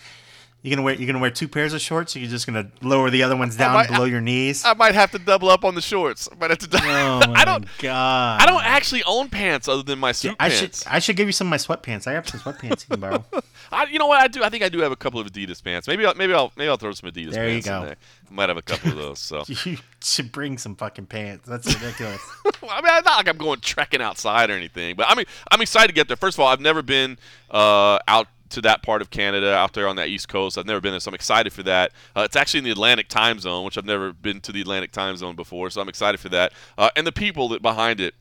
[0.66, 2.16] You gonna wear you gonna wear two pairs of shorts?
[2.16, 4.64] Or you're just gonna lower the other ones down might- below your knees?
[4.64, 6.28] I might have to double up on the shorts.
[6.32, 6.66] I might have to.
[6.66, 7.64] dou- oh my I don't.
[7.78, 8.42] god!
[8.42, 10.82] I don't actually own pants other than my suit I pants.
[10.82, 12.08] should I should give you some of my sweatpants.
[12.08, 13.24] I have some sweatpants you can borrow.
[13.70, 14.42] I, you know what I do?
[14.42, 15.86] I think I do have a couple of Adidas pants.
[15.86, 17.78] Maybe I'll, maybe I'll maybe I'll throw some Adidas There you pants go.
[17.82, 17.96] in there.
[18.28, 19.20] I might have a couple of those.
[19.20, 21.46] So you should bring some fucking pants.
[21.48, 22.20] That's ridiculous.
[22.68, 25.86] I mean, not like I'm going trekking outside or anything, but I mean, I'm excited
[25.86, 26.16] to get there.
[26.16, 27.18] First of all, I've never been
[27.52, 30.58] uh, out to that part of Canada out there on that East Coast.
[30.58, 31.92] I've never been there, so I'm excited for that.
[32.14, 34.92] Uh, it's actually in the Atlantic time zone, which I've never been to the Atlantic
[34.92, 36.52] time zone before, so I'm excited for that.
[36.78, 38.14] Uh, and the people that behind it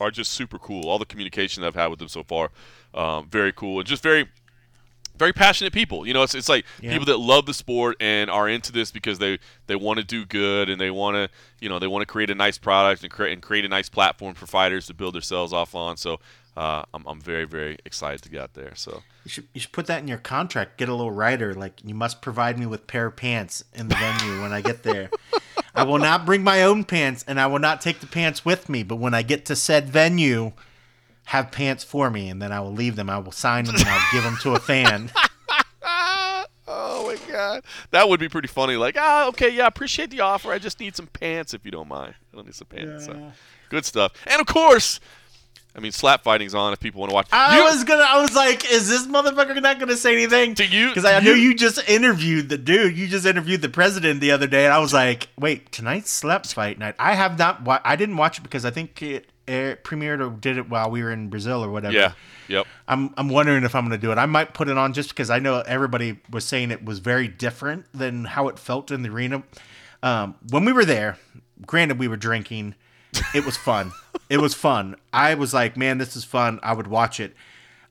[0.00, 0.88] are just super cool.
[0.88, 2.50] All the communication I've had with them so far,
[2.94, 4.28] um, very cool and just very
[5.20, 6.06] very passionate people.
[6.06, 6.92] You know, it's, it's like yeah.
[6.92, 10.24] people that love the sport and are into this because they, they want to do
[10.24, 11.28] good and they want to,
[11.60, 13.90] you know, they want to create a nice product and create, and create a nice
[13.90, 15.98] platform for fighters to build themselves off on.
[15.98, 16.20] So
[16.56, 18.72] uh, I'm, I'm very, very excited to get out there.
[18.74, 20.78] So you should, you should put that in your contract.
[20.78, 21.54] Get a little writer.
[21.54, 24.82] Like you must provide me with pair of pants in the venue when I get
[24.82, 25.10] there.
[25.74, 28.68] I will not bring my own pants and I will not take the pants with
[28.68, 28.82] me.
[28.82, 30.52] But when I get to said venue,
[31.24, 33.08] have pants for me, and then I will leave them.
[33.08, 35.12] I will sign them and I'll give them to a fan.
[35.82, 37.62] oh my god,
[37.92, 38.74] that would be pretty funny.
[38.74, 40.50] Like, ah, okay, yeah, appreciate the offer.
[40.50, 42.14] I just need some pants if you don't mind.
[42.32, 43.06] I don't need some pants.
[43.06, 43.14] Yeah.
[43.14, 43.32] So.
[43.68, 44.12] Good stuff.
[44.26, 44.98] And of course,
[45.74, 47.28] I mean, slap fighting's on if people want to watch.
[47.32, 48.02] I you, was gonna.
[48.02, 50.88] I was like, is this motherfucker not gonna say anything to you?
[50.88, 52.96] Because I you, know you just interviewed the dude.
[52.96, 56.46] You just interviewed the president the other day, and I was like, wait, tonight's slap
[56.46, 56.96] fight night.
[56.98, 57.62] I have not.
[57.62, 60.90] Wa- I didn't watch it because I think it air, premiered or did it while
[60.90, 61.94] we were in Brazil or whatever.
[61.94, 62.12] Yeah.
[62.48, 62.66] Yep.
[62.88, 64.18] I'm I'm wondering if I'm going to do it.
[64.18, 67.28] I might put it on just because I know everybody was saying it was very
[67.28, 69.42] different than how it felt in the arena.
[70.02, 71.18] Um, when we were there,
[71.66, 72.74] granted we were drinking,
[73.34, 73.92] it was fun.
[74.30, 74.96] it was fun.
[75.12, 76.60] I was like, man, this is fun.
[76.62, 77.34] I would watch it.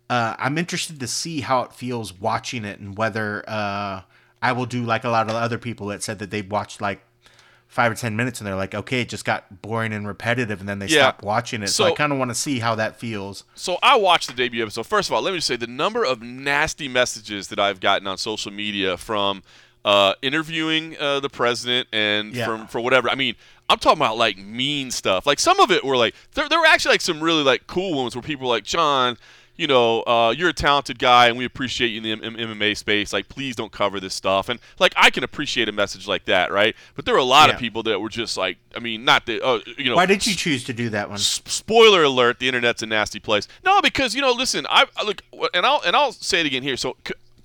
[0.09, 4.01] Uh, I'm interested to see how it feels watching it and whether uh,
[4.41, 7.01] I will do like a lot of other people that said that they watched like
[7.67, 10.67] five or ten minutes and they're like, okay, it just got boring and repetitive, and
[10.67, 11.01] then they yeah.
[11.01, 11.67] stop watching it.
[11.67, 13.43] So, so I kind of want to see how that feels.
[13.53, 14.87] So I watched the debut episode.
[14.87, 18.07] First of all, let me just say the number of nasty messages that I've gotten
[18.07, 19.43] on social media from
[19.89, 22.45] uh, interviewing uh, the president and yeah.
[22.45, 23.09] from for whatever.
[23.09, 23.33] I mean,
[23.69, 25.25] I'm talking about like mean stuff.
[25.25, 27.95] Like some of it were like there, there were actually like some really like cool
[27.95, 29.17] ones where people were like John
[29.59, 32.77] you know, uh, you're a talented guy and we appreciate you in the M- MMA
[32.77, 33.11] space.
[33.11, 34.47] Like, please don't cover this stuff.
[34.47, 36.77] And like, I can appreciate a message like that, right?
[36.95, 37.55] But there were a lot yeah.
[37.55, 39.97] of people that were just like, I mean, not that, uh, you know.
[39.97, 41.15] Why did you choose to do that one?
[41.15, 43.49] S- spoiler alert: the internet's a nasty place.
[43.65, 46.77] No, because you know, listen, I, look, and I'll and I'll say it again here.
[46.77, 46.95] So,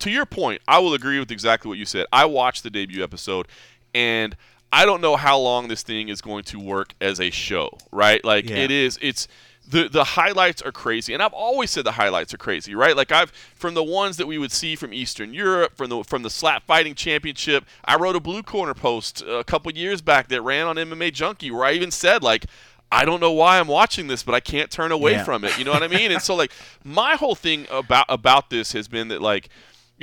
[0.00, 2.06] to your point, I will agree with exactly what you said.
[2.12, 3.48] I watched the debut episode,
[3.94, 4.36] and
[4.72, 8.24] I don't know how long this thing is going to work as a show, right?
[8.24, 8.56] Like, yeah.
[8.56, 9.28] it is, it's
[9.66, 13.10] the the highlights are crazy and i've always said the highlights are crazy right like
[13.10, 16.28] i've from the ones that we would see from eastern europe from the from the
[16.28, 20.66] slap fighting championship i wrote a blue corner post a couple years back that ran
[20.66, 22.46] on mma junkie where i even said like
[22.92, 25.24] I don't know why I'm watching this, but I can't turn away yeah.
[25.24, 25.58] from it.
[25.58, 26.12] You know what I mean?
[26.12, 26.52] and so like
[26.84, 29.48] my whole thing about about this has been that like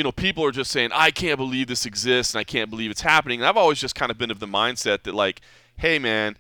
[0.01, 2.89] you know, people are just saying, I can't believe this exists and I can't believe
[2.89, 3.39] it's happening.
[3.39, 5.41] And I've always just kind of been of the mindset that, like,
[5.77, 6.37] hey, man,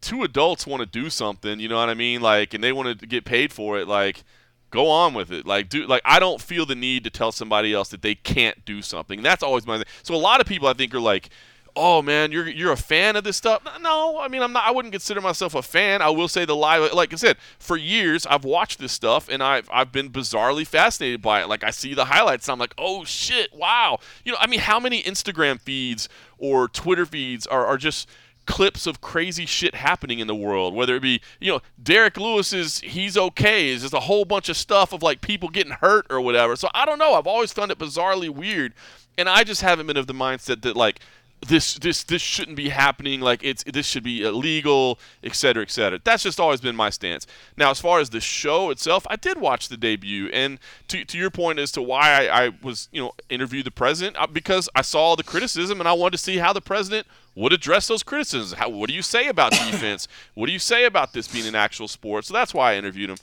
[0.00, 2.20] two adults want to do something, you know what I mean?
[2.20, 3.86] Like, and they want to get paid for it.
[3.86, 4.24] Like,
[4.70, 5.46] go on with it.
[5.46, 8.64] Like, do like I don't feel the need to tell somebody else that they can't
[8.64, 9.22] do something.
[9.22, 9.86] That's always my thing.
[10.02, 11.30] So a lot of people I think are like,
[11.76, 13.62] oh man, you're you're a fan of this stuff.
[13.80, 14.64] No, I mean I'm not.
[14.66, 16.02] I wouldn't consider myself a fan.
[16.02, 19.42] I will say the live, like I said, for years I've watched this stuff and
[19.42, 21.48] I've I've been bizarrely fascinated by it.
[21.48, 23.98] Like I see the highlights, and I'm like, oh shit, wow.
[24.24, 26.08] You know, I mean, how many Instagram feeds
[26.38, 28.08] or Twitter feeds are are just
[28.46, 32.52] clips of crazy shit happening in the world, whether it be, you know, Derrick Lewis
[32.52, 36.06] is he's okay, is just a whole bunch of stuff of like people getting hurt
[36.08, 36.56] or whatever.
[36.56, 37.14] So I don't know.
[37.14, 38.72] I've always found it bizarrely weird.
[39.18, 41.00] And I just haven't been of the mindset that like
[41.48, 45.70] this this this shouldn't be happening like it's this should be illegal et cetera et
[45.70, 47.26] cetera that's just always been my stance
[47.56, 50.58] now as far as the show itself i did watch the debut and
[50.88, 54.16] to, to your point as to why I, I was you know interviewed the president
[54.18, 57.06] uh, because i saw the criticism and i wanted to see how the president
[57.36, 58.54] would address those criticisms.
[58.54, 60.08] How, what do you say about defense?
[60.34, 62.24] what do you say about this being an actual sport?
[62.24, 63.18] So that's why I interviewed him.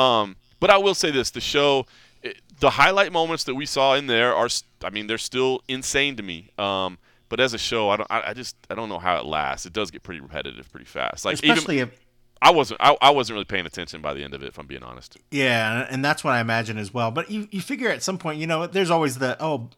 [0.00, 1.86] Um, but I will say this: the show,
[2.22, 4.48] it, the highlight moments that we saw in there are,
[4.82, 6.50] I mean, they're still insane to me.
[6.56, 6.96] Um,
[7.28, 9.66] but as a show, I don't, I, I, just, I don't know how it lasts.
[9.66, 11.24] It does get pretty repetitive pretty fast.
[11.24, 12.00] Like especially even, if.
[12.42, 12.80] I wasn't.
[12.82, 15.16] I, I wasn't really paying attention by the end of it, if I'm being honest.
[15.30, 17.10] Yeah, and that's what I imagine as well.
[17.10, 19.70] But you, you figure at some point, you know, there's always the oh,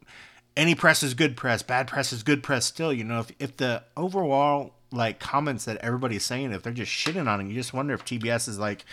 [0.59, 3.57] any press is good press, bad press is good press still, you know, if, if
[3.57, 7.73] the overall like comments that everybody's saying, if they're just shitting on it, you just
[7.73, 8.85] wonder if TBS is like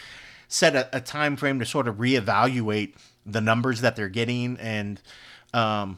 [0.47, 2.93] set a, a time frame to sort of reevaluate
[3.25, 5.01] the numbers that they're getting and
[5.53, 5.97] um,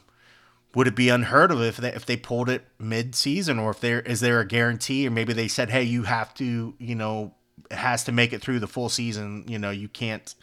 [0.74, 3.80] would it be unheard of if they, if they pulled it mid season or if
[3.80, 7.34] there is there a guarantee or maybe they said hey you have to you know
[7.70, 10.34] it has to make it through the full season you know you can't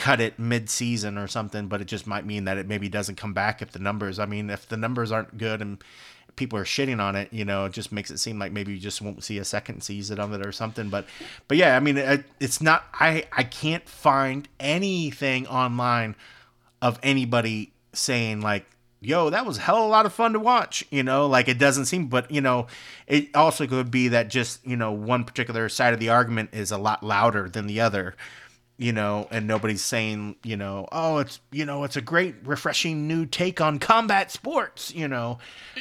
[0.00, 3.34] cut it mid-season or something, but it just might mean that it maybe doesn't come
[3.34, 4.18] back if the numbers.
[4.18, 5.84] I mean, if the numbers aren't good and
[6.36, 8.78] people are shitting on it, you know, it just makes it seem like maybe you
[8.78, 10.88] just won't see a second season of it or something.
[10.88, 11.04] But,
[11.48, 12.86] but yeah, I mean, it, it's not.
[12.94, 16.16] I I can't find anything online
[16.80, 18.64] of anybody saying like
[19.00, 20.84] yo, that was a hell of a lot of fun to watch.
[20.90, 22.66] You know, like it doesn't seem, but you know,
[23.06, 26.70] it also could be that just you know one particular side of the argument is
[26.70, 28.14] a lot louder than the other.
[28.76, 33.06] You know, and nobody's saying, you know, oh, it's you know, it's a great, refreshing
[33.06, 34.94] new take on combat sports.
[34.94, 35.38] You know,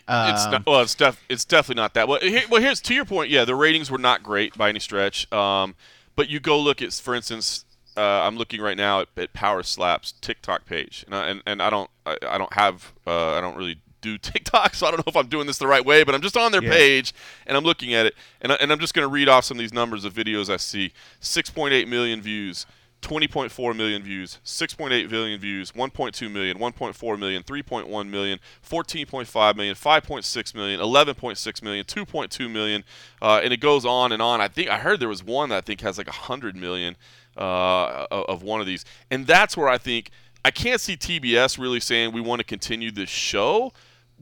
[0.10, 2.10] um, it's not, well, it's def, it's definitely not that.
[2.10, 3.30] Well, here, well, here's to your point.
[3.30, 5.32] Yeah, the ratings were not great by any stretch.
[5.32, 5.76] Um,
[6.18, 7.64] but you go look at, for instance,
[7.98, 11.62] uh, I'm looking right now at, at, Power Slap's TikTok page, and I, and, and
[11.62, 15.00] I don't I, I don't have uh, I don't really do TikTok, so I don't
[15.00, 16.72] know if I'm doing this the right way, but I'm just on their yeah.
[16.72, 17.14] page
[17.46, 19.58] and I'm looking at it, and, I, and I'm just going to read off some
[19.58, 22.66] of these numbers of videos I see: 6.8 million views.
[23.02, 30.56] 20.4 million views, 6.8 million views, 1.2 million, 1.4 million, 3.1 million, 14.5 million, 5.6
[30.56, 32.84] million, 11.6 million, 2.2 million,
[33.22, 34.42] uh, and it goes on and on.
[34.42, 36.98] I think I heard there was one that I think has like 100 million
[37.40, 38.86] uh, of one of these.
[39.10, 40.12] And that's where I think
[40.46, 43.74] I can't see TBS really saying we want to continue this show.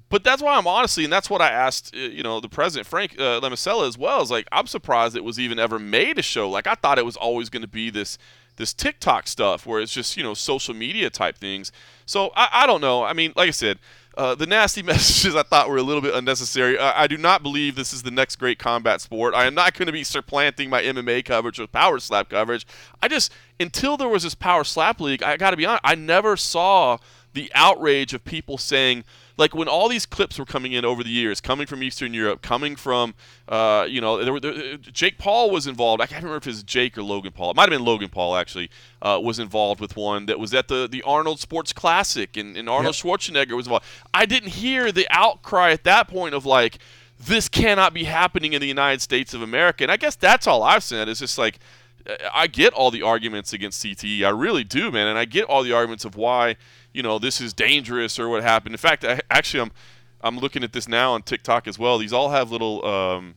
[0.10, 2.88] But that's why I'm honestly, and that's what I asked, uh, you know, the president
[2.88, 4.22] Frank uh, Lemusella as well.
[4.22, 6.50] Is like I'm surprised it was even ever made a show.
[6.50, 8.18] Like I thought it was always going to be this
[8.56, 11.72] this TikTok stuff where it's just you know social media type things.
[12.06, 13.04] So I, I don't know.
[13.04, 13.80] I mean, like I said,
[14.18, 16.78] uh, the nasty messages I thought were a little bit unnecessary.
[16.78, 19.34] Uh, I do not believe this is the next great combat sport.
[19.34, 22.66] I am not going to be supplanting my MMA coverage with power slap coverage.
[23.02, 25.96] I just until there was this power slap league, I got to be honest, I
[25.96, 26.98] never saw
[27.34, 29.04] the outrage of people saying
[29.38, 32.42] like when all these clips were coming in over the years, coming from Eastern Europe,
[32.42, 33.14] coming from,
[33.48, 36.02] uh, you know, there were, there, Jake Paul was involved.
[36.02, 37.52] I can't remember if it was Jake or Logan Paul.
[37.52, 40.68] It might have been Logan Paul actually uh, was involved with one that was at
[40.68, 43.20] the the Arnold Sports Classic, and, and Arnold yep.
[43.20, 43.86] Schwarzenegger was involved.
[44.14, 46.80] I didn't hear the outcry at that point of like,
[47.20, 49.84] this cannot be happening in the United States of America.
[49.84, 51.60] And I guess that's all I've said is just like.
[52.34, 54.24] I get all the arguments against CTE.
[54.24, 56.56] I really do, man, and I get all the arguments of why
[56.98, 58.74] you know this is dangerous or what happened.
[58.74, 59.72] In fact, I, actually, I'm
[60.20, 62.00] I'm looking at this now on TikTok as well.
[62.00, 63.36] These all have little um,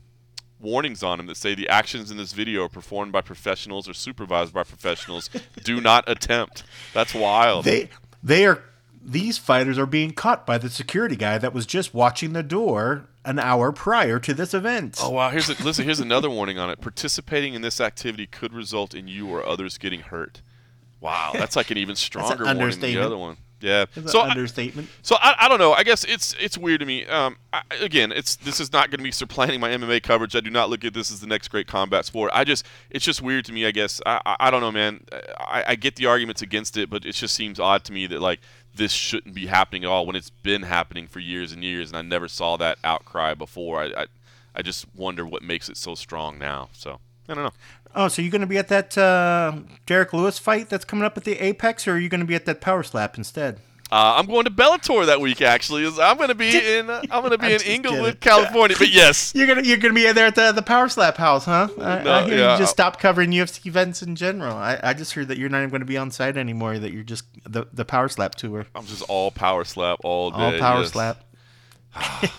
[0.59, 3.93] warnings on them that say the actions in this video are performed by professionals or
[3.93, 5.29] supervised by professionals.
[5.63, 6.65] Do not attempt.
[6.95, 7.67] That's wild.
[7.67, 7.91] They
[8.23, 8.65] they are
[9.03, 13.09] these fighters are being caught by the security guy that was just watching the door
[13.27, 14.97] an hour prior to this event.
[15.03, 15.29] Oh wow!
[15.29, 15.85] Here's a, listen.
[15.85, 16.81] Here's another warning on it.
[16.81, 20.41] Participating in this activity could result in you or others getting hurt.
[20.99, 23.37] Wow, that's like an even stronger an warning than the other one.
[23.61, 23.85] Yeah.
[24.07, 24.89] so understatement.
[24.89, 25.73] I, so I, I don't know.
[25.73, 27.07] I guess it's it's weird to me.
[27.07, 30.35] Um, I, again, it's this is not going to be supplanting my MMA coverage.
[30.35, 32.31] I do not look at this as the next great combat sport.
[32.35, 33.67] I just it's just weird to me.
[33.67, 35.05] I guess I I, I don't know, man.
[35.39, 38.21] I, I get the arguments against it, but it just seems odd to me that
[38.21, 38.41] like
[38.75, 41.99] this shouldn't be happening at all when it's been happening for years and years, and
[41.99, 43.83] I never saw that outcry before.
[43.83, 44.07] I I,
[44.55, 46.71] I just wonder what makes it so strong now.
[46.73, 47.53] So I don't know.
[47.95, 49.53] Oh, so you're going to be at that uh,
[49.87, 52.35] Derrick Lewis fight that's coming up at the Apex, or are you going to be
[52.35, 53.61] at that Power Slap instead?
[53.93, 55.43] Uh, I'm going to Bellator that week.
[55.43, 58.77] Actually, I'm going to be in uh, I'm going to be in Inglewood, California.
[58.79, 61.69] But yes, you're gonna you're gonna be there at the, the Power Slap House, huh?
[61.77, 62.53] I, no, I hear yeah.
[62.53, 64.57] you just stopped covering UFC events in general.
[64.57, 66.79] I, I just heard that you're not even going to be on site anymore.
[66.79, 68.65] That you're just the the Power Slap tour.
[68.77, 70.37] I'm just all Power Slap all day.
[70.39, 70.93] All Power yes.
[70.93, 71.25] Slap.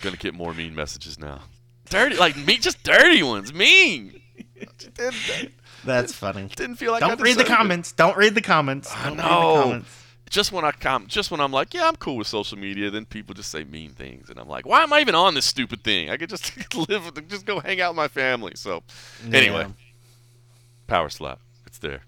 [0.00, 1.40] gonna get more mean messages now.
[1.88, 3.52] Dirty, like me, just dirty ones.
[3.52, 4.19] Mean.
[5.84, 6.48] That's funny.
[6.54, 7.00] Didn't feel like.
[7.00, 7.92] Don't read the comments.
[7.92, 8.94] Don't read the comments.
[8.94, 9.82] I Don't know.
[10.28, 13.04] Just when I com- just when I'm like, yeah, I'm cool with social media, then
[13.04, 15.82] people just say mean things, and I'm like, why am I even on this stupid
[15.82, 16.08] thing?
[16.08, 16.52] I could just
[16.88, 18.52] live, with, just go hang out with my family.
[18.54, 18.84] So,
[19.28, 19.36] yeah.
[19.36, 19.66] anyway,
[20.86, 22.02] power slap, it's there.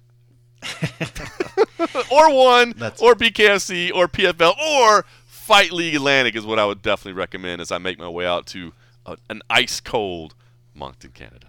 [2.13, 3.03] or one, That's...
[3.03, 7.73] or BKFC, or PFL, or Fight League Atlantic is what I would definitely recommend as
[7.73, 8.73] I make my way out to
[9.05, 10.37] a, an ice cold
[10.75, 11.49] Moncton, Canada.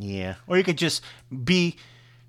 [0.00, 0.36] Yeah.
[0.46, 1.02] Or you could just
[1.44, 1.76] be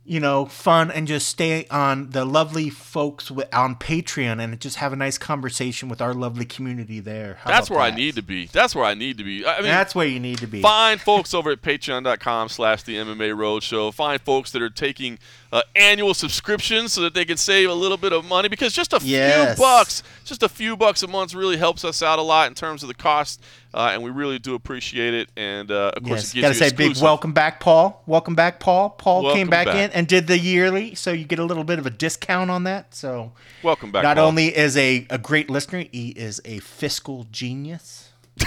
[0.04, 4.94] you know, fun and just stay on the lovely folks on Patreon and just have
[4.94, 7.38] a nice conversation with our lovely community there.
[7.42, 7.94] How That's where that?
[7.94, 8.48] I need to be.
[8.48, 9.46] That's where I need to be.
[9.46, 10.62] I mean, That's where you need to be.
[10.62, 13.94] Find folks over at patreon.com slash the MMA Roadshow.
[13.94, 15.20] Find folks that are taking
[15.52, 18.94] uh, annual subscriptions so that they can save a little bit of money because just
[18.94, 19.56] a yes.
[19.56, 22.54] few bucks, just a few bucks a month really helps us out a lot in
[22.54, 23.42] terms of the cost
[23.74, 25.30] uh, and we really do appreciate it.
[25.36, 26.36] And uh, of course, yes.
[26.36, 28.04] it Gotta say big welcome back, Paul.
[28.06, 28.90] Welcome back, Paul.
[28.92, 31.64] Paul welcome came back, back, in and did the yearly, so you get a little
[31.64, 32.94] bit of a discount on that.
[32.94, 33.32] So
[33.64, 34.04] welcome back.
[34.04, 34.28] Not Paul.
[34.28, 38.10] only is a, a great listener, he is a fiscal genius.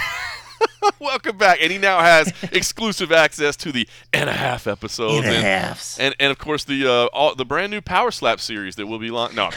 [0.99, 5.35] welcome back, and he now has exclusive access to the and a half episodes, and,
[5.35, 8.87] and, and, and of course the uh, all, the brand new Power Slap series that
[8.87, 9.35] will be launched.
[9.35, 9.49] No,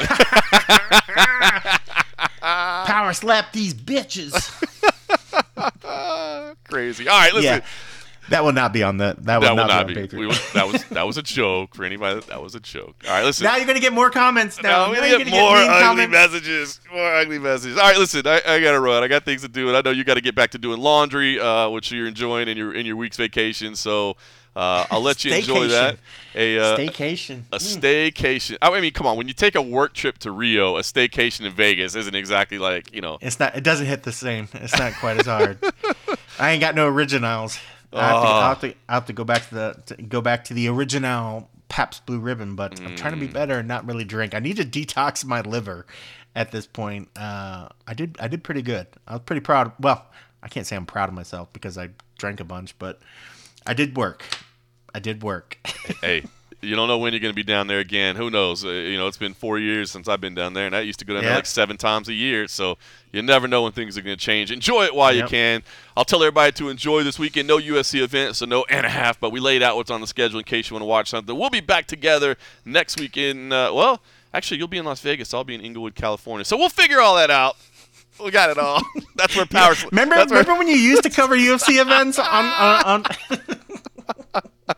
[2.41, 4.55] Power Slap these bitches.
[6.65, 7.09] Crazy.
[7.09, 7.61] All right, listen.
[7.61, 7.67] Yeah.
[8.31, 9.17] That will not be on the.
[9.21, 9.95] That, will that will not, not be.
[9.95, 10.01] be.
[10.01, 10.19] on Patreon.
[10.19, 12.21] We will, that was that was a joke for anybody.
[12.29, 12.97] That was a joke.
[13.07, 13.45] All right, listen.
[13.45, 14.63] now you're gonna get more comments.
[14.63, 16.13] Now, No, we're gonna get more mean ugly comments.
[16.13, 16.81] messages.
[16.93, 17.79] More ugly messages.
[17.79, 18.27] All right, listen.
[18.27, 19.03] I, I gotta run.
[19.03, 20.81] I got things to do, and I know you got to get back to doing
[20.81, 23.75] laundry, uh, which you're enjoying in your in your week's vacation.
[23.75, 24.17] So
[24.59, 25.99] uh, I'll let you enjoy that.
[26.35, 27.43] A uh, Staycation.
[27.53, 28.57] a staycation.
[28.61, 29.17] I mean, come on.
[29.17, 32.93] When you take a work trip to Rio, a staycation in Vegas isn't exactly like
[32.93, 33.19] you know.
[33.21, 33.57] It's not.
[33.57, 34.49] It doesn't hit the same.
[34.55, 35.59] It's not quite as hard.
[36.41, 37.59] I ain't got no originals.
[37.93, 38.29] I have, to.
[38.29, 40.69] I, have to, I have to go back to the to go back to the
[40.69, 43.21] original Pabst Blue Ribbon, but I'm trying to Mm.
[43.21, 44.35] be better and not really drink.
[44.35, 45.87] I need to detox my liver
[46.37, 47.09] at this point.
[47.17, 48.87] Uh, I did I did pretty good.
[49.07, 49.73] I was pretty proud.
[49.81, 50.05] Well,
[50.43, 53.01] I can't say I'm proud of myself because I drank a bunch, but
[53.67, 54.25] I did work.
[54.95, 55.59] I did work.
[56.01, 56.25] hey,
[56.61, 58.17] you don't know when you're going to be down there again.
[58.17, 58.65] Who knows?
[58.65, 60.99] Uh, you know, it's been four years since I've been down there, and I used
[60.99, 62.49] to go down there like seven times a year.
[62.49, 62.79] So
[63.13, 64.51] you never know when things are going to change.
[64.51, 65.63] Enjoy it while you can.
[65.97, 67.47] I'll tell everybody to enjoy this weekend.
[67.47, 70.07] No UFC event, so no and a half, but we laid out what's on the
[70.07, 71.37] schedule in case you want to watch something.
[71.39, 74.01] We'll be back together next week in, uh, well,
[74.35, 75.33] actually, you'll be in Las Vegas.
[75.33, 76.45] I'll be in Inglewood, California.
[76.45, 77.57] So we'll figure all that out.
[78.23, 78.83] We got it all.
[79.15, 79.75] That's where power.
[79.93, 83.05] remember where- remember when you used to cover UFC events on on, on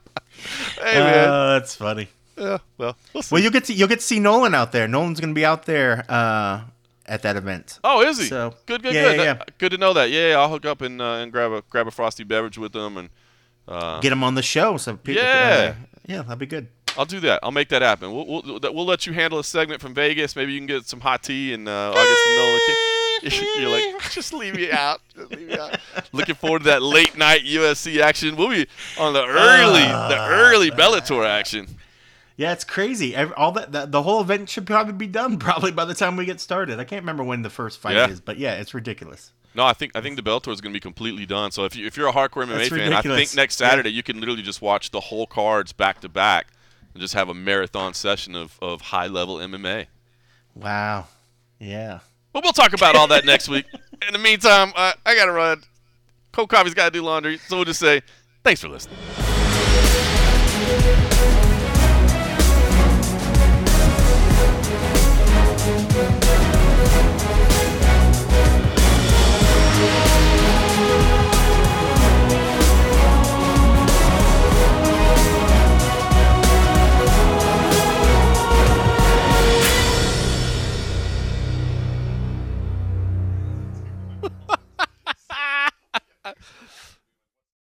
[0.83, 1.29] man.
[1.29, 2.09] Uh, that's funny.
[2.37, 2.59] yeah.
[2.79, 3.35] Well, we'll see.
[3.35, 4.89] Well, you'll get to you'll get to see Nolan out there.
[4.89, 6.63] Nolan's gonna be out there uh,
[7.07, 7.79] at that event.
[7.85, 8.27] Oh, is he?
[8.27, 9.17] So, good, good, yeah, good.
[9.19, 9.55] yeah, That- yeah.
[9.59, 10.11] Good to know that.
[10.11, 12.97] Yeah, I'll hook up and uh, and grab a grab a frosty beverage with them,
[12.97, 13.09] and
[13.69, 15.23] uh, Get him on the show so people.
[15.23, 15.75] Yeah.
[15.77, 16.69] uh, yeah, that'd be good.
[16.99, 17.39] I'll do that.
[17.43, 18.13] I'll make that happen.
[18.13, 20.35] We'll, we'll we'll let you handle a segment from Vegas.
[20.35, 22.61] Maybe you can get some hot tea, and uh, I'll get some Nolan.
[23.59, 25.01] You're like, just leave me out.
[25.15, 25.79] Just leave me out.
[26.13, 28.37] Looking forward to that late night UFC action.
[28.37, 28.67] We'll be
[28.99, 30.29] on the early the Ah.
[30.31, 31.67] early Bellator action.
[32.37, 33.15] Yeah, it's crazy.
[33.17, 36.25] All that, that the whole event should probably be done probably by the time we
[36.25, 36.81] get started.
[36.81, 38.09] I can't remember when the first fight Yeah.
[38.09, 39.33] is, but yeah, it's ridiculous.
[39.55, 41.51] No, I think I think the Bellator is going to be completely done.
[41.51, 43.69] So if you if you're a hardcore MMA That's fan, I think next Yeah.
[43.71, 46.47] Saturday you can literally just watch the whole cards back to back
[46.95, 49.87] and just have a marathon session of, of high level MMA.
[50.55, 51.09] Wow.
[51.59, 51.99] Yeah.
[52.33, 53.67] But we'll talk about all that next week.
[54.07, 55.63] In the meantime, I, I got to run.
[56.33, 57.39] Cold Coffee's got to do laundry.
[57.39, 58.03] So we'll just say
[58.45, 58.97] thanks for listening.